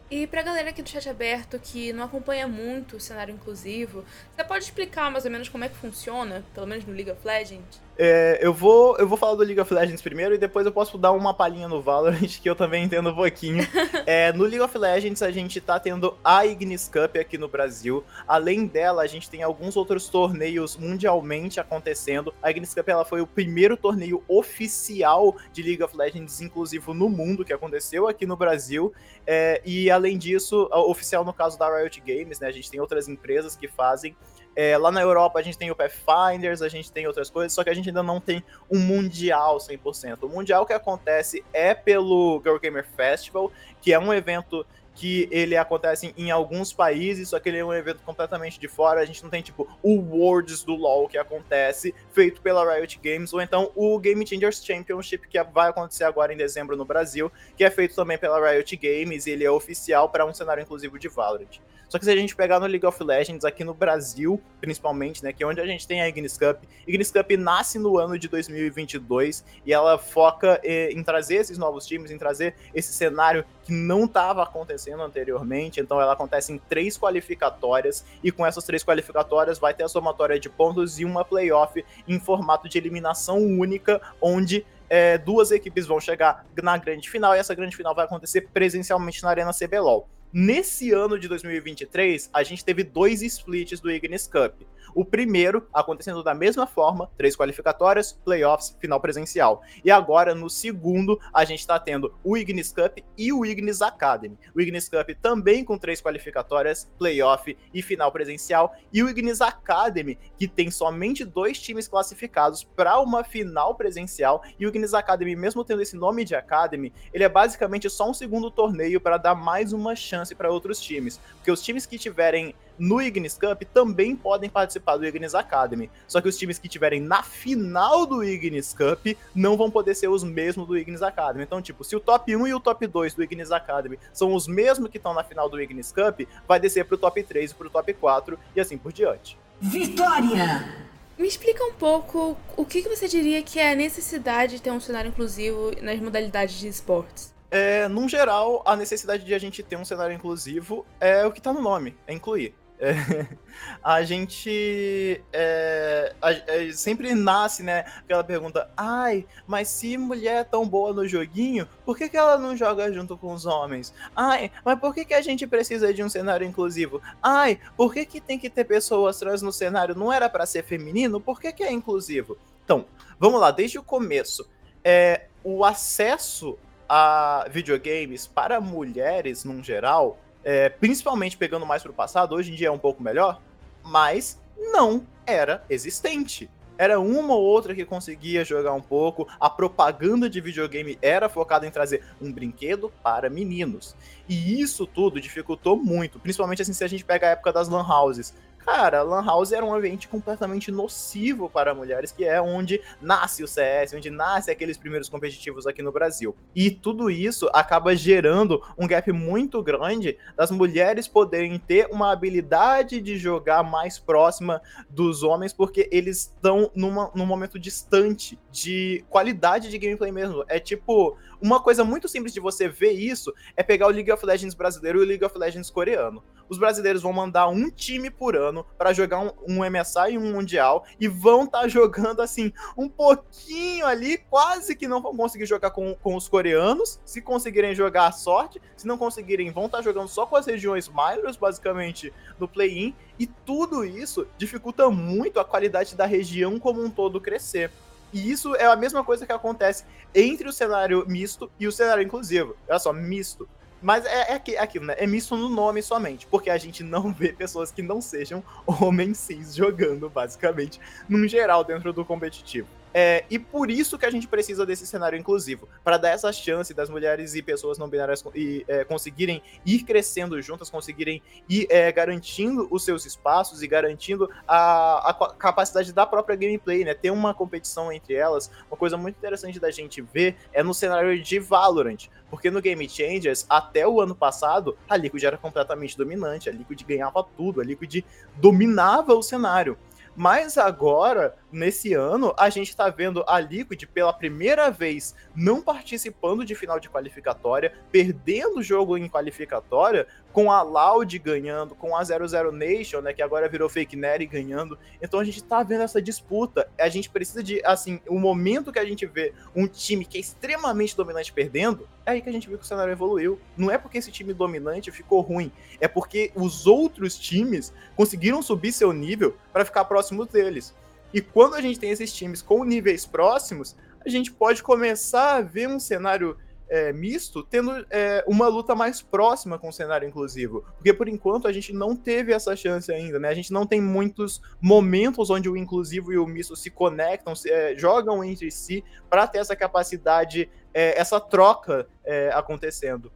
E 0.09 0.25
pra 0.25 0.41
galera 0.41 0.71
aqui 0.71 0.81
do 0.81 0.89
chat 0.89 1.07
aberto 1.07 1.59
que 1.59 1.93
não 1.93 2.03
acompanha 2.03 2.47
muito 2.47 2.97
o 2.97 2.99
cenário 2.99 3.31
inclusivo, 3.31 4.03
você 4.35 4.43
pode 4.43 4.63
explicar 4.63 5.11
mais 5.11 5.23
ou 5.23 5.29
menos 5.29 5.47
como 5.49 5.63
é 5.63 5.69
que 5.69 5.75
funciona, 5.75 6.43
pelo 6.51 6.65
menos 6.65 6.83
no 6.83 6.91
League 6.91 7.11
of 7.11 7.21
Legends? 7.23 7.79
É, 7.97 8.39
eu, 8.41 8.53
vou, 8.53 8.97
eu 8.97 9.07
vou 9.07 9.17
falar 9.17 9.35
do 9.35 9.43
League 9.43 9.59
of 9.59 9.73
Legends 9.73 10.01
primeiro 10.01 10.33
e 10.33 10.37
depois 10.37 10.65
eu 10.65 10.71
posso 10.71 10.97
dar 10.97 11.11
uma 11.11 11.33
palhinha 11.33 11.67
no 11.67 11.81
Valorant, 11.81 12.19
que 12.41 12.49
eu 12.49 12.55
também 12.55 12.83
entendo 12.83 13.09
um 13.09 13.15
pouquinho. 13.15 13.65
é, 14.07 14.31
no 14.33 14.43
League 14.43 14.61
of 14.61 14.77
Legends, 14.77 15.21
a 15.21 15.31
gente 15.31 15.59
tá 15.61 15.79
tendo 15.79 16.17
a 16.23 16.45
Ignis 16.45 16.87
Cup 16.87 17.17
aqui 17.17 17.37
no 17.37 17.47
Brasil. 17.47 18.03
Além 18.27 18.65
dela, 18.65 19.03
a 19.03 19.07
gente 19.07 19.29
tem 19.29 19.43
alguns 19.43 19.75
outros 19.75 20.07
torneios 20.07 20.77
mundialmente 20.77 21.59
acontecendo. 21.59 22.33
A 22.41 22.49
Ignis 22.49 22.73
Cup 22.73 22.87
ela 22.87 23.05
foi 23.05 23.21
o 23.21 23.27
primeiro 23.27 23.77
torneio 23.77 24.23
oficial 24.27 25.35
de 25.53 25.61
League 25.61 25.83
of 25.83 25.95
Legends 25.95 26.41
inclusivo 26.41 26.93
no 26.93 27.09
mundo 27.09 27.45
que 27.45 27.53
aconteceu 27.53 28.07
aqui 28.07 28.25
no 28.25 28.35
Brasil. 28.35 28.93
É, 29.27 29.61
e 29.63 29.91
além 29.91 30.17
disso, 30.17 30.67
oficial 30.71 31.23
no 31.23 31.33
caso 31.33 31.57
da 31.57 31.69
Riot 31.77 32.01
Games, 32.01 32.39
né? 32.39 32.47
A 32.47 32.51
gente 32.51 32.71
tem 32.71 32.79
outras 32.79 33.07
empresas 33.07 33.55
que 33.55 33.67
fazem. 33.67 34.15
É, 34.55 34.77
lá 34.77 34.91
na 34.91 35.01
Europa 35.01 35.39
a 35.39 35.41
gente 35.41 35.57
tem 35.57 35.71
o 35.71 35.75
Pathfinders, 35.75 36.61
a 36.61 36.69
gente 36.69 36.91
tem 36.91 37.07
outras 37.07 37.29
coisas, 37.29 37.53
só 37.53 37.63
que 37.63 37.69
a 37.69 37.73
gente 37.73 37.89
ainda 37.89 38.03
não 38.03 38.19
tem 38.19 38.43
um 38.69 38.79
Mundial 38.79 39.57
100%. 39.57 40.23
O 40.23 40.29
Mundial 40.29 40.65
que 40.65 40.73
acontece 40.73 41.43
é 41.53 41.73
pelo 41.73 42.41
Girl 42.43 42.57
Gamer 42.57 42.85
Festival, 42.95 43.51
que 43.81 43.93
é 43.93 43.99
um 43.99 44.13
evento 44.13 44.65
que 44.93 45.27
ele 45.31 45.55
acontece 45.55 46.13
em 46.17 46.31
alguns 46.31 46.73
países, 46.73 47.29
só 47.29 47.39
que 47.39 47.49
ele 47.49 47.57
é 47.57 47.65
um 47.65 47.73
evento 47.73 48.03
completamente 48.03 48.59
de 48.59 48.67
fora. 48.67 49.01
A 49.01 49.05
gente 49.05 49.23
não 49.23 49.29
tem, 49.29 49.41
tipo, 49.41 49.67
o 49.81 49.97
Worlds 49.99 50.63
do 50.63 50.75
LoL 50.75 51.07
que 51.07 51.17
acontece, 51.17 51.95
feito 52.11 52.41
pela 52.41 52.75
Riot 52.75 52.99
Games, 53.01 53.33
ou 53.33 53.41
então 53.41 53.71
o 53.75 53.97
Game 53.99 54.25
Changers 54.27 54.63
Championship, 54.63 55.27
que 55.27 55.41
vai 55.43 55.69
acontecer 55.69 56.03
agora 56.03 56.33
em 56.33 56.37
dezembro 56.37 56.75
no 56.75 56.85
Brasil, 56.85 57.31
que 57.55 57.63
é 57.63 57.69
feito 57.69 57.95
também 57.95 58.17
pela 58.17 58.51
Riot 58.51 58.75
Games, 58.75 59.25
e 59.25 59.31
ele 59.31 59.45
é 59.45 59.51
oficial 59.51 60.09
para 60.09 60.25
um 60.25 60.33
cenário 60.33 60.61
inclusivo 60.61 60.99
de 60.99 61.07
Valorant. 61.07 61.59
Só 61.91 61.99
que 61.99 62.05
se 62.05 62.11
a 62.11 62.15
gente 62.15 62.33
pegar 62.37 62.57
no 62.57 62.67
League 62.67 62.85
of 62.85 63.03
Legends, 63.03 63.43
aqui 63.43 63.65
no 63.65 63.73
Brasil, 63.73 64.41
principalmente, 64.61 65.21
né, 65.21 65.33
que 65.33 65.43
é 65.43 65.45
onde 65.45 65.59
a 65.59 65.65
gente 65.65 65.85
tem 65.85 66.01
a 66.01 66.07
Ignis 66.07 66.37
Cup, 66.37 66.63
Ignis 66.87 67.11
Cup 67.11 67.29
nasce 67.31 67.77
no 67.77 67.97
ano 67.97 68.17
de 68.17 68.29
2022 68.29 69.43
e 69.65 69.73
ela 69.73 69.97
foca 69.97 70.57
eh, 70.63 70.89
em 70.93 71.03
trazer 71.03 71.35
esses 71.35 71.57
novos 71.57 71.85
times, 71.85 72.09
em 72.09 72.17
trazer 72.17 72.55
esse 72.73 72.93
cenário 72.93 73.43
que 73.63 73.73
não 73.73 74.05
estava 74.05 74.41
acontecendo 74.41 75.03
anteriormente. 75.03 75.81
Então 75.81 75.99
ela 75.99 76.13
acontece 76.13 76.53
em 76.53 76.57
três 76.57 76.97
qualificatórias 76.97 78.05
e 78.23 78.31
com 78.31 78.45
essas 78.45 78.63
três 78.63 78.85
qualificatórias 78.85 79.59
vai 79.59 79.73
ter 79.73 79.83
a 79.83 79.89
somatória 79.89 80.39
de 80.39 80.47
pontos 80.47 80.97
e 80.97 81.03
uma 81.03 81.25
playoff 81.25 81.83
em 82.07 82.21
formato 82.21 82.69
de 82.69 82.77
eliminação 82.77 83.37
única, 83.37 84.01
onde 84.21 84.65
é, 84.89 85.17
duas 85.17 85.51
equipes 85.51 85.85
vão 85.85 85.99
chegar 85.99 86.45
na 86.63 86.77
grande 86.77 87.09
final 87.09 87.35
e 87.35 87.39
essa 87.39 87.53
grande 87.53 87.75
final 87.75 87.93
vai 87.93 88.05
acontecer 88.05 88.47
presencialmente 88.53 89.21
na 89.23 89.29
Arena 89.31 89.51
CBLOL. 89.51 90.07
Nesse 90.33 90.93
ano 90.93 91.19
de 91.19 91.27
2023, 91.27 92.29
a 92.31 92.41
gente 92.41 92.63
teve 92.63 92.85
dois 92.85 93.21
splits 93.21 93.81
do 93.81 93.91
Ignis 93.91 94.27
Cup. 94.27 94.61
O 94.93 95.05
primeiro 95.05 95.67
acontecendo 95.73 96.23
da 96.23 96.33
mesma 96.33 96.67
forma, 96.67 97.09
três 97.17 97.35
qualificatórias, 97.35 98.13
playoffs, 98.23 98.75
final 98.79 98.99
presencial. 98.99 99.61
E 99.83 99.91
agora, 99.91 100.35
no 100.35 100.49
segundo, 100.49 101.19
a 101.33 101.45
gente 101.45 101.59
está 101.59 101.79
tendo 101.79 102.13
o 102.23 102.37
Ignis 102.37 102.71
Cup 102.71 102.99
e 103.17 103.31
o 103.31 103.45
Ignis 103.45 103.81
Academy. 103.81 104.37
O 104.55 104.61
Ignis 104.61 104.89
Cup 104.89 105.09
também 105.21 105.63
com 105.63 105.77
três 105.77 106.01
qualificatórias, 106.01 106.89
playoff 106.97 107.57
e 107.73 107.81
final 107.81 108.11
presencial. 108.11 108.75
E 108.91 109.03
o 109.03 109.09
Ignis 109.09 109.41
Academy, 109.41 110.17
que 110.37 110.47
tem 110.47 110.69
somente 110.69 111.23
dois 111.23 111.59
times 111.59 111.87
classificados 111.87 112.63
para 112.63 112.99
uma 112.99 113.23
final 113.23 113.75
presencial. 113.75 114.43
E 114.59 114.65
o 114.65 114.69
Ignis 114.69 114.93
Academy, 114.93 115.35
mesmo 115.35 115.63
tendo 115.63 115.81
esse 115.81 115.95
nome 115.95 116.25
de 116.25 116.35
Academy, 116.35 116.93
ele 117.13 117.23
é 117.23 117.29
basicamente 117.29 117.89
só 117.89 118.09
um 118.09 118.13
segundo 118.13 118.51
torneio 118.51 118.99
para 118.99 119.17
dar 119.17 119.35
mais 119.35 119.73
uma 119.73 119.95
chance 119.95 120.35
para 120.35 120.51
outros 120.51 120.79
times. 120.79 121.19
Porque 121.35 121.51
os 121.51 121.61
times 121.61 121.85
que 121.85 121.97
tiverem 121.97 122.53
no 122.81 122.99
Ignis 122.99 123.37
Cup 123.37 123.61
também 123.71 124.15
podem 124.15 124.49
participar 124.49 124.97
do 124.97 125.05
Ignis 125.05 125.35
Academy. 125.35 125.89
Só 126.07 126.19
que 126.19 126.27
os 126.27 126.35
times 126.35 126.57
que 126.57 126.67
tiverem 126.67 126.99
na 126.99 127.21
final 127.21 128.07
do 128.07 128.23
Ignis 128.23 128.73
Cup 128.73 129.15
não 129.35 129.55
vão 129.55 129.69
poder 129.69 129.93
ser 129.93 130.07
os 130.07 130.23
mesmos 130.23 130.67
do 130.67 130.75
Ignis 130.75 131.03
Academy. 131.03 131.43
Então, 131.43 131.61
tipo, 131.61 131.83
se 131.83 131.95
o 131.95 131.99
top 131.99 132.35
1 132.35 132.47
e 132.47 132.53
o 132.55 132.59
top 132.59 132.87
2 132.87 133.13
do 133.13 133.23
Ignis 133.23 133.51
Academy 133.51 133.99
são 134.11 134.33
os 134.33 134.47
mesmos 134.47 134.89
que 134.89 134.97
estão 134.97 135.13
na 135.13 135.23
final 135.23 135.47
do 135.47 135.61
Ignis 135.61 135.91
Cup, 135.91 136.21
vai 136.47 136.59
descer 136.59 136.83
pro 136.85 136.97
top 136.97 137.21
3 137.21 137.51
e 137.51 137.53
pro 137.53 137.69
top 137.69 137.93
4 137.93 138.39
e 138.55 138.59
assim 138.59 138.77
por 138.77 138.91
diante. 138.91 139.37
Vitória! 139.59 140.89
Me 141.19 141.27
explica 141.27 141.63
um 141.63 141.73
pouco 141.73 142.35
o 142.57 142.65
que, 142.65 142.81
que 142.81 142.89
você 142.89 143.07
diria 143.07 143.43
que 143.43 143.59
é 143.59 143.73
a 143.73 143.75
necessidade 143.75 144.55
de 144.55 144.61
ter 144.63 144.71
um 144.71 144.79
cenário 144.79 145.09
inclusivo 145.09 145.71
nas 145.79 145.99
modalidades 145.99 146.57
de 146.57 146.67
esportes. 146.67 147.31
É, 147.51 147.87
num 147.89 148.07
geral, 148.07 148.63
a 148.65 148.77
necessidade 148.77 149.25
de 149.25 149.33
a 149.33 149.37
gente 149.37 149.61
ter 149.61 149.75
um 149.75 149.83
cenário 149.83 150.15
inclusivo 150.15 150.85
é 151.01 151.25
o 151.25 151.31
que 151.33 151.41
tá 151.41 151.51
no 151.51 151.61
nome, 151.61 151.95
é 152.07 152.13
incluir. 152.13 152.55
É, 152.81 152.93
a 153.83 154.01
gente 154.01 155.23
é, 155.31 156.15
a, 156.19 156.31
é, 156.31 156.71
sempre 156.71 157.13
nasce, 157.13 157.61
né? 157.61 157.85
Aquela 157.99 158.23
pergunta: 158.23 158.67
ai, 158.75 159.27
mas 159.45 159.67
se 159.67 159.95
mulher 159.97 160.37
é 160.37 160.43
tão 160.43 160.67
boa 160.67 160.91
no 160.91 161.07
joguinho, 161.07 161.69
por 161.85 161.95
que, 161.95 162.09
que 162.09 162.17
ela 162.17 162.39
não 162.39 162.57
joga 162.57 162.91
junto 162.91 163.15
com 163.15 163.33
os 163.33 163.45
homens? 163.45 163.93
Ai, 164.15 164.51
mas 164.65 164.79
por 164.79 164.95
que, 164.95 165.05
que 165.05 165.13
a 165.13 165.21
gente 165.21 165.45
precisa 165.45 165.93
de 165.93 166.03
um 166.03 166.09
cenário 166.09 166.45
inclusivo? 166.45 166.99
Ai, 167.21 167.59
por 167.77 167.93
que, 167.93 168.03
que 168.03 168.19
tem 168.19 168.39
que 168.39 168.49
ter 168.49 168.65
pessoas 168.65 169.19
trans 169.19 169.43
no 169.43 169.53
cenário? 169.53 169.93
Não 169.93 170.11
era 170.11 170.27
para 170.27 170.47
ser 170.47 170.63
feminino? 170.63 171.21
Por 171.21 171.39
que, 171.39 171.53
que 171.53 171.63
é 171.63 171.71
inclusivo? 171.71 172.35
Então, 172.65 172.85
vamos 173.19 173.39
lá, 173.39 173.51
desde 173.51 173.77
o 173.77 173.83
começo. 173.83 174.49
É, 174.83 175.27
o 175.43 175.63
acesso 175.63 176.57
a 176.89 177.45
videogames 177.49 178.25
para 178.25 178.59
mulheres, 178.59 179.45
num 179.45 179.63
geral, 179.63 180.17
é, 180.43 180.69
principalmente 180.69 181.37
pegando 181.37 181.65
mais 181.65 181.81
para 181.81 181.91
o 181.91 181.95
passado, 181.95 182.35
hoje 182.35 182.51
em 182.51 182.55
dia 182.55 182.67
é 182.67 182.71
um 182.71 182.79
pouco 182.79 183.01
melhor, 183.01 183.41
mas 183.83 184.39
não 184.57 185.05
era 185.25 185.63
existente. 185.69 186.49
Era 186.77 186.99
uma 186.99 187.35
ou 187.35 187.43
outra 187.43 187.75
que 187.75 187.85
conseguia 187.85 188.43
jogar 188.43 188.73
um 188.73 188.81
pouco. 188.81 189.27
A 189.39 189.49
propaganda 189.49 190.27
de 190.27 190.41
videogame 190.41 190.97
era 190.99 191.29
focada 191.29 191.67
em 191.67 191.69
trazer 191.69 192.03
um 192.19 192.31
brinquedo 192.31 192.91
para 193.03 193.29
meninos. 193.29 193.95
E 194.27 194.59
isso 194.59 194.87
tudo 194.87 195.21
dificultou 195.21 195.77
muito, 195.77 196.19
principalmente 196.19 196.63
assim 196.63 196.73
se 196.73 196.83
a 196.83 196.87
gente 196.87 197.05
pega 197.05 197.27
a 197.27 197.29
época 197.31 197.53
das 197.53 197.69
lan 197.69 197.87
houses. 197.87 198.33
Cara, 198.65 199.01
Lan 199.01 199.25
House 199.25 199.51
era 199.51 199.65
um 199.65 199.73
ambiente 199.73 200.07
completamente 200.07 200.71
nocivo 200.71 201.49
para 201.49 201.73
mulheres, 201.73 202.11
que 202.11 202.23
é 202.23 202.41
onde 202.41 202.79
nasce 203.01 203.43
o 203.43 203.47
CS, 203.47 203.93
onde 203.93 204.09
nasce 204.09 204.51
aqueles 204.51 204.77
primeiros 204.77 205.09
competitivos 205.09 205.65
aqui 205.65 205.81
no 205.81 205.91
Brasil. 205.91 206.35
E 206.55 206.69
tudo 206.69 207.09
isso 207.09 207.49
acaba 207.53 207.95
gerando 207.95 208.61
um 208.77 208.87
gap 208.87 209.11
muito 209.11 209.61
grande 209.63 210.17
das 210.37 210.51
mulheres 210.51 211.07
poderem 211.07 211.57
ter 211.57 211.87
uma 211.91 212.11
habilidade 212.11 213.01
de 213.01 213.17
jogar 213.17 213.63
mais 213.63 213.97
próxima 213.97 214.61
dos 214.89 215.23
homens, 215.23 215.53
porque 215.53 215.89
eles 215.91 216.17
estão 216.17 216.71
num 216.75 217.25
momento 217.25 217.57
distante 217.57 218.39
de 218.51 219.03
qualidade 219.09 219.69
de 219.69 219.77
gameplay 219.77 220.11
mesmo. 220.11 220.43
É 220.47 220.59
tipo, 220.59 221.17
uma 221.41 221.61
coisa 221.61 221.83
muito 221.83 222.07
simples 222.07 222.33
de 222.33 222.39
você 222.39 222.67
ver 222.67 222.91
isso 222.91 223.33
é 223.55 223.63
pegar 223.63 223.87
o 223.87 223.91
League 223.91 224.11
of 224.11 224.25
Legends 224.25 224.53
brasileiro 224.53 224.99
e 224.99 225.03
o 225.03 225.07
League 225.07 225.25
of 225.25 225.37
Legends 225.37 225.69
coreano. 225.69 226.23
Os 226.51 226.57
brasileiros 226.57 227.01
vão 227.01 227.13
mandar 227.13 227.47
um 227.47 227.69
time 227.69 228.11
por 228.11 228.35
ano 228.35 228.65
para 228.77 228.91
jogar 228.91 229.19
um, 229.21 229.31
um, 229.47 229.59
MSI 229.63 230.11
e 230.11 230.17
um 230.17 230.33
Mundial 230.33 230.85
e 230.99 231.07
vão 231.07 231.45
estar 231.45 231.61
tá 231.61 231.67
jogando 231.69 232.21
assim 232.21 232.51
um 232.77 232.89
pouquinho 232.89 233.85
ali, 233.85 234.17
quase 234.17 234.75
que 234.75 234.85
não 234.85 235.01
vão 235.01 235.15
conseguir 235.15 235.45
jogar 235.45 235.71
com, 235.71 235.95
com 235.95 236.13
os 236.13 236.27
coreanos. 236.27 236.99
Se 237.05 237.21
conseguirem 237.21 237.73
jogar 237.73 238.07
a 238.07 238.11
sorte, 238.11 238.61
se 238.75 238.85
não 238.85 238.97
conseguirem, 238.97 239.49
vão 239.49 239.67
estar 239.67 239.77
tá 239.77 239.83
jogando 239.83 240.09
só 240.09 240.25
com 240.25 240.35
as 240.35 240.45
regiões 240.45 240.89
minors, 240.89 241.37
basicamente, 241.37 242.11
no 242.37 242.49
play-in. 242.49 242.93
E 243.17 243.25
tudo 243.25 243.85
isso 243.85 244.27
dificulta 244.37 244.89
muito 244.89 245.39
a 245.39 245.45
qualidade 245.45 245.95
da 245.95 246.05
região 246.05 246.59
como 246.59 246.83
um 246.83 246.89
todo 246.89 247.21
crescer. 247.21 247.71
E 248.11 248.29
isso 248.29 248.57
é 248.57 248.65
a 248.65 248.75
mesma 248.75 249.05
coisa 249.05 249.25
que 249.25 249.31
acontece 249.31 249.85
entre 250.13 250.49
o 250.49 250.51
cenário 250.51 251.05
misto 251.07 251.49
e 251.57 251.65
o 251.65 251.71
cenário 251.71 252.03
inclusivo. 252.03 252.57
Olha 252.67 252.77
só, 252.77 252.91
misto. 252.91 253.47
Mas 253.81 254.05
é, 254.05 254.35
é, 254.35 254.41
é 254.53 254.59
aquilo, 254.59 254.85
né? 254.85 254.95
É 254.97 255.07
misto 255.07 255.35
no 255.35 255.49
nome 255.49 255.81
somente, 255.81 256.27
porque 256.27 256.49
a 256.49 256.57
gente 256.57 256.83
não 256.83 257.11
vê 257.11 257.33
pessoas 257.33 257.71
que 257.71 257.81
não 257.81 257.99
sejam 257.99 258.43
homens 258.65 259.17
cis 259.17 259.55
jogando, 259.55 260.09
basicamente, 260.09 260.79
num 261.09 261.27
geral, 261.27 261.63
dentro 261.63 261.91
do 261.91 262.05
competitivo. 262.05 262.67
É, 262.93 263.23
e 263.29 263.39
por 263.39 263.71
isso 263.71 263.97
que 263.97 264.05
a 264.05 264.09
gente 264.09 264.27
precisa 264.27 264.65
desse 264.65 264.85
cenário 264.85 265.17
inclusivo, 265.17 265.67
para 265.83 265.97
dar 265.97 266.09
essa 266.09 266.31
chance 266.31 266.73
das 266.73 266.89
mulheres 266.89 267.35
e 267.35 267.41
pessoas 267.41 267.77
não 267.77 267.87
binárias 267.87 268.23
e, 268.35 268.65
é, 268.67 268.83
conseguirem 268.83 269.41
ir 269.65 269.83
crescendo 269.83 270.41
juntas, 270.41 270.69
conseguirem 270.69 271.21
ir 271.47 271.67
é, 271.69 271.91
garantindo 271.91 272.67
os 272.69 272.83
seus 272.83 273.05
espaços 273.05 273.61
e 273.61 273.67
garantindo 273.67 274.29
a, 274.47 275.09
a, 275.09 275.13
capacidade 275.37 275.93
da 275.93 276.05
própria 276.05 276.35
gameplay, 276.35 276.83
né? 276.83 276.93
Ter 276.93 277.11
uma 277.11 277.33
competição 277.33 277.91
entre 277.91 278.13
elas. 278.13 278.51
Uma 278.69 278.77
coisa 278.77 278.97
muito 278.97 279.15
interessante 279.17 279.59
da 279.59 279.71
gente 279.71 280.01
ver 280.01 280.35
é 280.51 280.61
no 280.61 280.73
cenário 280.73 281.21
de 281.21 281.39
Valorant, 281.39 282.07
porque 282.29 282.51
no 282.51 282.61
Game 282.61 282.87
Changers, 282.89 283.45
até 283.49 283.87
o 283.87 284.01
ano 284.01 284.15
passado, 284.15 284.77
a 284.89 284.97
Liquid 284.97 285.23
era 285.23 285.37
completamente 285.37 285.97
dominante, 285.97 286.49
a 286.49 286.51
Liquid 286.51 286.83
ganhava 286.83 287.23
tudo, 287.37 287.61
a 287.61 287.63
Liquid 287.63 288.03
dominava 288.35 289.13
o 289.13 289.23
cenário. 289.23 289.77
Mas 290.15 290.57
agora, 290.57 291.35
nesse 291.51 291.93
ano, 291.93 292.33
a 292.37 292.49
gente 292.49 292.69
está 292.69 292.89
vendo 292.89 293.23
a 293.27 293.39
Liquid 293.39 293.83
pela 293.85 294.13
primeira 294.13 294.69
vez 294.69 295.15
não 295.35 295.61
participando 295.61 296.45
de 296.45 296.55
final 296.55 296.79
de 296.79 296.89
qualificatória, 296.89 297.73
perdendo 297.91 298.59
o 298.59 298.63
jogo 298.63 298.97
em 298.97 299.09
qualificatória, 299.09 300.07
com 300.31 300.51
a 300.51 300.61
Loud 300.61 301.17
ganhando, 301.19 301.75
com 301.75 301.95
a 301.95 302.03
00 302.03 302.51
Nation, 302.51 303.01
né, 303.01 303.13
que 303.13 303.21
agora 303.21 303.49
virou 303.49 303.69
Fake 303.69 303.95
Neri 303.95 304.25
ganhando. 304.25 304.77
Então 305.01 305.19
a 305.19 305.23
gente 305.23 305.37
está 305.37 305.61
vendo 305.61 305.81
essa 305.81 306.01
disputa. 306.01 306.69
A 306.79 306.89
gente 306.89 307.09
precisa 307.09 307.43
de, 307.43 307.61
assim, 307.65 307.99
o 308.07 308.17
momento 308.17 308.71
que 308.71 308.79
a 308.79 308.85
gente 308.85 309.05
vê 309.05 309.33
um 309.55 309.67
time 309.67 310.05
que 310.05 310.17
é 310.17 310.21
extremamente 310.21 310.95
dominante 310.95 311.33
perdendo, 311.33 311.87
é 312.05 312.11
aí 312.11 312.21
que 312.21 312.29
a 312.29 312.31
gente 312.31 312.47
viu 312.47 312.57
que 312.57 312.63
o 312.63 312.67
cenário 312.67 312.91
evoluiu. 312.91 313.39
Não 313.57 313.69
é 313.69 313.77
porque 313.77 313.97
esse 313.97 314.11
time 314.11 314.33
dominante 314.33 314.91
ficou 314.91 315.21
ruim, 315.21 315.51
é 315.79 315.87
porque 315.87 316.31
os 316.35 316.65
outros 316.65 317.17
times 317.17 317.73
conseguiram 317.95 318.41
subir 318.41 318.71
seu 318.71 318.93
nível 318.93 319.35
para 319.51 319.65
ficar 319.65 319.85
próximo 319.85 320.25
deles. 320.25 320.73
E 321.13 321.21
quando 321.21 321.55
a 321.55 321.61
gente 321.61 321.79
tem 321.79 321.89
esses 321.89 322.13
times 322.13 322.41
com 322.41 322.63
níveis 322.63 323.05
próximos, 323.05 323.75
a 324.05 324.09
gente 324.09 324.31
pode 324.31 324.63
começar 324.63 325.35
a 325.35 325.41
ver 325.41 325.67
um 325.67 325.79
cenário 325.79 326.37
é, 326.71 326.93
misto 326.93 327.43
tendo 327.43 327.85
é, 327.89 328.23
uma 328.25 328.47
luta 328.47 328.73
mais 328.73 329.01
próxima 329.01 329.59
com 329.59 329.67
o 329.67 329.73
cenário 329.73 330.07
inclusivo. 330.07 330.63
Porque 330.77 330.93
por 330.93 331.09
enquanto 331.09 331.45
a 331.45 331.51
gente 331.51 331.73
não 331.73 331.97
teve 331.97 332.31
essa 332.31 332.55
chance 332.55 332.89
ainda, 332.89 333.19
né? 333.19 333.27
A 333.27 333.33
gente 333.33 333.51
não 333.51 333.67
tem 333.67 333.81
muitos 333.81 334.41
momentos 334.61 335.29
onde 335.29 335.49
o 335.49 335.57
inclusivo 335.57 336.13
e 336.13 336.17
o 336.17 336.25
misto 336.25 336.55
se 336.55 336.71
conectam, 336.71 337.35
se, 337.35 337.51
é, 337.51 337.75
jogam 337.75 338.23
entre 338.23 338.49
si 338.49 338.85
para 339.09 339.27
ter 339.27 339.39
essa 339.39 339.55
capacidade, 339.55 340.49
é, 340.73 340.97
essa 340.97 341.19
troca 341.19 341.89
é, 342.05 342.31
acontecendo. 342.33 343.11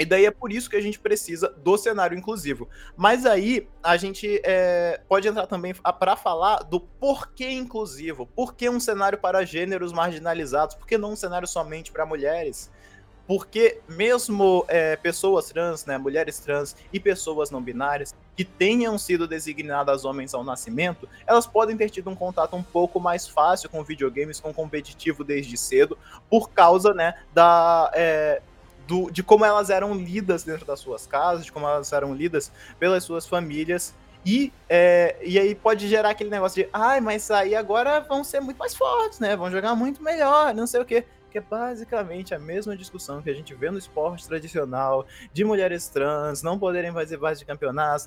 E 0.00 0.04
daí 0.06 0.24
é 0.24 0.30
por 0.30 0.50
isso 0.50 0.70
que 0.70 0.76
a 0.76 0.80
gente 0.80 0.98
precisa 0.98 1.50
do 1.62 1.76
cenário 1.76 2.16
inclusivo. 2.16 2.66
Mas 2.96 3.26
aí 3.26 3.68
a 3.82 3.98
gente 3.98 4.40
é, 4.42 4.98
pode 5.06 5.28
entrar 5.28 5.46
também 5.46 5.74
para 5.74 6.16
falar 6.16 6.62
do 6.62 6.80
porquê 6.80 7.50
inclusivo. 7.50 8.24
Por 8.24 8.54
que 8.54 8.70
um 8.70 8.80
cenário 8.80 9.18
para 9.18 9.44
gêneros 9.44 9.92
marginalizados? 9.92 10.74
Por 10.74 10.86
que 10.86 10.96
não 10.96 11.12
um 11.12 11.16
cenário 11.16 11.46
somente 11.46 11.92
para 11.92 12.06
mulheres? 12.06 12.70
Porque 13.26 13.82
mesmo 13.86 14.64
é, 14.68 14.96
pessoas 14.96 15.50
trans, 15.50 15.84
né, 15.84 15.98
mulheres 15.98 16.38
trans 16.38 16.74
e 16.90 16.98
pessoas 16.98 17.50
não 17.50 17.62
binárias 17.62 18.14
que 18.34 18.44
tenham 18.44 18.96
sido 18.96 19.28
designadas 19.28 20.06
homens 20.06 20.32
ao 20.32 20.42
nascimento, 20.42 21.06
elas 21.26 21.46
podem 21.46 21.76
ter 21.76 21.90
tido 21.90 22.08
um 22.08 22.16
contato 22.16 22.56
um 22.56 22.62
pouco 22.62 22.98
mais 22.98 23.28
fácil 23.28 23.68
com 23.68 23.84
videogames, 23.84 24.40
com 24.40 24.52
competitivo 24.52 25.22
desde 25.22 25.58
cedo, 25.58 25.96
por 26.30 26.50
causa 26.50 26.94
né, 26.94 27.22
da, 27.34 27.90
é, 27.94 28.40
do, 28.90 29.08
de 29.08 29.22
como 29.22 29.44
elas 29.44 29.70
eram 29.70 29.94
lidas 29.94 30.42
dentro 30.42 30.66
das 30.66 30.80
suas 30.80 31.06
casas, 31.06 31.44
de 31.44 31.52
como 31.52 31.64
elas 31.64 31.92
eram 31.92 32.12
lidas 32.12 32.50
pelas 32.76 33.04
suas 33.04 33.24
famílias. 33.24 33.94
E, 34.26 34.52
é, 34.68 35.16
e 35.24 35.38
aí 35.38 35.54
pode 35.54 35.88
gerar 35.88 36.10
aquele 36.10 36.28
negócio 36.28 36.64
de, 36.64 36.68
ai, 36.72 37.00
mas 37.00 37.30
aí 37.30 37.54
agora 37.54 38.00
vão 38.00 38.24
ser 38.24 38.40
muito 38.40 38.58
mais 38.58 38.74
fortes, 38.74 39.20
né? 39.20 39.36
Vão 39.36 39.48
jogar 39.48 39.76
muito 39.76 40.02
melhor, 40.02 40.52
não 40.52 40.66
sei 40.66 40.80
o 40.80 40.84
quê. 40.84 41.06
Que 41.30 41.38
é 41.38 41.40
basicamente 41.40 42.34
a 42.34 42.38
mesma 42.38 42.76
discussão 42.76 43.22
que 43.22 43.30
a 43.30 43.34
gente 43.34 43.54
vê 43.54 43.70
no 43.70 43.78
esporte 43.78 44.26
tradicional, 44.26 45.06
de 45.32 45.44
mulheres 45.44 45.88
trans 45.88 46.42
não 46.42 46.58
poderem 46.58 46.92
fazer 46.92 47.16
base 47.16 47.40
de 47.40 47.46
campeonatos, 47.46 48.06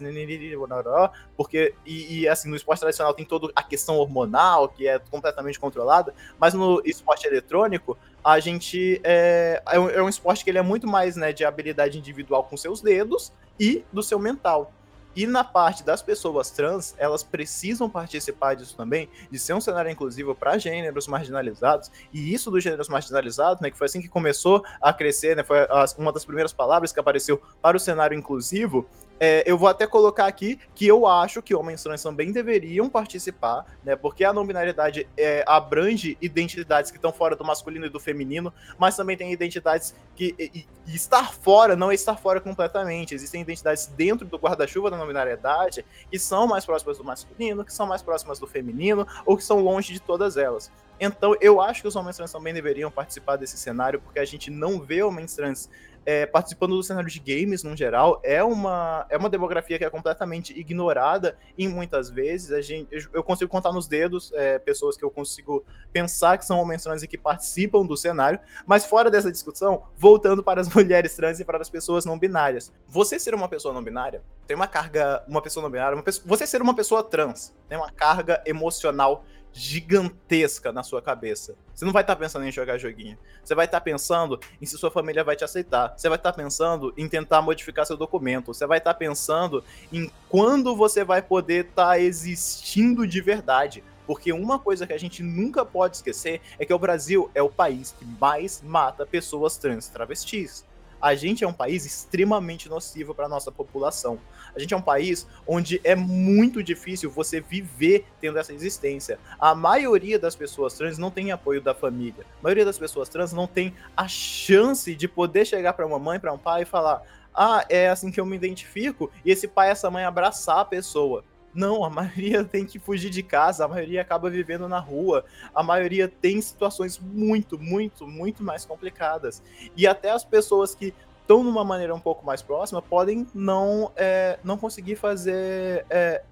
porque, 1.36 1.74
e, 1.86 2.20
e, 2.20 2.28
assim, 2.28 2.50
no 2.50 2.56
esporte 2.56 2.82
tradicional 2.82 3.14
tem 3.14 3.26
toda 3.26 3.52
a 3.56 3.64
questão 3.64 3.96
hormonal, 3.96 4.68
que 4.68 4.88
é 4.88 5.00
completamente 5.00 5.60
controlada, 5.60 6.14
mas 6.40 6.54
no 6.54 6.82
esporte 6.86 7.26
eletrônico, 7.26 7.98
a 8.24 8.40
gente 8.40 9.02
é, 9.04 9.62
é, 9.70 9.80
um, 9.80 9.90
é 9.90 10.02
um 10.02 10.10
esporte 10.10 10.44
que 10.44 10.50
ele 10.50 10.58
é 10.58 10.62
muito 10.62 10.88
mais 10.88 11.16
né, 11.16 11.34
de 11.34 11.44
habilidade 11.44 11.98
individual 11.98 12.44
com 12.44 12.56
seus 12.56 12.82
dedos 12.82 13.34
e 13.60 13.84
do 13.92 14.02
seu 14.02 14.20
mental. 14.20 14.72
E 15.16 15.28
na 15.28 15.44
parte 15.44 15.84
das 15.84 16.02
pessoas 16.02 16.50
trans, 16.50 16.96
elas 16.98 17.24
precisam 17.24 17.90
participar 17.90 18.56
disso 18.56 18.76
também, 18.76 19.10
de 19.30 19.38
ser 19.38 19.54
um 19.54 19.62
cenário 19.62 19.92
inclusivo 19.92 20.34
para 20.34 20.58
gêneros 20.58 21.08
marginalizados. 21.08 21.92
E 22.12 22.34
isso 22.34 22.50
dos 22.50 22.64
gêneros 22.64 22.90
marginalizados, 22.90 23.62
né, 23.62 23.70
que 23.70 23.78
foi 23.78 23.86
assim 23.86 24.02
que 24.02 24.10
começou 24.10 24.64
a 24.82 24.92
crescer, 24.92 25.36
né, 25.36 25.44
foi 25.44 25.58
uma 25.98 26.12
das 26.12 26.26
primeiras 26.26 26.54
palavras 26.54 26.92
que 26.92 27.00
apareceu 27.00 27.42
para 27.62 27.78
o 27.78 27.80
cenário 27.80 28.18
inclusivo, 28.18 28.88
é, 29.20 29.44
eu 29.46 29.58
vou 29.58 29.68
até 29.68 29.88
colocar 29.88 30.26
aqui 30.26 30.60
que 30.76 30.86
eu 30.86 31.08
acho 31.08 31.42
que 31.42 31.56
homens 31.56 31.82
trans 31.82 32.02
também 32.02 32.32
deveriam 32.32 32.90
participar, 32.90 33.66
né? 33.84 33.96
Porque 33.96 34.24
a 34.24 34.34
não 34.34 34.46
binariedade 34.46 35.08
é, 35.16 35.44
abrange 35.48 36.18
identidades 36.22 36.92
que 36.92 36.98
estão 36.98 37.14
fora 37.14 37.36
do 37.36 37.44
masculino 37.44 37.86
e 37.86 37.90
do 37.90 38.00
feminino, 38.00 38.54
mas 38.78 38.96
também 38.96 39.16
tem 39.16 39.32
identidades 39.32 39.96
que. 40.16 40.36
E, 40.38 40.68
e 40.86 40.96
estar 40.96 41.34
fora 41.34 41.76
não 41.76 41.92
é 41.92 41.96
estar 41.96 42.18
fora 42.18 42.42
completamente. 42.42 43.16
Existem 43.16 43.42
identidades 43.42 43.88
dentro 43.88 44.28
do 44.28 44.38
guarda-chuva 44.38 44.92
da 44.92 44.98
não 44.98 45.08
binariedade 45.08 45.86
que 46.12 46.20
são 46.20 46.46
mais 46.46 46.66
próximas 46.66 46.98
do 46.98 47.04
masculino, 47.04 47.64
que 47.64 47.74
são 47.74 47.88
mais 47.88 48.02
próximas 48.02 48.40
do 48.40 48.48
feminino, 48.48 49.08
ou 49.26 49.38
que 49.38 49.44
são 49.44 49.60
longe 49.60 49.94
de 49.94 50.00
todas 50.02 50.36
elas. 50.36 50.72
Então, 51.00 51.36
eu 51.42 51.60
acho 51.60 51.82
que 51.82 51.88
os 51.88 51.96
homens 51.96 52.16
trans 52.16 52.32
também 52.32 52.54
deveriam 52.54 52.92
participar 52.92 53.36
desse 53.36 53.58
cenário, 53.58 54.00
porque 54.00 54.20
a 54.20 54.26
gente 54.26 54.52
não 54.52 54.80
vê 54.80 55.02
homens 55.02 55.36
trans 55.36 55.70
é, 56.06 56.26
participando 56.26 56.76
do 56.76 56.84
cenário 56.84 57.10
de 57.10 57.20
games 57.20 57.64
no 57.64 57.76
geral, 57.76 58.20
é 58.24 58.44
uma, 58.44 59.06
é 59.10 59.18
uma 59.18 59.30
demografia 59.30 59.78
que 59.78 59.86
é 59.86 59.90
completamente 59.90 60.58
ignorada 60.58 61.38
e 61.58 61.68
muitas 61.68 62.10
vezes 62.10 62.52
a 62.52 62.62
gente, 62.62 62.90
eu 63.14 63.24
consigo 63.24 63.50
contar 63.50 63.72
nos 63.72 63.88
dedos 63.88 64.32
é, 64.34 64.60
pessoas 64.60 64.98
que 64.98 65.04
eu 65.04 65.12
consigo 65.12 65.64
pensar 65.92 66.38
que 66.38 66.46
são 66.46 66.60
homens 66.60 66.84
trans 66.84 67.04
e 67.04 67.08
que 67.08 67.18
participam 67.18 67.86
do 67.86 67.96
cenário, 67.96 68.40
mas 68.66 68.86
fora 68.86 69.10
dessa 69.10 69.32
discussão, 69.32 69.84
voltando 69.96 70.44
para 70.44 70.62
as 70.62 70.68
mulheres 70.74 71.16
trans 71.16 71.40
e 71.40 71.46
para 71.46 71.60
as 71.60 71.70
pessoas 71.70 72.06
não 72.06 72.18
binárias. 72.18 72.72
Você 72.88 73.20
ser 73.20 73.34
uma 73.34 73.48
pessoa 73.48 73.74
não 73.74 73.84
binária 73.84 74.22
tem 74.46 74.56
uma 74.56 74.68
carga, 74.68 75.24
uma 75.28 75.42
pessoa 75.42 75.64
não 75.64 75.72
binária, 75.72 76.02
pessoa, 76.02 76.26
você 76.28 76.46
ser 76.46 76.62
uma 76.62 76.76
pessoa 76.76 77.04
trans 77.04 77.54
tem 77.70 77.78
uma 77.78 77.92
carga 77.92 78.42
emocional 78.46 79.24
gigantesca 79.54 80.72
na 80.72 80.82
sua 80.82 81.02
cabeça. 81.02 81.56
Você 81.74 81.86
não 81.86 81.94
vai 81.94 82.02
estar 82.02 82.16
tá 82.16 82.20
pensando 82.20 82.46
em 82.46 82.52
jogar 82.52 82.78
joguinho. 82.78 83.18
Você 83.44 83.54
vai 83.54 83.66
estar 83.66 83.80
tá 83.80 83.84
pensando 83.84 84.40
em 84.62 84.66
se 84.66 84.78
sua 84.78 84.90
família 84.90 85.24
vai 85.24 85.36
te 85.36 85.44
aceitar. 85.44 85.94
Você 85.96 86.10
vai 86.10 86.18
estar 86.18 86.32
tá 86.32 86.38
pensando 86.38 86.94
em 86.98 87.08
tentar 87.08 87.42
modificar 87.42 87.86
seu 87.86 87.96
documento. 87.96 88.54
Você 88.54 88.66
vai 88.66 88.80
estar 88.80 88.94
tá 88.94 89.00
pensando 89.00 89.64
em 89.92 90.12
quando 90.28 90.76
você 90.76 91.04
vai 91.04 91.22
poder 91.22 91.66
estar 91.66 91.90
tá 91.90 92.00
existindo 92.00 93.08
de 93.08 93.22
verdade. 93.22 93.84
Porque 94.06 94.34
uma 94.34 94.60
coisa 94.60 94.86
que 94.86 94.94
a 94.94 94.98
gente 94.98 95.24
nunca 95.24 95.64
pode 95.64 95.98
esquecer 95.98 96.42
é 96.60 96.66
que 96.66 96.74
o 96.74 96.80
Brasil 96.80 97.30
é 97.34 97.42
o 97.42 97.50
país 97.50 97.96
que 97.98 98.04
mais 98.06 98.62
mata 98.62 99.06
pessoas 99.06 99.58
trans 99.58 99.88
travestis 99.88 100.66
a 101.04 101.16
gente 101.16 101.44
é 101.44 101.48
um 101.48 101.52
país 101.52 101.86
extremamente 101.86 102.70
nocivo 102.70 103.14
para 103.14 103.28
nossa 103.28 103.52
população. 103.52 104.18
A 104.56 104.60
gente 104.60 104.74
é 104.74 104.78
um 104.78 104.82
país 104.82 105.28
onde 105.46 105.82
é 105.84 105.98
muito 105.98 106.64
difícil 106.64 107.12
você 107.12 107.42
viver 107.42 108.06
tendo 108.22 108.40
essa 108.40 108.54
existência. 108.54 109.20
A 109.38 109.54
maioria 109.54 110.18
das 110.18 110.34
pessoas 110.34 110.76
trans 110.76 110.98
não 110.98 111.12
tem 111.12 111.34
apoio 111.34 111.60
da 111.60 111.76
família. 111.76 112.24
A 112.40 112.44
maioria 112.44 112.64
das 112.64 112.80
pessoas 112.80 113.10
trans 113.10 113.34
não 113.34 113.46
tem 113.46 113.76
a 113.98 114.08
chance 114.08 114.96
de 114.96 115.06
poder 115.10 115.44
chegar 115.46 115.74
para 115.74 115.86
uma 115.86 116.00
mãe, 116.00 116.22
para 116.22 116.32
um 116.32 116.38
pai 116.38 116.62
e 116.62 116.66
falar: 116.66 117.02
"Ah, 117.36 117.66
é 117.68 117.90
assim 117.90 118.10
que 118.10 118.22
eu 118.22 118.26
me 118.26 118.38
identifico", 118.38 119.12
e 119.26 119.32
esse 119.32 119.46
pai 119.46 119.72
essa 119.72 119.92
mãe 119.92 120.06
abraçar 120.06 120.60
a 120.60 120.66
pessoa. 120.66 121.26
Não, 121.54 121.84
a 121.84 121.90
maioria 121.90 122.44
tem 122.46 122.66
que 122.66 122.80
fugir 122.80 123.10
de 123.10 123.22
casa, 123.22 123.66
a 123.66 123.68
maioria 123.68 124.02
acaba 124.02 124.30
vivendo 124.30 124.68
na 124.68 124.80
rua, 124.80 125.24
a 125.54 125.62
maioria 125.62 126.08
tem 126.08 126.42
situações 126.42 127.00
muito, 127.00 127.60
muito, 127.60 128.08
muito 128.08 128.44
mais 128.44 128.66
complicadas. 128.66 129.42
E 129.76 129.86
até 129.86 130.12
as 130.12 130.24
pessoas 130.24 130.74
que 130.74 130.94
estão 131.22 131.44
numa 131.44 131.64
maneira 131.64 131.94
um 131.94 132.00
pouco 132.00 132.26
mais 132.26 132.42
próxima 132.42 132.82
podem 132.82 133.28
não, 133.34 133.92
é, 133.96 134.40
não 134.44 134.58
conseguir 134.58 134.96
fazer. 134.96 135.86
É, 135.90 136.24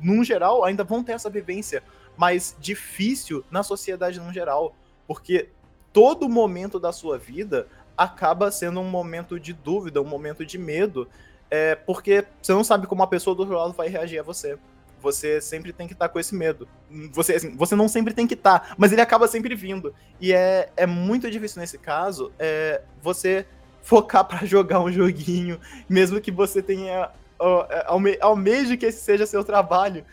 num 0.00 0.22
geral, 0.22 0.64
ainda 0.64 0.84
vão 0.84 1.02
ter 1.02 1.12
essa 1.12 1.28
vivência 1.28 1.82
mais 2.16 2.56
difícil 2.60 3.44
na 3.50 3.62
sociedade 3.62 4.20
no 4.20 4.32
geral. 4.32 4.74
Porque 5.06 5.48
todo 5.92 6.28
momento 6.28 6.78
da 6.78 6.92
sua 6.92 7.18
vida 7.18 7.66
acaba 7.96 8.50
sendo 8.50 8.80
um 8.80 8.88
momento 8.88 9.38
de 9.38 9.52
dúvida, 9.52 10.00
um 10.00 10.06
momento 10.06 10.44
de 10.44 10.58
medo 10.58 11.08
é 11.54 11.74
porque 11.74 12.24
você 12.40 12.50
não 12.54 12.64
sabe 12.64 12.86
como 12.86 13.02
a 13.02 13.06
pessoa 13.06 13.36
do 13.36 13.40
outro 13.40 13.54
lado 13.54 13.74
vai 13.74 13.86
reagir 13.86 14.18
a 14.18 14.22
você. 14.22 14.58
Você 15.02 15.38
sempre 15.38 15.70
tem 15.70 15.86
que 15.86 15.92
estar 15.92 16.08
tá 16.08 16.12
com 16.12 16.18
esse 16.18 16.34
medo. 16.34 16.66
Você, 17.12 17.34
assim, 17.34 17.54
você 17.54 17.76
não 17.76 17.88
sempre 17.88 18.14
tem 18.14 18.26
que 18.26 18.32
estar, 18.32 18.60
tá, 18.60 18.74
mas 18.78 18.90
ele 18.90 19.02
acaba 19.02 19.28
sempre 19.28 19.54
vindo. 19.54 19.94
E 20.18 20.32
é, 20.32 20.70
é 20.74 20.86
muito 20.86 21.30
difícil 21.30 21.60
nesse 21.60 21.76
caso 21.76 22.32
é, 22.38 22.80
você 23.02 23.44
focar 23.82 24.24
para 24.24 24.46
jogar 24.46 24.80
um 24.80 24.90
joguinho, 24.90 25.60
mesmo 25.86 26.22
que 26.22 26.30
você 26.30 26.62
tenha. 26.62 27.10
É, 27.68 27.84
alme, 27.86 28.16
almeje 28.18 28.78
que 28.78 28.86
esse 28.86 29.02
seja 29.02 29.26
seu 29.26 29.44
trabalho 29.44 30.06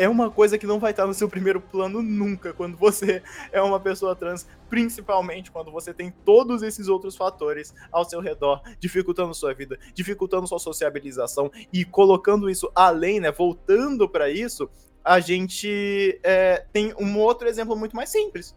é 0.00 0.08
uma 0.08 0.30
coisa 0.30 0.56
que 0.56 0.66
não 0.66 0.78
vai 0.78 0.92
estar 0.92 1.06
no 1.06 1.12
seu 1.12 1.28
primeiro 1.28 1.60
plano 1.60 2.00
nunca 2.00 2.54
quando 2.54 2.74
você 2.74 3.22
é 3.52 3.60
uma 3.60 3.78
pessoa 3.78 4.16
trans, 4.16 4.46
principalmente 4.70 5.50
quando 5.50 5.70
você 5.70 5.92
tem 5.92 6.10
todos 6.24 6.62
esses 6.62 6.88
outros 6.88 7.14
fatores 7.14 7.74
ao 7.92 8.02
seu 8.06 8.18
redor, 8.18 8.62
dificultando 8.78 9.34
sua 9.34 9.52
vida, 9.52 9.78
dificultando 9.92 10.46
sua 10.46 10.58
sociabilização 10.58 11.52
e 11.70 11.84
colocando 11.84 12.48
isso 12.48 12.72
além, 12.74 13.20
né, 13.20 13.30
voltando 13.30 14.08
para 14.08 14.30
isso, 14.30 14.70
a 15.04 15.20
gente 15.20 16.18
é, 16.22 16.64
tem 16.72 16.94
um 16.98 17.18
outro 17.18 17.46
exemplo 17.46 17.76
muito 17.76 17.94
mais 17.94 18.08
simples. 18.08 18.56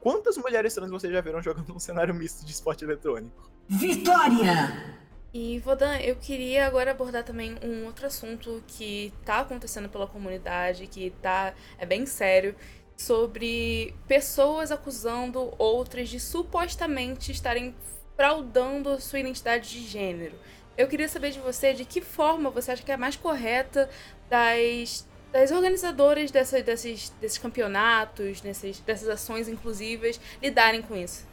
Quantas 0.00 0.38
mulheres 0.38 0.74
trans 0.74 0.90
vocês 0.90 1.12
já 1.12 1.20
viram 1.20 1.42
jogando 1.42 1.74
um 1.74 1.78
cenário 1.78 2.14
misto 2.14 2.42
de 2.42 2.52
esporte 2.52 2.84
eletrônico? 2.84 3.50
Vitória! 3.68 4.98
E 5.32 5.60
Vodan, 5.60 5.96
eu 5.98 6.16
queria 6.16 6.66
agora 6.66 6.90
abordar 6.90 7.22
também 7.22 7.56
um 7.62 7.86
outro 7.86 8.04
assunto 8.06 8.62
que 8.66 9.12
tá 9.24 9.40
acontecendo 9.40 9.88
pela 9.88 10.06
comunidade, 10.06 10.88
que 10.88 11.10
tá 11.22 11.54
é 11.78 11.86
bem 11.86 12.04
sério, 12.04 12.56
sobre 12.96 13.94
pessoas 14.08 14.72
acusando 14.72 15.54
outras 15.56 16.08
de 16.08 16.18
supostamente 16.18 17.30
estarem 17.30 17.74
fraudando 18.16 19.00
sua 19.00 19.20
identidade 19.20 19.70
de 19.70 19.86
gênero. 19.86 20.34
Eu 20.76 20.88
queria 20.88 21.08
saber 21.08 21.30
de 21.30 21.38
você 21.38 21.72
de 21.74 21.84
que 21.84 22.00
forma 22.00 22.50
você 22.50 22.72
acha 22.72 22.82
que 22.82 22.90
é 22.90 22.94
a 22.94 22.98
mais 22.98 23.14
correta 23.14 23.88
das, 24.28 25.06
das 25.30 25.52
organizadoras 25.52 26.32
dessa, 26.32 26.60
desses, 26.60 27.10
desses 27.20 27.38
campeonatos, 27.38 28.40
dessas, 28.40 28.80
dessas 28.80 29.08
ações 29.08 29.48
inclusivas, 29.48 30.20
lidarem 30.42 30.82
com 30.82 30.96
isso. 30.96 31.29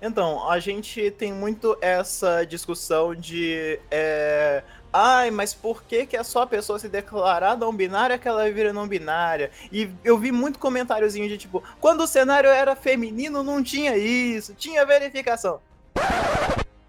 Então, 0.00 0.48
a 0.48 0.60
gente 0.60 1.10
tem 1.10 1.32
muito 1.32 1.76
essa 1.80 2.44
discussão 2.44 3.14
de. 3.14 3.80
É, 3.90 4.62
Ai, 4.92 5.30
mas 5.30 5.52
por 5.52 5.82
que, 5.82 6.06
que 6.06 6.16
é 6.16 6.22
só 6.22 6.42
a 6.42 6.46
pessoa 6.46 6.78
se 6.78 6.88
declarar 6.88 7.56
não 7.58 7.74
binária 7.74 8.18
que 8.18 8.26
ela 8.26 8.50
vira 8.50 8.72
não 8.72 8.88
binária? 8.88 9.50
E 9.70 9.90
eu 10.02 10.16
vi 10.16 10.32
muito 10.32 10.58
comentáriozinho 10.58 11.28
de 11.28 11.36
tipo, 11.36 11.62
quando 11.78 12.00
o 12.00 12.06
cenário 12.06 12.48
era 12.48 12.74
feminino 12.74 13.42
não 13.42 13.62
tinha 13.62 13.96
isso, 13.96 14.54
tinha 14.54 14.86
verificação. 14.86 15.60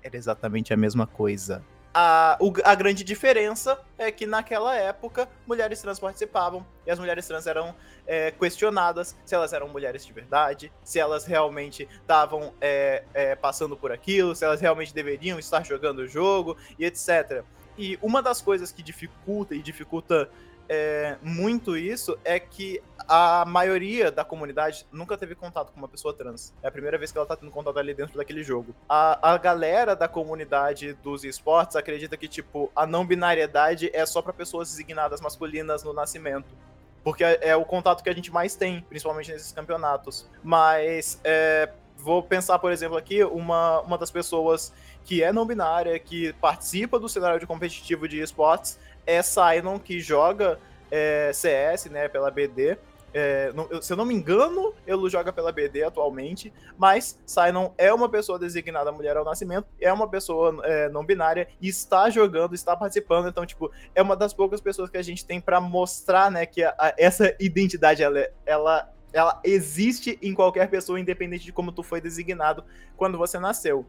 Era 0.02 0.16
exatamente 0.16 0.74
a 0.74 0.78
mesma 0.78 1.06
coisa. 1.06 1.62
A, 1.92 2.38
a 2.66 2.76
grande 2.76 3.04
diferença 3.04 3.80
é 3.98 4.12
que 4.12 4.28
naquela 4.28 4.76
época 4.76 5.28
mulheres 5.48 5.82
trans 5.82 6.00
participavam 6.00 6.64
e 6.86 6.92
as 6.92 7.00
mulheres 7.00 7.28
trans 7.28 7.48
eram 7.48 7.74
é, 8.06 8.30
questionadas 8.30 9.18
se 9.26 9.34
elas 9.34 9.54
eram 9.54 9.68
mulheres 9.68 10.06
de 10.06 10.14
verdade, 10.14 10.72
se 10.84 11.00
elas 11.00 11.26
realmente 11.26 11.88
estavam 11.92 12.54
é, 12.62 13.04
é, 13.14 13.36
passando 13.36 13.76
por 13.76 13.92
aquilo, 13.92 14.36
se 14.36 14.46
elas 14.46 14.62
realmente 14.62 14.94
deveriam 14.94 15.40
estar 15.40 15.66
jogando 15.66 16.00
o 16.00 16.08
jogo 16.08 16.56
e 16.78 16.86
etc. 16.86 17.44
E 17.76 17.98
uma 18.02 18.22
das 18.22 18.40
coisas 18.40 18.72
que 18.72 18.84
dificulta 18.84 19.56
e 19.56 19.62
dificulta 19.62 20.30
é, 20.70 21.18
muito 21.22 21.76
isso 21.76 22.18
é 22.24 22.40
que 22.40 22.82
a 23.08 23.44
maioria 23.44 24.12
da 24.12 24.24
comunidade 24.24 24.86
nunca 24.92 25.18
teve 25.18 25.34
contato 25.34 25.72
com 25.72 25.80
uma 25.80 25.88
pessoa 25.88 26.14
trans. 26.14 26.54
É 26.62 26.68
a 26.68 26.72
primeira 26.72 26.96
vez 26.96 27.12
que 27.12 27.18
ela 27.18 27.26
tá 27.26 27.36
tendo 27.36 27.52
contato 27.52 27.80
ali 27.80 27.92
dentro 27.92 28.16
daquele 28.16 28.44
jogo. 28.44 28.76
A, 28.88 29.34
a 29.34 29.38
galera 29.38 29.96
da 29.96 30.08
comunidade 30.08 30.94
dos 30.94 31.24
esportes 31.24 31.76
acredita 31.76 32.16
que, 32.16 32.28
tipo, 32.28 32.72
a 32.76 32.86
não 32.86 33.04
binariedade 33.04 33.90
é 33.92 34.06
só 34.06 34.22
para 34.22 34.32
pessoas 34.32 34.70
designadas 34.70 35.20
masculinas 35.22 35.84
no 35.84 35.92
nascimento. 35.92 36.56
Porque 37.04 37.24
é, 37.24 37.50
é, 37.50 37.56
o 37.56 37.66
contato 37.66 38.04
que 38.04 38.10
a 38.10 38.14
gente 38.14 38.32
mais 38.32 38.56
tem, 38.56 38.82
principalmente 38.88 39.32
nesses 39.32 39.52
campeonatos. 39.52 40.30
Mas 40.44 41.20
é, 41.24 41.72
vou 41.98 42.22
pensar, 42.22 42.60
por 42.60 42.72
exemplo, 42.72 42.96
aqui, 42.96 43.24
uma, 43.24 43.82
uma 43.82 43.98
das 43.98 44.12
pessoas 44.12 44.72
que 45.04 45.24
é 45.24 45.34
não 45.34 45.46
binária, 45.46 45.98
que 45.98 46.34
participa 46.34 47.00
do 47.00 47.10
cenário 47.10 47.40
de 47.40 47.48
competitivo 47.48 48.08
de 48.08 48.22
esportes, 48.22 48.78
é 49.06 49.22
Sinon, 49.22 49.80
que 49.80 50.00
joga 50.00 50.60
é, 50.92 51.32
CS, 51.34 51.86
né, 51.86 52.08
pela 52.08 52.32
BD, 52.32 52.78
É, 53.12 53.52
não, 53.54 53.68
eu, 53.72 53.82
se 53.82 53.92
eu 53.92 53.98
não 53.98 54.06
me 54.06 54.14
engano, 54.14 54.72
Elo 54.86 55.10
joga 55.10 55.34
pela 55.34 55.52
BD 55.52 55.84
atualmente, 55.84 56.54
mas 56.78 57.20
Sainon 57.26 57.72
é 57.76 57.92
uma 57.92 58.08
pessoa 58.08 58.38
designada 58.38 58.92
mulher 58.92 59.18
ao 59.18 59.26
nascimento, 59.26 59.68
é 59.82 59.92
uma 59.92 60.08
pessoa 60.08 60.60
é, 60.64 60.90
não 60.90 61.04
binária 61.04 61.48
e 61.60 61.68
está 61.68 62.10
jogando, 62.10 62.54
está 62.54 62.78
participando. 62.78 63.28
Então, 63.28 63.46
tipo, 63.46 63.72
é 63.96 64.02
uma 64.02 64.16
das 64.16 64.32
poucas 64.32 64.62
pessoas 64.62 64.92
que 64.92 64.98
a 64.98 65.02
gente 65.02 65.26
tem 65.26 65.42
para 65.42 65.60
mostrar, 65.60 66.30
né, 66.30 66.46
que 66.46 66.64
a, 66.64 66.76
a, 66.78 66.94
essa 66.98 67.36
identidade 67.40 68.04
ela, 68.04 68.28
ela, 68.46 68.94
ela 69.12 69.42
existe 69.44 70.20
em 70.22 70.34
qualquer 70.36 70.70
pessoa, 70.70 71.00
independente 71.00 71.46
de 71.46 71.52
como 71.52 71.72
tu 71.72 71.82
foi 71.82 72.00
designado 72.00 72.64
quando 72.96 73.18
você 73.18 73.40
nasceu. 73.40 73.88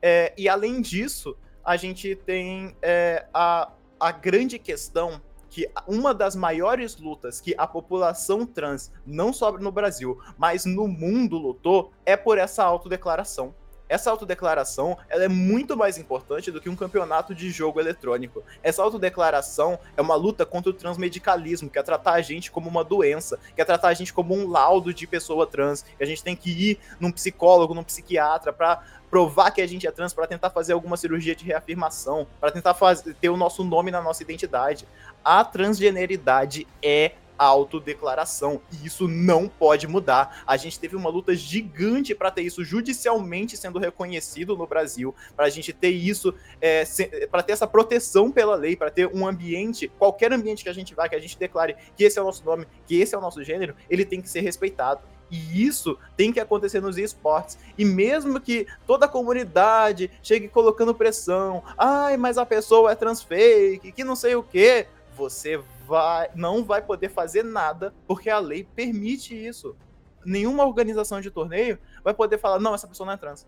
É, 0.00 0.32
e 0.38 0.48
além 0.48 0.80
disso, 0.80 1.36
a 1.64 1.76
gente 1.76 2.14
tem 2.14 2.76
é, 2.80 3.26
a, 3.34 3.70
a 4.00 4.10
grande 4.10 4.58
questão 4.58 5.20
que 5.50 5.68
uma 5.86 6.14
das 6.14 6.34
maiores 6.34 6.96
lutas 6.96 7.40
que 7.40 7.54
a 7.58 7.66
população 7.66 8.46
trans, 8.46 8.90
não 9.04 9.32
só 9.32 9.52
no 9.52 9.72
Brasil, 9.72 10.18
mas 10.38 10.64
no 10.64 10.86
mundo 10.88 11.36
lutou, 11.36 11.92
é 12.06 12.16
por 12.16 12.38
essa 12.38 12.64
autodeclaração. 12.64 13.54
Essa 13.90 14.08
autodeclaração 14.12 14.96
ela 15.08 15.24
é 15.24 15.28
muito 15.28 15.76
mais 15.76 15.98
importante 15.98 16.52
do 16.52 16.60
que 16.60 16.68
um 16.68 16.76
campeonato 16.76 17.34
de 17.34 17.50
jogo 17.50 17.80
eletrônico. 17.80 18.44
Essa 18.62 18.84
autodeclaração 18.84 19.80
é 19.96 20.00
uma 20.00 20.14
luta 20.14 20.46
contra 20.46 20.70
o 20.70 20.72
transmedicalismo, 20.72 21.68
que 21.68 21.76
é 21.76 21.82
tratar 21.82 22.12
a 22.12 22.22
gente 22.22 22.52
como 22.52 22.68
uma 22.68 22.84
doença, 22.84 23.36
que 23.52 23.60
é 23.60 23.64
tratar 23.64 23.88
a 23.88 23.94
gente 23.94 24.12
como 24.12 24.32
um 24.32 24.48
laudo 24.48 24.94
de 24.94 25.08
pessoa 25.08 25.44
trans, 25.44 25.82
que 25.82 26.04
a 26.04 26.06
gente 26.06 26.22
tem 26.22 26.36
que 26.36 26.50
ir 26.50 26.78
num 27.00 27.10
psicólogo, 27.10 27.74
num 27.74 27.82
psiquiatra 27.82 28.52
para 28.52 28.80
provar 29.10 29.50
que 29.50 29.60
a 29.60 29.66
gente 29.66 29.86
é 29.86 29.90
trans 29.90 30.14
para 30.14 30.26
tentar 30.26 30.50
fazer 30.50 30.72
alguma 30.72 30.96
cirurgia 30.96 31.34
de 31.34 31.44
reafirmação, 31.44 32.26
para 32.40 32.50
tentar 32.50 32.74
fazer, 32.74 33.14
ter 33.14 33.28
o 33.28 33.36
nosso 33.36 33.64
nome 33.64 33.90
na 33.90 34.00
nossa 34.00 34.22
identidade. 34.22 34.86
A 35.24 35.44
transgeneridade 35.44 36.66
é 36.82 37.12
autodeclaração. 37.40 38.60
E 38.70 38.86
isso 38.86 39.08
não 39.08 39.48
pode 39.48 39.88
mudar. 39.88 40.42
A 40.46 40.58
gente 40.58 40.78
teve 40.78 40.94
uma 40.94 41.08
luta 41.08 41.34
gigante 41.34 42.14
para 42.14 42.30
ter 42.30 42.42
isso 42.42 42.62
judicialmente 42.62 43.56
sendo 43.56 43.78
reconhecido 43.78 44.54
no 44.56 44.66
Brasil, 44.66 45.14
para 45.34 45.46
a 45.46 45.48
gente 45.48 45.72
ter 45.72 45.88
isso, 45.88 46.34
é, 46.60 46.84
para 47.30 47.42
ter 47.42 47.52
essa 47.52 47.66
proteção 47.66 48.30
pela 48.30 48.54
lei, 48.54 48.76
para 48.76 48.90
ter 48.90 49.06
um 49.06 49.26
ambiente, 49.26 49.88
qualquer 49.98 50.32
ambiente 50.32 50.62
que 50.62 50.68
a 50.68 50.74
gente 50.74 50.94
vá, 50.94 51.08
que 51.08 51.16
a 51.16 51.20
gente 51.20 51.38
declare 51.38 51.76
que 51.96 52.04
esse 52.04 52.18
é 52.18 52.22
o 52.22 52.26
nosso 52.26 52.44
nome, 52.44 52.66
que 52.86 53.00
esse 53.00 53.14
é 53.14 53.18
o 53.18 53.22
nosso 53.22 53.42
gênero, 53.42 53.74
ele 53.88 54.04
tem 54.04 54.20
que 54.20 54.28
ser 54.28 54.40
respeitado. 54.40 55.00
E 55.30 55.64
isso 55.64 55.96
tem 56.16 56.32
que 56.32 56.40
acontecer 56.40 56.80
nos 56.80 56.98
esportes. 56.98 57.58
E 57.78 57.84
mesmo 57.84 58.40
que 58.40 58.66
toda 58.86 59.06
a 59.06 59.08
comunidade 59.08 60.10
chegue 60.22 60.48
colocando 60.48 60.94
pressão, 60.94 61.62
ai, 61.78 62.16
mas 62.16 62.36
a 62.36 62.44
pessoa 62.44 62.90
é 62.90 62.94
transfake, 62.94 63.92
que 63.92 64.04
não 64.04 64.16
sei 64.16 64.34
o 64.34 64.42
que, 64.42 64.86
você 65.14 65.62
vai, 65.86 66.30
não 66.34 66.64
vai 66.64 66.82
poder 66.82 67.08
fazer 67.10 67.44
nada 67.44 67.94
porque 68.06 68.30
a 68.30 68.38
lei 68.38 68.64
permite 68.64 69.34
isso. 69.34 69.76
Nenhuma 70.24 70.64
organização 70.64 71.20
de 71.20 71.30
torneio 71.30 71.78
vai 72.02 72.12
poder 72.12 72.38
falar, 72.38 72.58
não, 72.58 72.74
essa 72.74 72.88
pessoa 72.88 73.06
não 73.06 73.14
é 73.14 73.16
trans. 73.16 73.46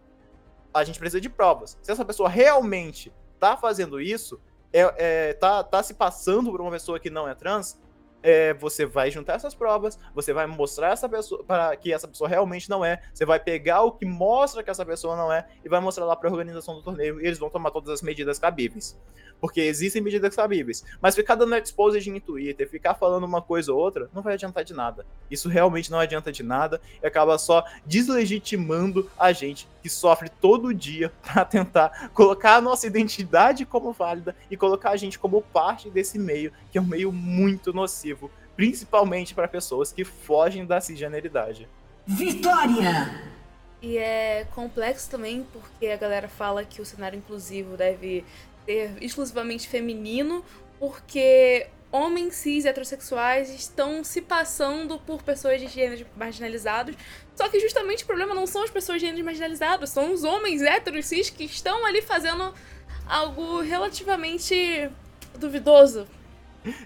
A 0.72 0.84
gente 0.84 0.98
precisa 0.98 1.20
de 1.20 1.28
provas. 1.28 1.78
Se 1.82 1.90
essa 1.90 2.04
pessoa 2.04 2.28
realmente 2.28 3.12
tá 3.38 3.56
fazendo 3.56 4.00
isso, 4.00 4.40
é, 4.72 4.94
é, 4.96 5.32
tá, 5.34 5.62
tá 5.62 5.82
se 5.82 5.94
passando 5.94 6.50
por 6.50 6.60
uma 6.60 6.70
pessoa 6.70 6.98
que 6.98 7.10
não 7.10 7.28
é 7.28 7.34
trans, 7.34 7.78
é, 8.22 8.54
você 8.54 8.86
vai 8.86 9.10
juntar 9.10 9.34
essas 9.34 9.54
provas, 9.54 9.98
você 10.14 10.32
vai 10.32 10.46
mostrar 10.46 10.92
essa 10.92 11.08
pessoa 11.08 11.42
para 11.44 11.76
que 11.76 11.92
essa 11.92 12.06
pessoa 12.06 12.28
realmente 12.28 12.70
não 12.70 12.84
é, 12.84 13.02
você 13.12 13.24
vai 13.24 13.40
pegar 13.40 13.82
o 13.82 13.92
que 13.92 14.06
mostra 14.06 14.62
que 14.62 14.70
essa 14.70 14.84
pessoa 14.84 15.16
não 15.16 15.32
é 15.32 15.46
e 15.64 15.68
vai 15.68 15.80
mostrar 15.80 16.04
lá 16.04 16.14
para 16.14 16.28
a 16.28 16.32
organização 16.32 16.74
do 16.74 16.82
torneio 16.82 17.20
e 17.20 17.26
eles 17.26 17.38
vão 17.38 17.50
tomar 17.50 17.70
todas 17.70 17.90
as 17.90 18.02
medidas 18.02 18.38
cabíveis. 18.38 18.96
Porque 19.40 19.60
existem 19.60 20.00
medidas 20.00 20.36
cabíveis. 20.36 20.84
Mas 21.00 21.16
ficar 21.16 21.34
dando 21.34 21.56
exposed 21.56 22.08
em 22.08 22.20
Twitter, 22.20 22.68
ficar 22.68 22.94
falando 22.94 23.24
uma 23.24 23.42
coisa 23.42 23.72
ou 23.72 23.78
outra, 23.80 24.08
não 24.14 24.22
vai 24.22 24.34
adiantar 24.34 24.62
de 24.62 24.72
nada. 24.72 25.04
Isso 25.28 25.48
realmente 25.48 25.90
não 25.90 25.98
adianta 25.98 26.30
de 26.30 26.44
nada 26.44 26.80
e 27.02 27.06
acaba 27.06 27.36
só 27.38 27.64
deslegitimando 27.84 29.10
a 29.18 29.32
gente 29.32 29.66
que 29.82 29.90
sofre 29.90 30.28
todo 30.28 30.72
dia 30.72 31.12
para 31.22 31.44
tentar 31.44 32.10
colocar 32.14 32.56
a 32.56 32.60
nossa 32.60 32.86
identidade 32.86 33.66
como 33.66 33.92
válida 33.92 34.34
e 34.50 34.56
colocar 34.56 34.90
a 34.90 34.96
gente 34.96 35.18
como 35.18 35.42
parte 35.42 35.90
desse 35.90 36.18
meio, 36.18 36.52
que 36.70 36.78
é 36.78 36.80
um 36.80 36.86
meio 36.86 37.10
muito 37.10 37.72
nocivo, 37.72 38.30
principalmente 38.54 39.34
para 39.34 39.48
pessoas 39.48 39.92
que 39.92 40.04
fogem 40.04 40.64
da 40.64 40.80
cisgeneridade. 40.80 41.68
Vitória! 42.06 43.32
E 43.80 43.98
é 43.98 44.46
complexo 44.54 45.10
também 45.10 45.44
porque 45.52 45.88
a 45.88 45.96
galera 45.96 46.28
fala 46.28 46.64
que 46.64 46.80
o 46.80 46.86
cenário 46.86 47.18
inclusivo 47.18 47.76
deve 47.76 48.24
ser 48.64 48.96
exclusivamente 49.00 49.68
feminino, 49.68 50.44
porque 50.78 51.66
homens 51.90 52.36
cis 52.36 52.64
heterossexuais 52.64 53.50
estão 53.50 54.02
se 54.02 54.22
passando 54.22 54.98
por 54.98 55.22
pessoas 55.22 55.60
de 55.60 55.68
gêneros 55.68 56.06
marginalizados. 56.16 56.94
Só 57.34 57.48
que 57.48 57.58
justamente 57.60 58.04
o 58.04 58.06
problema 58.06 58.34
não 58.34 58.46
são 58.46 58.62
as 58.62 58.70
pessoas 58.70 59.00
de 59.00 59.06
gêneros 59.06 59.24
marginalizados, 59.24 59.90
são 59.90 60.12
os 60.12 60.22
homens 60.22 60.62
héteros 60.62 61.06
cis 61.06 61.30
que 61.30 61.44
estão 61.44 61.84
ali 61.86 62.02
fazendo 62.02 62.52
algo 63.06 63.60
relativamente 63.60 64.90
duvidoso. 65.38 66.06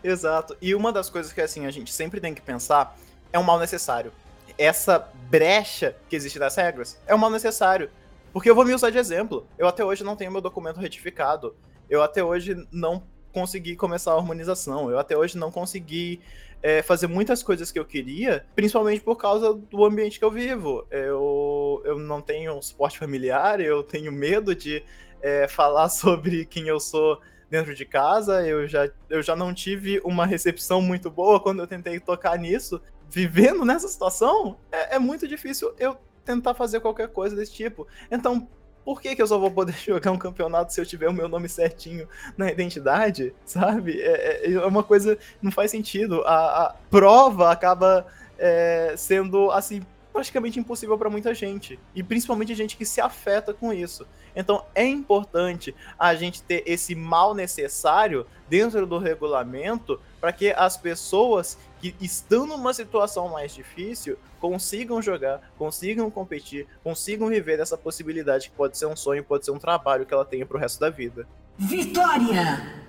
Exato. 0.03 0.57
E 0.61 0.75
uma 0.75 0.93
das 0.93 1.11
coisas 1.11 1.33
que 1.33 1.41
assim 1.41 1.67
a 1.67 1.71
gente 1.71 1.93
sempre 1.93 2.21
tem 2.21 2.35
que 2.35 2.41
pensar 2.41 2.97
é 3.33 3.39
um 3.39 3.43
mal 3.43 3.59
necessário. 3.59 4.13
Essa 4.57 4.99
brecha 5.29 5.97
que 6.09 6.17
existe 6.17 6.39
das 6.39 6.57
regras 6.57 6.99
é 7.07 7.15
um 7.15 7.19
mal 7.19 7.31
necessário. 7.31 7.91
Porque 8.33 8.49
eu 8.49 8.55
vou 8.55 8.65
me 8.65 8.75
usar 8.75 8.91
de 8.91 8.99
exemplo. 8.99 9.47
Eu 9.59 9.67
até 9.67 9.85
hoje 9.85 10.05
não 10.05 10.17
tenho 10.17 10.33
meu 10.33 10.41
documento 10.41 10.81
retificado. 10.81 11.57
Eu 11.89 12.03
até 12.03 12.23
hoje 12.23 12.67
não 12.71 13.03
consegui 13.33 13.77
começar 13.77 14.13
a 14.13 14.17
harmonização. 14.17 14.91
Eu 14.91 14.99
até 14.99 15.17
hoje 15.17 15.37
não 15.37 15.51
consegui 15.51 16.21
é, 16.63 16.83
fazer 16.83 17.07
muitas 17.07 17.43
coisas 17.43 17.71
que 17.71 17.79
eu 17.79 17.85
queria, 17.85 18.45
principalmente 18.55 19.01
por 19.01 19.17
causa 19.17 19.55
do 19.55 19.85
ambiente 19.85 20.19
que 20.19 20.25
eu 20.25 20.31
vivo. 20.31 20.87
Eu, 20.91 21.83
eu 21.85 21.99
não 21.99 22.21
tenho 22.21 22.61
suporte 22.63 22.99
familiar, 22.99 23.61
eu 23.61 23.83
tenho 23.83 24.11
medo 24.11 24.55
de 24.55 24.83
é, 25.21 25.47
falar 25.49 25.89
sobre 25.91 26.45
quem 26.45 26.69
eu 26.69 26.81
sou 26.81 27.21
dentro 27.51 27.75
de 27.75 27.85
casa. 27.85 28.47
Eu 28.47 28.67
já, 28.67 28.89
eu 29.09 29.23
já 29.23 29.37
não 29.37 29.55
tive 29.55 30.01
uma 30.05 30.27
recepção 30.27 30.81
muito 30.81 31.11
boa 31.11 31.41
quando 31.41 31.61
eu 31.61 31.67
tentei 31.67 32.01
tocar 32.01 32.39
nisso. 32.39 32.81
Vivendo 33.09 33.65
nessa 33.65 33.87
situação, 33.87 34.59
é, 34.73 34.97
é 34.97 34.99
muito 34.99 35.29
difícil 35.29 35.73
eu 35.79 35.97
tentar 36.25 36.55
fazer 36.55 36.81
qualquer 36.81 37.09
coisa 37.09 37.37
desse 37.37 37.53
tipo. 37.53 37.87
Então, 38.11 38.49
por 38.87 39.03
que, 39.03 39.17
que 39.17 39.21
eu 39.21 39.27
só 39.27 39.37
vou 39.37 39.51
poder 39.51 39.75
jogar 39.85 40.13
um 40.13 40.17
campeonato 40.17 40.73
se 40.73 40.81
eu 40.81 40.87
tiver 40.87 41.09
o 41.09 41.13
meu 41.13 41.29
nome 41.29 41.49
certinho 41.49 42.09
na 42.39 42.49
identidade? 42.53 43.35
Sabe? 43.45 44.01
É, 44.01 44.47
é, 44.47 44.53
é 44.53 44.65
uma 44.65 44.85
coisa. 44.85 45.19
Não 45.43 45.51
faz 45.51 45.73
sentido. 45.73 46.23
A, 46.25 46.67
a 46.67 46.75
prova 46.89 47.51
acaba 47.51 48.07
é, 48.39 48.95
sendo, 48.97 49.51
assim, 49.51 49.83
praticamente 50.13 50.61
impossível 50.61 50.97
para 50.97 51.11
muita 51.11 51.35
gente. 51.35 51.81
E 51.97 52.03
principalmente 52.03 52.55
gente 52.55 52.77
que 52.77 52.87
se 52.87 53.01
afeta 53.01 53.53
com 53.53 53.73
isso. 53.73 54.07
Então 54.37 54.63
é 54.75 54.87
importante 54.87 55.75
a 55.99 56.15
gente 56.15 56.43
ter 56.43 56.63
esse 56.67 56.95
mal 56.95 57.35
necessário 57.35 58.27
dentro 58.49 58.87
do 58.87 58.99
regulamento 58.99 59.99
para 60.21 60.33
que 60.33 60.51
as 60.51 60.77
pessoas 60.77 61.59
que 61.81 61.95
estão 62.01 62.47
numa 62.47 62.73
situação 62.75 63.29
mais 63.29 63.55
difícil 63.55 64.19
consigam 64.39 65.01
jogar, 65.01 65.41
consigam 65.59 66.11
competir, 66.11 66.67
consigam 66.85 67.29
viver 67.29 67.59
essa 67.59 67.77
possibilidade 67.77 68.51
que 68.51 68.57
pode 68.57 68.77
ser 68.77 68.87
um 68.87 68.95
sonho, 68.95 69.25
pode 69.25 69.45
ser 69.45 69.51
um 69.51 69.59
trabalho 69.59 70.05
que 70.05 70.13
ela 70.13 70.25
tenha 70.25 70.45
pro 70.45 70.59
resto 70.59 70.79
da 70.79 70.91
vida. 70.91 71.27
Vitória! 71.59 72.87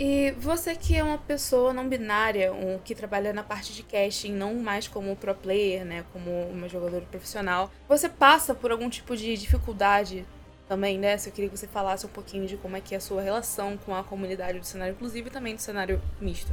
E 0.00 0.30
você 0.38 0.76
que 0.76 0.96
é 0.96 1.02
uma 1.02 1.18
pessoa 1.18 1.72
não 1.72 1.88
binária, 1.88 2.52
um, 2.52 2.78
que 2.78 2.94
trabalha 2.94 3.32
na 3.32 3.42
parte 3.42 3.74
de 3.74 3.82
casting, 3.82 4.32
não 4.32 4.54
mais 4.54 4.86
como 4.86 5.16
pro 5.16 5.34
player, 5.34 5.84
né, 5.84 6.04
como 6.12 6.30
uma 6.50 6.68
jogadora 6.68 7.04
profissional, 7.10 7.68
você 7.88 8.08
passa 8.08 8.54
por 8.54 8.70
algum 8.70 8.88
tipo 8.88 9.16
de 9.16 9.36
dificuldade 9.36 10.24
também, 10.68 10.98
né? 10.98 11.16
Se 11.16 11.28
eu 11.28 11.32
queria 11.32 11.48
que 11.48 11.56
você 11.56 11.66
falasse 11.66 12.04
um 12.04 12.10
pouquinho 12.10 12.46
de 12.46 12.56
como 12.56 12.76
é 12.76 12.80
que 12.80 12.94
é 12.94 12.98
a 12.98 13.00
sua 13.00 13.22
relação 13.22 13.76
com 13.78 13.94
a 13.94 14.04
comunidade 14.04 14.58
do 14.58 14.66
cenário 14.66 14.92
inclusive 14.92 15.28
e 15.28 15.30
também 15.30 15.54
do 15.54 15.60
cenário 15.60 16.00
misto. 16.20 16.52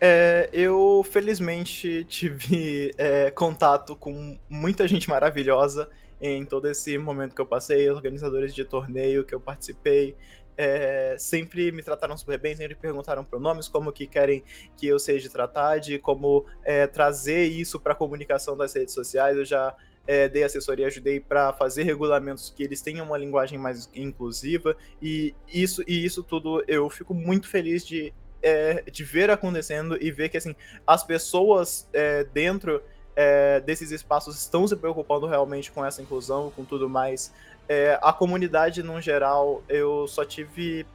É, 0.00 0.50
eu 0.52 1.04
felizmente 1.10 2.04
tive 2.08 2.94
é, 2.98 3.30
contato 3.30 3.96
com 3.96 4.38
muita 4.48 4.86
gente 4.86 5.08
maravilhosa 5.08 5.88
em 6.20 6.44
todo 6.44 6.68
esse 6.68 6.96
momento 6.96 7.34
que 7.34 7.40
eu 7.40 7.46
passei, 7.46 7.90
organizadores 7.90 8.54
de 8.54 8.64
torneio 8.64 9.24
que 9.24 9.34
eu 9.34 9.40
participei, 9.40 10.16
é, 10.56 11.16
sempre 11.18 11.70
me 11.70 11.82
trataram 11.82 12.16
super 12.16 12.38
bem, 12.38 12.56
sempre 12.56 12.74
perguntaram 12.74 13.22
pronomes, 13.22 13.68
como 13.68 13.92
que 13.92 14.06
querem 14.06 14.42
que 14.76 14.86
eu 14.86 14.98
seja 14.98 15.28
tratado, 15.28 15.98
como 16.00 16.46
é, 16.64 16.86
trazer 16.86 17.44
isso 17.44 17.78
para 17.78 17.92
a 17.92 17.96
comunicação 17.96 18.56
das 18.56 18.72
redes 18.74 18.94
sociais. 18.94 19.36
Eu 19.36 19.44
já 19.44 19.74
é, 20.06 20.28
dei 20.28 20.44
assessoria, 20.44 20.86
ajudei 20.86 21.20
para 21.20 21.52
fazer 21.52 21.82
regulamentos 21.82 22.52
que 22.54 22.62
eles 22.62 22.80
tenham 22.80 23.06
uma 23.06 23.18
linguagem 23.18 23.58
mais 23.58 23.90
inclusiva 23.94 24.76
e 25.02 25.34
isso 25.52 25.82
e 25.86 26.04
isso 26.04 26.22
tudo 26.22 26.64
eu 26.68 26.88
fico 26.88 27.12
muito 27.12 27.48
feliz 27.48 27.84
de, 27.86 28.12
é, 28.42 28.82
de 28.90 29.04
ver 29.04 29.30
acontecendo 29.30 29.96
e 30.00 30.10
ver 30.10 30.28
que 30.28 30.36
assim 30.36 30.54
as 30.86 31.02
pessoas 31.04 31.88
é, 31.92 32.24
dentro 32.24 32.82
é, 33.16 33.60
desses 33.60 33.90
espaços 33.90 34.36
estão 34.36 34.68
se 34.68 34.76
preocupando 34.76 35.26
realmente 35.26 35.72
com 35.72 35.82
essa 35.82 36.02
inclusão, 36.02 36.52
com 36.54 36.64
tudo 36.64 36.88
mais. 36.88 37.32
É, 37.66 37.98
a 38.02 38.12
comunidade, 38.12 38.82
no 38.82 39.00
geral, 39.00 39.62
eu 39.68 40.06
só 40.06 40.24
tive 40.24 40.86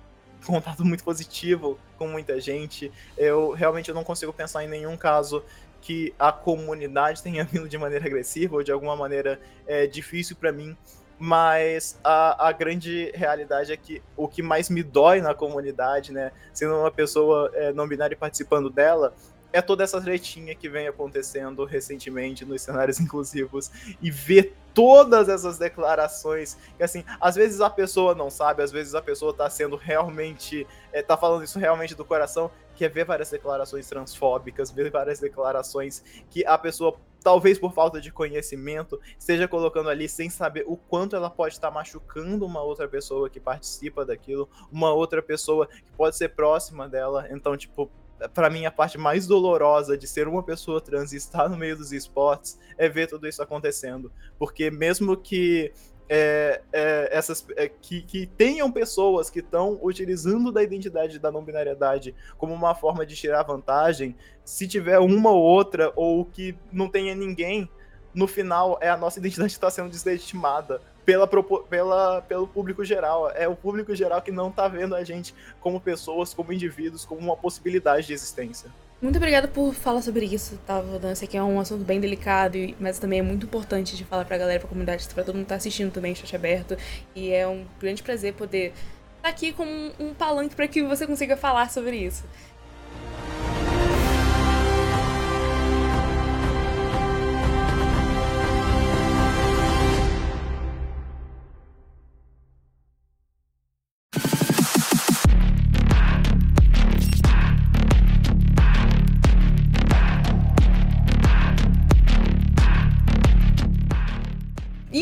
contato 0.46 0.84
muito 0.84 1.04
positivo 1.04 1.80
com 1.98 2.08
muita 2.08 2.40
gente. 2.40 2.92
Eu 3.18 3.52
realmente 3.52 3.92
não 3.94 4.04
consigo 4.04 4.34
pensar 4.34 4.64
em 4.64 4.68
nenhum 4.68 4.98
caso 4.98 5.44
que 5.82 6.14
a 6.18 6.32
comunidade 6.32 7.22
tenha 7.24 7.44
vindo 7.46 7.68
de 7.68 7.78
maneira 7.78 8.06
agressiva 8.06 8.56
ou 8.56 8.64
de 8.64 8.72
alguma 8.72 8.96
maneira 8.96 9.40
é, 9.68 9.88
difícil 9.88 10.36
para 10.36 10.52
mim, 10.52 10.78
mas 11.18 12.00
a, 12.04 12.48
a 12.48 12.52
grande 12.52 13.12
realidade 13.14 13.72
é 13.72 13.78
que 13.78 14.02
o 14.16 14.28
que 14.28 14.42
mais 14.42 14.70
me 14.70 14.82
dói 14.82 15.22
na 15.22 15.34
comunidade, 15.34 16.12
né, 16.12 16.32
sendo 16.54 16.76
uma 16.76 16.92
pessoa 16.92 17.52
é, 17.54 17.72
não 17.74 17.88
binária 17.88 18.16
e 18.16 18.18
participando 18.18 18.70
dela, 18.70 19.14
é 19.54 19.62
toda 19.62 19.84
essa 19.84 20.00
tretinha 20.02 20.56
que 20.56 20.70
vem 20.70 20.88
acontecendo 20.88 21.66
recentemente 21.66 22.46
nos 22.46 22.62
cenários 22.62 23.00
inclusivos 23.00 23.70
e 24.02 24.10
ver 24.10 24.56
todas 24.74 25.30
essas 25.30 25.58
declarações 25.58 26.58
que 26.78 26.84
assim, 26.84 27.04
às 27.20 27.36
vezes 27.36 27.62
a 27.62 27.70
pessoa 27.70 28.16
não 28.16 28.30
sabe, 28.30 28.64
às 28.64 28.72
vezes 28.72 28.96
a 28.96 29.02
pessoa 29.02 29.34
tá 29.34 29.50
sendo 29.50 29.76
realmente, 29.76 30.68
é, 30.92 31.02
tá 31.02 31.18
falando 31.18 31.44
isso 31.44 31.60
realmente 31.60 31.96
do 31.96 32.06
coração, 32.06 32.52
que 32.76 32.88
ver 32.88 33.06
várias 33.06 33.30
declarações 33.30 33.88
transfóbicas, 33.88 34.72
ver 34.72 34.90
várias 34.90 35.20
declarações 35.20 36.04
que 36.30 36.46
a 36.46 36.58
pessoa 36.58 36.98
talvez 37.24 37.60
por 37.60 37.72
falta 37.72 38.02
de 38.02 38.12
conhecimento, 38.12 39.00
esteja 39.18 39.48
colocando 39.48 39.90
ali 39.90 40.10
sem 40.10 40.30
saber 40.30 40.64
o 40.68 40.76
quanto 40.76 41.16
ela 41.16 41.30
pode 41.30 41.54
estar 41.54 41.70
machucando 41.72 42.46
uma 42.46 42.62
outra 42.62 42.88
pessoa 42.88 43.30
que 43.30 43.40
participa 43.40 44.04
daquilo, 44.04 44.50
uma 44.72 44.92
outra 44.92 45.22
pessoa 45.22 45.68
que 45.68 45.92
pode 45.92 46.18
ser 46.18 46.30
próxima 46.30 46.90
dela. 46.90 47.28
Então, 47.30 47.56
tipo, 47.56 47.92
para 48.30 48.50
mim, 48.50 48.66
a 48.66 48.72
parte 48.72 48.98
mais 48.98 49.28
dolorosa 49.28 49.98
de 49.98 50.08
ser 50.08 50.28
uma 50.28 50.44
pessoa 50.44 50.82
trans 50.82 51.14
e 51.14 51.18
estar 51.18 51.50
no 51.50 51.58
meio 51.58 51.76
dos 51.76 51.92
esportes 51.92 52.60
é 52.78 52.88
ver 52.88 53.08
tudo 53.08 53.28
isso 53.28 53.42
acontecendo. 53.42 54.12
Porque 54.38 54.70
mesmo 54.70 55.18
que 55.18 55.72
é, 56.14 56.62
é, 56.74 57.10
essas 57.12 57.46
é, 57.56 57.70
que, 57.70 58.02
que, 58.02 58.26
tenham 58.26 58.70
pessoas 58.70 59.30
que 59.30 59.40
estão 59.40 59.80
utilizando 59.82 60.52
da 60.52 60.62
identidade 60.62 61.18
da 61.18 61.32
não 61.32 61.42
binariedade 61.42 62.14
como 62.38 62.54
uma 62.54 62.76
forma 62.76 63.06
de 63.06 63.16
tirar 63.16 63.44
vantagem, 63.44 64.16
se 64.44 64.68
tiver 64.68 65.00
uma 65.00 65.30
ou 65.30 65.42
outra, 65.42 65.94
ou 65.96 66.26
que 66.26 66.58
não 66.70 66.90
tenha 66.90 67.16
ninguém, 67.16 67.70
no 68.14 68.28
final 68.28 68.78
é 68.82 68.90
a 68.90 68.98
nossa 68.98 69.20
identidade 69.20 69.54
está 69.54 69.70
sendo 69.70 69.90
deslegitimada 69.90 70.82
pela, 71.06 71.28
pela, 71.28 72.22
pelo 72.22 72.48
público 72.48 72.84
geral. 72.84 73.30
É 73.32 73.48
o 73.48 73.56
público 73.56 73.94
geral 73.96 74.22
que 74.22 74.32
não 74.32 74.50
está 74.50 74.68
vendo 74.68 74.96
a 74.96 75.04
gente 75.04 75.34
como 75.60 75.80
pessoas, 75.80 76.34
como 76.34 76.54
indivíduos, 76.54 77.06
como 77.06 77.22
uma 77.22 77.36
possibilidade 77.36 78.08
de 78.08 78.14
existência. 78.14 78.72
Muito 79.02 79.16
obrigada 79.16 79.48
por 79.48 79.74
falar 79.74 80.04
sobre 80.04 80.26
isso, 80.26 80.60
tá, 80.68 80.80
Vodan? 80.80 81.16
Sei 81.16 81.28
que 81.28 81.36
é 81.36 81.42
um 81.42 81.60
assunto 81.60 81.84
bem 81.84 82.00
delicado, 82.00 82.56
mas 82.80 83.00
também 83.00 83.18
é 83.18 83.24
muito 83.24 83.48
importante 83.48 83.98
de 83.98 84.06
falar 84.06 84.26
pra 84.26 84.38
galera, 84.38 84.60
pra 84.60 84.70
comunidade, 84.70 85.08
pra 85.12 85.24
todo 85.24 85.34
mundo 85.34 85.46
que 85.46 85.50
tá 85.50 85.56
assistindo 85.56 85.92
também, 85.92 86.14
chat 86.14 86.36
aberto. 86.36 86.78
E 87.16 87.32
é 87.32 87.48
um 87.48 87.66
grande 87.80 88.04
prazer 88.04 88.36
poder 88.36 88.68
estar 88.68 89.24
tá 89.24 89.30
aqui 89.30 89.54
com 89.54 89.92
um 90.00 90.14
palanque 90.14 90.56
para 90.56 90.68
que 90.68 90.84
você 90.84 91.08
consiga 91.08 91.36
falar 91.36 91.72
sobre 91.72 91.98
isso. 91.98 92.24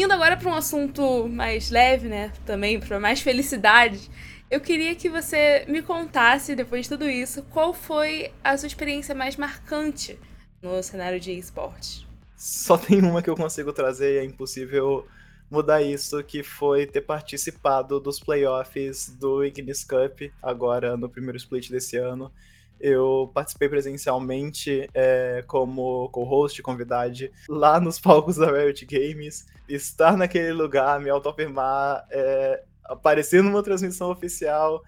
Indo 0.10 0.16
agora 0.16 0.36
para 0.36 0.50
um 0.50 0.56
assunto 0.56 1.30
mais 1.30 1.70
leve, 1.70 2.08
né? 2.08 2.34
Também 2.44 2.80
para 2.80 3.00
mais 3.00 3.22
felicidade. 3.22 4.10
Eu 4.50 4.60
queria 4.60 4.96
que 4.96 5.08
você 5.08 5.64
me 5.68 5.84
contasse, 5.84 6.56
depois 6.56 6.86
de 6.86 6.90
tudo 6.90 7.08
isso, 7.08 7.44
qual 7.44 7.76
foi 7.76 8.32
a 8.44 8.58
sua 8.58 8.66
experiência 8.66 9.14
mais 9.14 9.36
marcante 9.36 10.18
no 10.64 10.82
cenário 10.82 11.20
de 11.20 11.32
esportes. 11.34 12.08
Só 12.36 12.76
tem 12.76 13.04
uma 13.04 13.22
que 13.22 13.30
eu 13.30 13.36
consigo 13.36 13.72
trazer 13.72 14.16
e 14.16 14.18
é 14.18 14.24
impossível 14.26 15.06
mudar 15.48 15.84
isso, 15.84 16.24
que 16.24 16.42
foi 16.42 16.88
ter 16.88 17.02
participado 17.02 18.00
dos 18.00 18.20
playoffs 18.20 19.16
do 19.16 19.46
Ignis 19.46 19.84
Cup, 19.84 20.22
agora 20.42 20.98
no 20.98 21.08
primeiro 21.08 21.38
split 21.38 21.70
desse 21.70 21.98
ano. 21.98 22.32
Eu 22.80 23.30
participei 23.34 23.68
presencialmente 23.68 24.90
é, 24.94 25.44
como 25.48 26.10
co-host, 26.10 26.62
convidade, 26.62 27.32
lá 27.48 27.80
nos 27.80 28.00
palcos 28.02 28.38
da 28.38 28.52
Riot 28.52 28.86
Games. 28.86 29.46
Estar 29.68 30.18
naquele 30.18 30.54
lugar, 30.54 31.00
me 31.00 31.10
autoafirmar, 31.10 32.06
é, 32.10 32.64
aparecer 32.86 33.44
numa 33.44 33.62
transmissão 33.62 34.10
oficial 34.10 34.84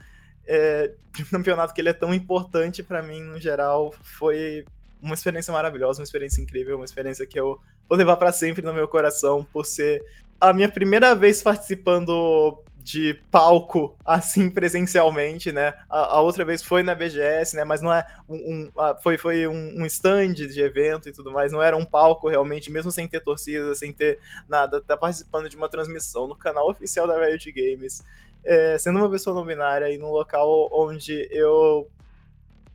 é, 0.47 0.91
de 1.15 1.23
um 1.23 1.25
campeonato 1.25 1.73
que 1.73 1.81
ele 1.81 1.89
é 1.89 1.93
tão 1.93 2.13
importante 2.13 2.81
para 2.81 3.01
mim, 3.01 3.21
no 3.21 3.39
geral, 3.39 3.93
foi 4.01 4.65
uma 5.01 5.13
experiência 5.13 5.51
maravilhosa, 5.51 5.99
uma 6.01 6.05
experiência 6.05 6.41
incrível, 6.41 6.75
uma 6.75 6.85
experiência 6.85 7.25
que 7.25 7.39
eu 7.39 7.59
vou 7.87 7.97
levar 7.97 8.17
para 8.17 8.31
sempre 8.31 8.61
no 8.61 8.73
meu 8.73 8.87
coração, 8.87 9.45
por 9.51 9.65
ser 9.65 10.03
a 10.39 10.53
minha 10.53 10.69
primeira 10.69 11.15
vez 11.15 11.41
participando 11.41 12.63
de 12.83 13.13
palco 13.29 13.95
assim 14.05 14.49
presencialmente, 14.49 15.51
né? 15.51 15.73
A, 15.89 16.17
a, 16.17 16.21
outra 16.21 16.43
vez 16.43 16.63
foi 16.63 16.83
na 16.83 16.95
BGS, 16.95 17.55
né? 17.55 17.63
Mas 17.63 17.81
não 17.81 17.93
é 17.93 18.05
um, 18.27 18.35
um 18.35 18.71
foi, 19.01 19.17
foi 19.17 19.47
um, 19.47 19.81
um, 19.81 19.85
stand 19.85 20.33
de 20.33 20.61
evento 20.61 21.07
e 21.07 21.11
tudo 21.11 21.31
mais, 21.31 21.51
não 21.51 21.61
era 21.61 21.77
um 21.77 21.85
palco 21.85 22.27
realmente, 22.27 22.71
mesmo 22.71 22.91
sem 22.91 23.07
ter 23.07 23.21
torcida, 23.21 23.73
sem 23.75 23.93
ter 23.93 24.19
nada, 24.47 24.81
tá 24.81 24.97
participando 24.97 25.49
de 25.49 25.55
uma 25.55 25.69
transmissão 25.69 26.27
no 26.27 26.35
canal 26.35 26.69
oficial 26.69 27.07
da 27.07 27.17
Riot 27.23 27.51
Games, 27.51 28.03
é, 28.43 28.77
sendo 28.77 28.99
uma 28.99 29.09
pessoa 29.09 29.35
não 29.35 29.45
binária 29.45 29.89
e 29.91 29.97
num 29.97 30.11
local 30.11 30.69
onde 30.71 31.27
eu 31.31 31.87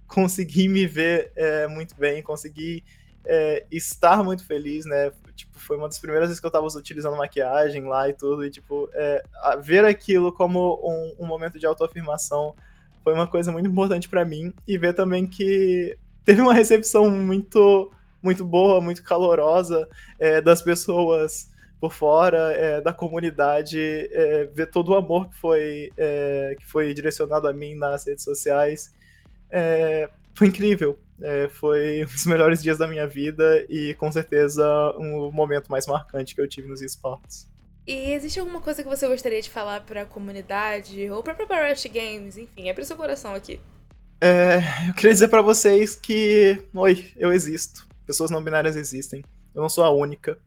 consegui 0.07 0.69
me 0.69 0.87
ver 0.87 1.33
é, 1.35 1.67
muito 1.67 1.95
bem, 1.97 2.23
consegui 2.23 2.85
é, 3.25 3.65
estar 3.71 4.23
muito 4.23 4.45
feliz, 4.47 4.87
né? 4.87 5.13
Tipo, 5.37 5.59
foi 5.59 5.77
uma 5.77 5.87
das 5.87 5.99
primeiras 5.99 6.29
vezes 6.29 6.41
que 6.41 6.47
eu 6.47 6.51
tava 6.51 6.67
utilizando 6.67 7.17
maquiagem 7.17 7.85
lá 7.85 8.09
e 8.09 8.13
tudo, 8.13 8.45
e 8.45 8.51
tipo, 8.51 8.89
é, 8.95 9.23
ver 9.63 9.85
aquilo 9.85 10.33
como 10.33 10.81
um, 10.83 11.25
um 11.25 11.27
momento 11.27 11.59
de 11.59 11.67
autoafirmação 11.67 12.55
foi 13.05 13.15
uma 13.15 13.27
coisa 13.27 13.53
muito 13.53 13.69
importante 13.69 14.09
para 14.09 14.25
mim, 14.25 14.53
e 14.67 14.77
ver 14.77 14.93
também 14.93 15.27
que 15.29 15.97
teve 16.25 16.41
uma 16.41 16.53
recepção 16.53 17.09
muito, 17.09 17.93
muito 18.21 18.45
boa, 18.45 18.81
muito 18.81 19.03
calorosa 19.05 19.89
é, 20.19 20.41
das 20.41 20.61
pessoas 20.61 21.49
por 21.81 21.93
fora, 21.93 22.53
é, 22.53 22.81
da 22.81 22.93
comunidade, 22.93 23.79
é, 23.79 24.47
ver 24.53 24.71
todo 24.71 24.89
o 24.89 24.97
amor 24.97 25.29
que 25.29 25.37
foi, 25.37 25.93
é, 25.97 26.57
que 26.59 26.67
foi 26.67 26.93
direcionado 26.95 27.47
a 27.47 27.53
mim 27.53 27.77
nas 27.77 28.05
redes 28.07 28.25
sociais. 28.25 28.93
É, 29.51 30.09
foi 30.35 30.49
incrível. 30.49 30.99
É, 31.21 31.49
foi 31.49 32.05
um 32.05 32.07
dos 32.07 32.27
melhores 32.27 32.63
dias 32.63 32.79
da 32.79 32.87
minha 32.87 33.07
vida 33.07 33.65
e 33.69 33.95
com 33.95 34.11
certeza 34.11 34.65
um 34.99 35.31
momento 35.33 35.69
mais 35.71 35.87
marcante 35.87 36.35
que 36.35 36.41
eu 36.41 36.49
tive 36.49 36.69
nos 36.69 36.83
esportes. 36.83 37.49
E 37.87 38.11
existe 38.13 38.41
alguma 38.41 38.61
coisa 38.61 38.83
que 38.83 38.89
você 38.89 39.07
gostaria 39.07 39.41
de 39.41 39.49
falar 39.49 39.81
para 39.83 40.03
a 40.03 40.07
comunidade 40.07 41.09
ou 41.09 41.23
para 41.23 41.35
a 41.35 41.67
Riot 41.67 41.89
Games, 41.89 42.37
enfim, 42.37 42.69
abre 42.69 42.85
seu 42.85 42.97
coração 42.97 43.33
aqui. 43.33 43.61
É, 44.21 44.59
eu 44.89 44.95
queria 44.95 45.13
dizer 45.13 45.29
para 45.29 45.43
vocês 45.43 45.95
que, 45.95 46.63
oi, 46.75 47.13
eu 47.17 47.33
existo. 47.33 47.87
Pessoas 48.05 48.31
não 48.31 48.43
binárias 48.43 48.75
existem. 48.75 49.25
Eu 49.55 49.63
não 49.63 49.69
sou 49.69 49.85
a 49.85 49.91
única. 49.91 50.39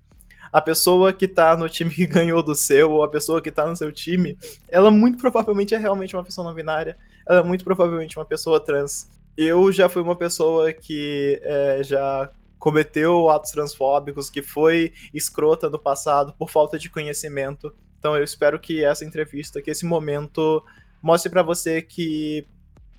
A 0.52 0.60
pessoa 0.60 1.14
que 1.14 1.28
tá 1.28 1.56
no 1.56 1.70
time 1.70 1.92
que 1.92 2.06
ganhou 2.08 2.44
do 2.44 2.56
seu, 2.56 2.92
ou 2.92 3.04
a 3.04 3.10
pessoa 3.10 3.42
que 3.42 3.52
tá 3.52 3.66
no 3.66 3.76
seu 3.76 3.92
time, 3.92 4.38
ela 4.68 4.92
muito 4.92 5.18
provavelmente 5.18 5.74
é 5.74 5.78
realmente 5.78 6.16
uma 6.16 6.24
pessoa 6.24 6.46
não 6.46 6.54
binária. 6.54 6.98
Ela 7.26 7.40
é 7.40 7.44
muito 7.44 7.64
provavelmente 7.64 8.18
uma 8.18 8.26
pessoa 8.26 8.60
trans 8.60 9.08
eu 9.42 9.72
já 9.72 9.88
fui 9.88 10.02
uma 10.02 10.18
pessoa 10.18 10.74
que 10.74 11.40
é, 11.44 11.82
já 11.82 12.30
cometeu 12.58 13.30
atos 13.30 13.52
transfóbicos, 13.52 14.30
que 14.30 14.42
foi 14.42 14.92
escrota 15.14 15.70
no 15.70 15.80
passado 15.80 16.34
por 16.38 16.50
falta 16.50 16.78
de 16.78 16.90
conhecimento. 16.90 17.74
Então 17.98 18.18
eu 18.18 18.24
espero 18.24 18.60
que 18.60 18.84
essa 18.84 19.06
entrevista, 19.06 19.62
que 19.62 19.72
esse 19.72 19.86
momento 19.86 20.62
mostre 21.02 21.32
para 21.32 21.42
você 21.42 21.82
que 21.82 22.46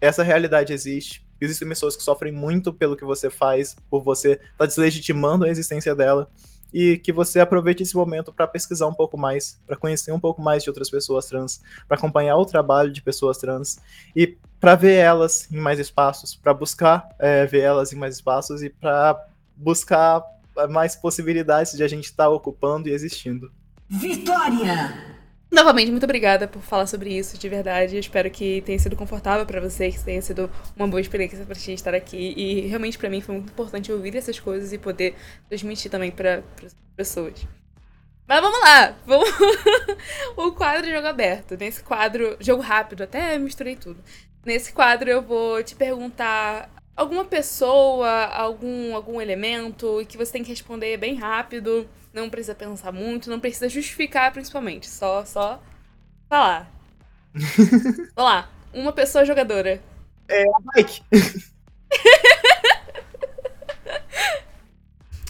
essa 0.01 0.23
realidade 0.23 0.73
existe. 0.73 1.23
Existem 1.39 1.69
pessoas 1.69 1.95
que 1.95 2.03
sofrem 2.03 2.33
muito 2.33 2.73
pelo 2.73 2.97
que 2.97 3.05
você 3.05 3.29
faz, 3.29 3.77
por 3.91 4.03
você 4.03 4.33
estar 4.33 4.47
tá 4.57 4.67
deslegitimando 4.67 5.45
a 5.45 5.49
existência 5.51 5.95
dela 5.95 6.31
e 6.73 6.97
que 6.97 7.13
você 7.13 7.41
aproveite 7.41 7.83
esse 7.83 7.95
momento 7.95 8.33
para 8.33 8.47
pesquisar 8.47 8.87
um 8.87 8.95
pouco 8.95 9.19
mais, 9.19 9.61
para 9.67 9.77
conhecer 9.77 10.13
um 10.13 10.21
pouco 10.21 10.41
mais 10.41 10.63
de 10.63 10.71
outras 10.71 10.89
pessoas 10.89 11.27
trans, 11.27 11.61
para 11.87 11.99
acompanhar 11.99 12.37
o 12.37 12.47
trabalho 12.47 12.91
de 12.91 13.03
pessoas 13.03 13.37
trans 13.37 13.79
e 14.17 14.39
para 14.61 14.75
ver 14.75 14.97
elas 14.97 15.49
em 15.51 15.59
mais 15.59 15.79
espaços, 15.79 16.35
para 16.35 16.53
buscar 16.53 17.09
é, 17.19 17.47
ver 17.47 17.61
elas 17.61 17.93
em 17.93 17.97
mais 17.97 18.17
espaços 18.17 18.63
e 18.63 18.69
para 18.69 19.19
buscar 19.57 20.23
mais 20.69 20.95
possibilidades 20.95 21.73
de 21.73 21.83
a 21.83 21.89
gente 21.89 22.05
estar 22.05 22.25
tá 22.25 22.31
ocupando 22.31 22.89
e 22.89 22.93
existindo. 22.93 23.51
Vitória! 23.89 25.19
Novamente, 25.51 25.91
muito 25.91 26.05
obrigada 26.05 26.47
por 26.47 26.63
falar 26.63 26.87
sobre 26.87 27.13
isso, 27.17 27.37
de 27.37 27.49
verdade. 27.49 27.97
Eu 27.97 28.01
espero 28.01 28.31
que 28.31 28.61
tenha 28.63 28.79
sido 28.79 28.95
confortável 28.95 29.45
para 29.45 29.61
você, 29.61 29.91
que 29.91 29.99
tenha 29.99 30.23
sido 30.23 30.49
uma 30.77 30.87
boa 30.87 31.01
experiência 31.01 31.45
para 31.45 31.57
ti 31.57 31.73
estar 31.73 31.93
aqui. 31.93 32.35
E 32.37 32.61
realmente 32.69 32.97
para 32.97 33.11
mim 33.11 33.21
foi 33.21 33.35
muito 33.35 33.51
importante 33.51 33.91
ouvir 33.91 34.15
essas 34.15 34.39
coisas 34.39 34.73
e 34.73 34.79
poder 34.79 35.17
transmitir 35.49 35.91
também 35.91 36.13
para 36.13 36.45
as 36.65 36.77
pessoas. 36.97 37.45
Mas 38.29 38.41
vamos 38.41 38.61
lá! 38.61 38.95
Vamos... 39.05 39.29
o 40.37 40.53
quadro 40.53 40.89
Jogo 40.89 41.09
Aberto. 41.09 41.57
Nesse 41.59 41.83
quadro, 41.83 42.37
jogo 42.39 42.63
rápido, 42.63 43.03
até 43.03 43.37
misturei 43.37 43.75
tudo. 43.75 43.99
Nesse 44.45 44.73
quadro 44.73 45.09
eu 45.11 45.21
vou 45.23 45.63
te 45.63 45.75
perguntar 45.75 46.71
alguma 46.97 47.25
pessoa, 47.25 48.27
algum, 48.27 48.95
algum 48.95 49.21
elemento, 49.21 50.01
e 50.01 50.07
que 50.07 50.17
você 50.17 50.33
tem 50.33 50.43
que 50.43 50.51
responder 50.51 50.97
bem 50.97 51.15
rápido. 51.15 51.89
Não 52.13 52.29
precisa 52.31 52.55
pensar 52.55 52.91
muito, 52.93 53.31
não 53.31 53.39
precisa 53.39 53.69
justificar, 53.69 54.33
principalmente. 54.33 54.89
Só, 54.89 55.25
só 55.25 55.63
falar. 56.29 56.71
Vamos 57.35 58.13
lá. 58.17 58.51
Uma 58.73 58.93
pessoa 58.93 59.25
jogadora. 59.25 59.81
Mike, 60.77 61.03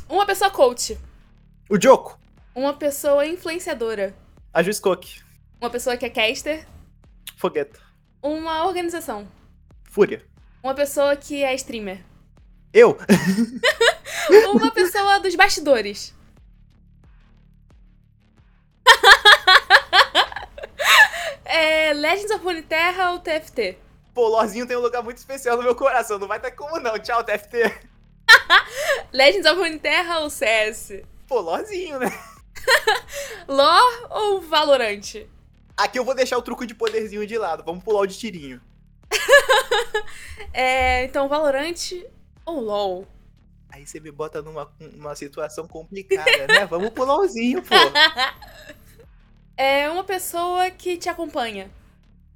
Uma 0.09 0.27
pessoa 0.27 0.51
coach. 0.51 0.99
o 1.69 1.81
Joko, 1.81 2.19
Uma 2.55 2.75
pessoa 2.75 3.27
influenciadora. 3.27 4.15
a 4.53 4.63
Juiz 4.63 4.79
Cook, 4.81 5.07
Uma 5.61 5.71
pessoa 5.71 5.97
que 5.97 6.05
é 6.05 6.11
caster. 6.11 6.67
Fogueta, 7.37 7.81
Uma 8.23 8.67
organização. 8.67 9.27
Fúria. 9.85 10.25
Uma 10.63 10.75
pessoa 10.75 11.17
que 11.17 11.43
é 11.43 11.55
streamer. 11.55 12.05
Eu, 12.73 12.97
Uma 14.53 14.71
pessoa 14.71 15.19
dos 15.19 15.35
bastidores. 15.35 16.15
é 21.45 21.93
Legends 21.93 22.31
of 22.31 22.45
Runeterra 22.45 23.13
ou 23.13 23.19
TFT? 23.19 23.79
pô, 24.15 24.29
Lorzinho 24.29 24.67
tem 24.67 24.77
um 24.77 24.81
lugar 24.81 25.03
muito 25.03 25.17
especial 25.17 25.57
no 25.57 25.63
meu 25.63 25.75
coração. 25.75 26.19
Não 26.19 26.29
vai 26.29 26.39
ter 26.39 26.51
como 26.51 26.79
não. 26.79 26.99
Tchau, 26.99 27.25
TFT. 27.25 27.89
Legends 29.13 29.47
of 29.47 29.59
Runeterra 29.59 30.19
ou 30.21 30.29
CS? 30.29 31.03
Pô, 31.27 31.41
Lorzinho, 31.41 31.99
né? 31.99 32.13
Lore 33.49 34.07
ou 34.11 34.41
Valorant? 34.43 35.27
Aqui 35.85 35.99
eu 35.99 36.05
vou 36.05 36.15
deixar 36.15 36.37
o 36.39 36.43
truco 36.43 36.67
de 36.67 36.75
poderzinho 36.75 37.27
de 37.27 37.37
lado. 37.39 37.63
Vamos 37.65 37.83
pular 37.85 38.01
o 38.01 38.07
de 38.07 38.19
tirinho. 38.19 38.61
É, 40.53 41.05
então, 41.05 41.29
Valorant 41.29 41.93
ou 42.45 42.61
LoL? 42.61 43.07
Aí 43.69 43.87
você 43.87 44.01
me 44.01 44.11
bota 44.11 44.43
numa, 44.43 44.69
numa 44.81 45.15
situação 45.15 45.67
complicada, 45.69 46.47
né? 46.49 46.67
Vamos 46.71 46.91
pro 46.91 47.05
LOLzinho, 47.05 47.63
pô. 47.63 47.75
É 49.57 49.89
uma 49.91 50.03
pessoa 50.03 50.71
que 50.71 50.97
te 50.97 51.09
acompanha. 51.09 51.71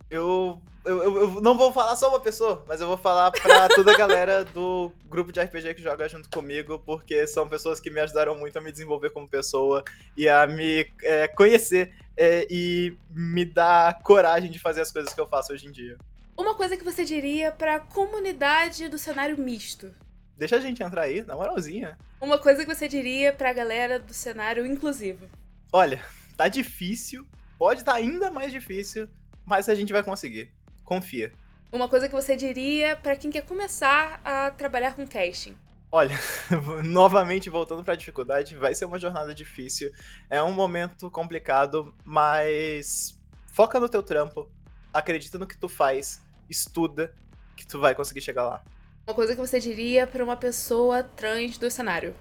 Eu, 0.09 0.61
eu, 0.84 1.03
eu- 1.03 1.16
eu 1.34 1.40
não 1.40 1.57
vou 1.57 1.72
falar 1.72 1.97
só 1.97 2.09
uma 2.11 2.20
pessoa, 2.20 2.62
mas 2.68 2.80
eu 2.80 2.86
vou 2.86 2.97
falar 2.99 3.32
pra 3.32 3.68
toda 3.68 3.92
a 3.92 3.97
galera 3.97 4.45
do 4.45 4.92
grupo 5.07 5.32
de 5.32 5.40
RPG 5.40 5.74
que 5.74 5.82
joga 5.82 6.09
junto 6.09 6.28
comigo, 6.28 6.78
porque 6.86 7.26
são 7.26 7.49
pessoas 7.49 7.80
que 7.80 7.90
me 7.90 7.99
ajudaram 8.01 8.36
muito 8.36 8.57
a 8.57 8.61
me 8.61 8.70
desenvolver 8.70 9.11
como 9.11 9.26
pessoa 9.26 9.82
e 10.16 10.28
a 10.28 10.47
me 10.47 10.86
é, 11.03 11.26
conhecer 11.26 11.92
é, 12.16 12.46
e 12.50 12.96
me 13.10 13.44
dar 13.44 14.00
coragem 14.02 14.50
de 14.50 14.58
fazer 14.58 14.80
as 14.80 14.92
coisas 14.92 15.12
que 15.12 15.20
eu 15.20 15.26
faço 15.26 15.52
hoje 15.52 15.66
em 15.66 15.72
dia. 15.72 15.96
Uma 16.36 16.54
coisa 16.54 16.76
que 16.76 16.84
você 16.84 17.04
diria 17.04 17.52
pra 17.52 17.78
comunidade 17.78 18.88
do 18.88 18.98
cenário 18.98 19.38
misto. 19.38 19.94
Deixa 20.36 20.56
a 20.56 20.60
gente 20.60 20.82
entrar 20.82 21.02
aí, 21.02 21.22
na 21.22 21.36
moralzinha. 21.36 21.96
Uma 22.20 22.38
coisa 22.38 22.64
que 22.64 22.74
você 22.74 22.88
diria 22.88 23.32
pra 23.32 23.52
galera 23.52 24.00
do 24.00 24.12
cenário 24.12 24.66
inclusivo. 24.66 25.28
Olha, 25.72 26.04
tá 26.36 26.48
difícil, 26.48 27.26
pode 27.56 27.80
estar 27.80 27.94
ainda 27.94 28.30
mais 28.30 28.50
difícil, 28.50 29.08
mas 29.44 29.68
a 29.68 29.74
gente 29.74 29.92
vai 29.92 30.02
conseguir. 30.02 30.52
Confia. 30.84 31.32
Uma 31.70 31.88
coisa 31.88 32.08
que 32.08 32.14
você 32.14 32.36
diria 32.36 32.96
pra 32.96 33.16
quem 33.16 33.30
quer 33.30 33.42
começar 33.42 34.20
a 34.24 34.50
trabalhar 34.50 34.94
com 34.94 35.06
casting. 35.06 35.56
Olha, 35.95 36.18
novamente 36.82 37.49
voltando 37.49 37.84
pra 37.84 37.95
dificuldade, 37.95 38.57
vai 38.57 38.74
ser 38.74 38.84
uma 38.84 38.99
jornada 38.99 39.32
difícil. 39.32 39.92
É 40.28 40.42
um 40.42 40.51
momento 40.51 41.09
complicado, 41.09 41.95
mas 42.05 43.16
foca 43.47 43.78
no 43.78 43.88
teu 43.88 44.03
trampo, 44.03 44.51
acredita 44.92 45.38
no 45.38 45.47
que 45.47 45.57
tu 45.57 45.68
faz, 45.68 46.20
estuda, 46.51 47.14
que 47.57 47.64
tu 47.64 47.78
vai 47.78 47.95
conseguir 47.95 48.22
chegar 48.22 48.42
lá. 48.42 48.64
Uma 49.07 49.14
coisa 49.14 49.36
que 49.36 49.40
você 49.40 49.61
diria 49.61 50.05
pra 50.05 50.24
uma 50.24 50.36
pessoa 50.36 51.05
trans 51.05 51.59
do 51.59 51.70
cenário. 51.70 52.12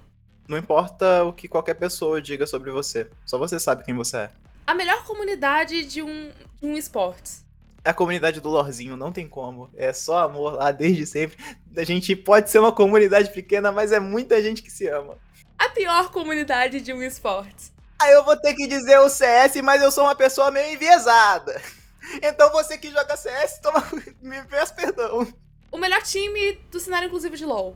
Não 0.48 0.60
importa 0.60 1.24
o 1.24 1.34
que 1.34 1.48
qualquer 1.48 1.74
pessoa 1.74 2.22
diga 2.22 2.46
sobre 2.46 2.70
você, 2.70 3.10
só 3.26 3.40
você 3.40 3.60
sabe 3.60 3.84
quem 3.84 3.96
você 3.96 4.18
é. 4.18 4.32
A 4.68 4.76
melhor 4.76 5.04
comunidade 5.04 5.84
de 5.86 6.04
um, 6.04 6.32
de 6.62 6.68
um 6.68 6.78
esportes. 6.78 7.44
A 7.86 7.94
comunidade 7.94 8.40
do 8.40 8.50
Lorzinho, 8.50 8.96
não 8.96 9.12
tem 9.12 9.28
como. 9.28 9.70
É 9.76 9.92
só 9.92 10.20
amor 10.20 10.54
lá 10.54 10.72
desde 10.72 11.06
sempre. 11.06 11.38
A 11.76 11.84
gente 11.84 12.16
pode 12.16 12.50
ser 12.50 12.60
uma 12.60 12.72
comunidade 12.72 13.32
pequena, 13.32 13.72
mas 13.72 13.92
é 13.92 14.00
muita 14.00 14.42
gente 14.42 14.62
que 14.62 14.72
se 14.72 14.88
ama. 14.88 15.18
A 15.58 15.70
pior 15.70 16.10
comunidade 16.10 16.80
de 16.80 16.94
um 16.94 17.04
esportes. 17.04 17.74
Aí 18.00 18.14
eu 18.14 18.24
vou 18.24 18.38
ter 18.38 18.54
que 18.54 18.68
dizer 18.68 19.00
o 19.00 19.10
CS, 19.10 19.56
mas 19.62 19.82
eu 19.82 19.92
sou 19.92 20.06
uma 20.06 20.16
pessoa 20.16 20.52
meio 20.52 20.74
enviesada. 20.74 21.62
Então 22.22 22.52
você 22.52 22.78
que 22.78 22.92
joga 22.92 23.16
CS, 23.16 23.60
toma, 23.60 23.84
me 24.22 24.42
peço 24.44 24.76
perdão. 24.76 25.28
O 25.72 25.78
melhor 25.78 26.02
time 26.02 26.60
do 26.70 26.80
cenário 26.80 27.08
inclusivo 27.08 27.36
de 27.36 27.46
LoL. 27.46 27.76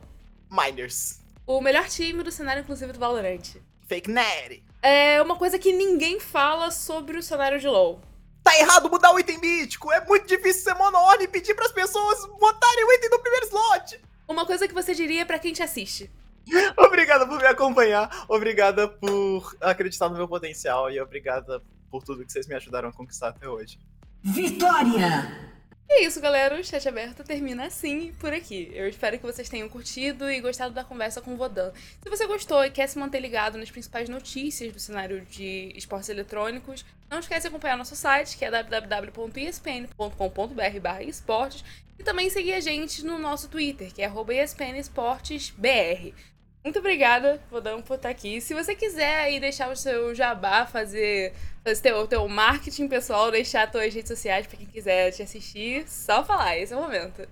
Miners. 0.50 1.20
O 1.46 1.60
melhor 1.60 1.88
time 1.88 2.22
do 2.22 2.30
cenário 2.30 2.60
inclusivo 2.60 2.92
do 2.92 2.98
Valorant. 2.98 3.56
Fake 3.86 4.10
Nerd. 4.10 4.62
É 4.82 5.20
uma 5.20 5.36
coisa 5.36 5.58
que 5.58 5.72
ninguém 5.72 6.20
fala 6.20 6.70
sobre 6.70 7.18
o 7.18 7.22
cenário 7.22 7.58
de 7.58 7.66
LoL. 7.66 8.00
Tá 8.48 8.58
errado 8.58 8.88
mudar 8.88 9.12
o 9.12 9.20
item 9.20 9.38
mítico. 9.38 9.92
É 9.92 10.02
muito 10.06 10.26
difícil 10.26 10.62
ser 10.62 10.72
mono 10.72 10.96
e 11.20 11.28
pedir 11.28 11.54
pras 11.54 11.70
pessoas 11.70 12.24
botarem 12.40 12.82
o 12.82 12.92
item 12.94 13.10
no 13.10 13.18
primeiro 13.18 13.44
slot. 13.44 14.00
Uma 14.26 14.46
coisa 14.46 14.66
que 14.66 14.72
você 14.72 14.94
diria 14.94 15.26
pra 15.26 15.38
quem 15.38 15.52
te 15.52 15.62
assiste. 15.62 16.10
Obrigada 16.78 17.26
por 17.26 17.38
me 17.38 17.46
acompanhar. 17.46 18.24
Obrigada 18.26 18.88
por 18.88 19.54
acreditar 19.60 20.08
no 20.08 20.16
meu 20.16 20.26
potencial. 20.26 20.90
E 20.90 20.98
obrigada 20.98 21.62
por 21.90 22.02
tudo 22.02 22.24
que 22.24 22.32
vocês 22.32 22.46
me 22.46 22.54
ajudaram 22.54 22.88
a 22.88 22.92
conquistar 22.92 23.28
até 23.28 23.46
hoje. 23.46 23.78
Vitória! 24.22 25.57
E 25.90 26.00
é 26.00 26.04
isso, 26.04 26.20
galera. 26.20 26.60
O 26.60 26.62
chat 26.62 26.86
aberto 26.86 27.24
termina 27.24 27.66
assim 27.66 28.12
por 28.20 28.30
aqui. 28.30 28.70
Eu 28.74 28.86
espero 28.86 29.18
que 29.18 29.24
vocês 29.24 29.48
tenham 29.48 29.70
curtido 29.70 30.30
e 30.30 30.38
gostado 30.38 30.74
da 30.74 30.84
conversa 30.84 31.22
com 31.22 31.32
o 31.32 31.36
Vodan. 31.36 31.72
Se 32.02 32.10
você 32.10 32.26
gostou 32.26 32.62
e 32.62 32.70
quer 32.70 32.86
se 32.86 32.98
manter 32.98 33.20
ligado 33.20 33.56
nas 33.56 33.70
principais 33.70 34.06
notícias 34.06 34.70
do 34.70 34.78
cenário 34.78 35.22
de 35.22 35.72
esportes 35.74 36.10
eletrônicos, 36.10 36.84
não 37.08 37.20
esquece 37.20 37.42
de 37.42 37.48
acompanhar 37.48 37.78
nosso 37.78 37.96
site, 37.96 38.36
que 38.36 38.44
é 38.44 38.50
www.espn.com.br 38.50 41.02
esportes, 41.06 41.64
e 41.98 42.04
também 42.04 42.28
seguir 42.28 42.52
a 42.52 42.60
gente 42.60 43.02
no 43.02 43.18
nosso 43.18 43.48
Twitter, 43.48 43.92
que 43.92 44.02
é 44.02 44.12
espnesportesbr. 44.42 46.12
Muito 46.62 46.80
obrigada, 46.80 47.40
Vodan, 47.50 47.80
por 47.80 47.94
estar 47.94 48.08
aqui. 48.08 48.40
Se 48.40 48.52
você 48.52 48.74
quiser 48.74 49.20
aí 49.20 49.40
deixar 49.40 49.70
o 49.70 49.76
seu 49.76 50.14
jabá, 50.14 50.66
fazer, 50.66 51.32
fazer 51.64 51.80
teu, 51.80 52.06
teu 52.06 52.28
marketing 52.28 52.88
pessoal, 52.88 53.30
deixar 53.30 53.70
tuas 53.70 53.94
redes 53.94 54.08
sociais 54.08 54.46
pra 54.46 54.56
quem 54.56 54.66
quiser 54.66 55.12
te 55.12 55.22
assistir, 55.22 55.88
só 55.88 56.24
falar, 56.24 56.58
esse 56.58 56.72
é 56.72 56.76
o 56.76 56.82
momento. 56.82 57.26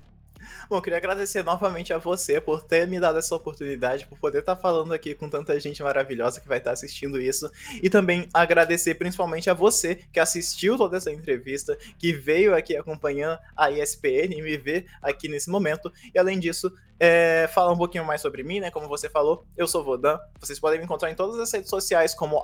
Bom, 0.69 0.81
queria 0.81 0.99
agradecer 0.99 1.43
novamente 1.43 1.93
a 1.93 1.99
você 1.99 2.41
por 2.41 2.63
ter 2.63 2.87
me 2.87 2.99
dado 2.99 3.19
essa 3.19 3.35
oportunidade, 3.35 4.07
por 4.07 4.19
poder 4.19 4.41
estar 4.41 4.57
falando 4.57 4.93
aqui 4.93 5.15
com 5.15 5.29
tanta 5.29 5.59
gente 5.61 5.83
maravilhosa 5.83 6.41
que 6.41 6.49
vai 6.49 6.59
estar 6.59 6.73
assistindo 6.73 7.21
isso. 7.21 7.51
E 7.83 7.91
também 7.91 8.29
agradecer 8.33 8.95
principalmente 8.95 9.51
a 9.51 9.55
você 9.55 9.97
que 10.13 10.21
assistiu 10.21 10.77
toda 10.77 10.97
essa 10.97 11.11
entrevista, 11.11 11.77
que 11.99 12.13
veio 12.13 12.55
aqui 12.55 12.77
acompanhando 12.77 13.39
a 13.57 13.71
ESPN 13.71 14.35
e 14.37 14.43
me 14.43 14.57
ver 14.57 14.87
aqui 15.03 15.29
nesse 15.29 15.51
momento. 15.51 15.93
E 16.15 16.19
além 16.19 16.39
disso, 16.39 16.73
é, 16.99 17.49
falar 17.53 17.73
um 17.73 17.77
pouquinho 17.77 18.05
mais 18.05 18.21
sobre 18.21 18.43
mim, 18.43 18.61
né? 18.61 18.71
Como 18.71 18.89
você 18.89 19.09
falou, 19.09 19.45
eu 19.57 19.67
sou 19.67 19.85
Vodan. 19.85 20.19
Vocês 20.41 20.59
podem 20.59 20.79
me 20.79 20.85
encontrar 20.85 21.11
em 21.11 21.15
todas 21.15 21.39
as 21.39 21.53
redes 21.53 21.71
sociais 21.71 22.15
como 22.15 22.41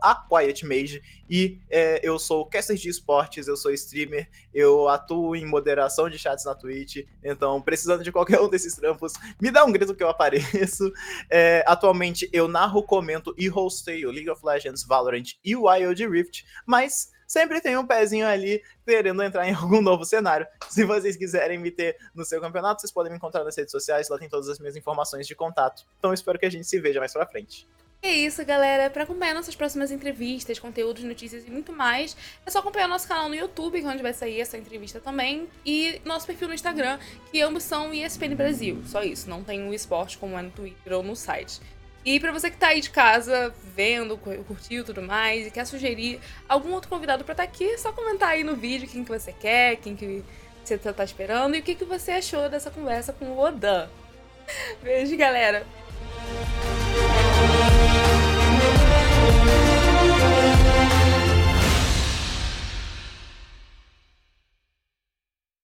AquietMage. 0.00 1.02
E 1.28 1.60
é, 1.68 2.00
eu 2.02 2.18
sou 2.18 2.46
caster 2.46 2.76
de 2.76 2.88
esportes, 2.88 3.46
eu 3.46 3.56
sou 3.56 3.72
streamer, 3.72 4.28
eu 4.52 4.88
atuo 4.88 5.36
em 5.36 5.46
moderação 5.46 6.08
de 6.08 6.18
chats 6.18 6.44
na 6.44 6.54
Twitch. 6.54 7.06
Então, 7.22 7.60
precisando 7.60 8.02
de 8.02 8.10
qualquer 8.10 8.40
um 8.40 8.48
desses 8.48 8.74
trampos, 8.74 9.12
me 9.40 9.50
dá 9.50 9.64
um 9.64 9.72
grito 9.72 9.94
que 9.94 10.02
eu 10.02 10.08
apareço. 10.08 10.90
É, 11.30 11.62
atualmente 11.66 12.28
eu 12.32 12.48
narro, 12.48 12.82
comento 12.82 13.34
e 13.36 13.50
hosteio 13.50 14.10
League 14.10 14.30
of 14.30 14.44
Legends, 14.44 14.84
Valorant 14.84 15.34
e 15.44 15.54
Wild 15.54 16.08
Rift, 16.08 16.44
mas 16.66 17.10
sempre 17.30 17.60
tem 17.60 17.76
um 17.76 17.86
pezinho 17.86 18.26
ali 18.26 18.60
querendo 18.84 19.22
entrar 19.22 19.46
em 19.46 19.54
algum 19.54 19.80
novo 19.80 20.04
cenário. 20.04 20.44
Se 20.68 20.84
vocês 20.84 21.16
quiserem 21.16 21.58
me 21.58 21.70
ter 21.70 21.96
no 22.12 22.24
seu 22.24 22.40
campeonato, 22.40 22.80
vocês 22.80 22.90
podem 22.92 23.12
me 23.12 23.18
encontrar 23.18 23.44
nas 23.44 23.56
redes 23.56 23.70
sociais, 23.70 24.08
lá 24.08 24.18
tem 24.18 24.28
todas 24.28 24.48
as 24.48 24.58
minhas 24.58 24.74
informações 24.74 25.28
de 25.28 25.34
contato. 25.36 25.86
Então 25.98 26.12
espero 26.12 26.40
que 26.40 26.46
a 26.46 26.50
gente 26.50 26.66
se 26.66 26.80
veja 26.80 26.98
mais 26.98 27.12
pra 27.12 27.24
frente. 27.24 27.68
É 28.02 28.10
isso, 28.10 28.44
galera. 28.44 28.90
Para 28.90 29.04
acompanhar 29.04 29.34
nossas 29.34 29.54
próximas 29.54 29.92
entrevistas, 29.92 30.58
conteúdos, 30.58 31.04
notícias 31.04 31.46
e 31.46 31.50
muito 31.50 31.70
mais, 31.70 32.16
é 32.44 32.50
só 32.50 32.58
acompanhar 32.58 32.88
nosso 32.88 33.06
canal 33.06 33.28
no 33.28 33.34
YouTube, 33.34 33.78
é 33.78 33.86
onde 33.86 34.02
vai 34.02 34.14
sair 34.14 34.40
essa 34.40 34.56
entrevista 34.56 34.98
também, 34.98 35.48
e 35.64 36.00
nosso 36.04 36.26
perfil 36.26 36.48
no 36.48 36.54
Instagram, 36.54 36.98
que 37.30 37.42
ambos 37.42 37.62
são 37.62 37.92
ESPN 37.92 38.34
Brasil. 38.34 38.82
Só 38.86 39.02
isso, 39.02 39.28
não 39.28 39.44
tem 39.44 39.68
o 39.68 39.74
esporte 39.74 40.16
como 40.16 40.36
é 40.36 40.42
no 40.42 40.50
Twitter 40.50 40.94
ou 40.94 41.02
no 41.02 41.14
site. 41.14 41.60
E 42.04 42.18
pra 42.18 42.32
você 42.32 42.50
que 42.50 42.56
tá 42.56 42.68
aí 42.68 42.80
de 42.80 42.88
casa, 42.90 43.54
vendo, 43.76 44.16
cu- 44.16 44.42
curtiu 44.44 44.80
e 44.80 44.84
tudo 44.84 45.02
mais, 45.02 45.46
e 45.46 45.50
quer 45.50 45.66
sugerir 45.66 46.18
algum 46.48 46.72
outro 46.72 46.88
convidado 46.88 47.24
pra 47.24 47.32
estar 47.32 47.42
aqui, 47.42 47.64
é 47.64 47.76
só 47.78 47.92
comentar 47.92 48.30
aí 48.30 48.42
no 48.42 48.56
vídeo 48.56 48.88
quem 48.88 49.04
que 49.04 49.10
você 49.10 49.32
quer, 49.32 49.76
quem 49.76 49.94
que 49.94 50.24
você 50.64 50.78
tá 50.78 50.92
tá 50.92 51.04
esperando 51.04 51.54
e 51.56 51.60
o 51.60 51.62
que, 51.62 51.74
que 51.74 51.84
você 51.84 52.12
achou 52.12 52.48
dessa 52.48 52.70
conversa 52.70 53.12
com 53.12 53.26
o 53.26 53.38
Odan. 53.38 53.88
Beijo, 54.82 55.14
galera! 55.16 55.66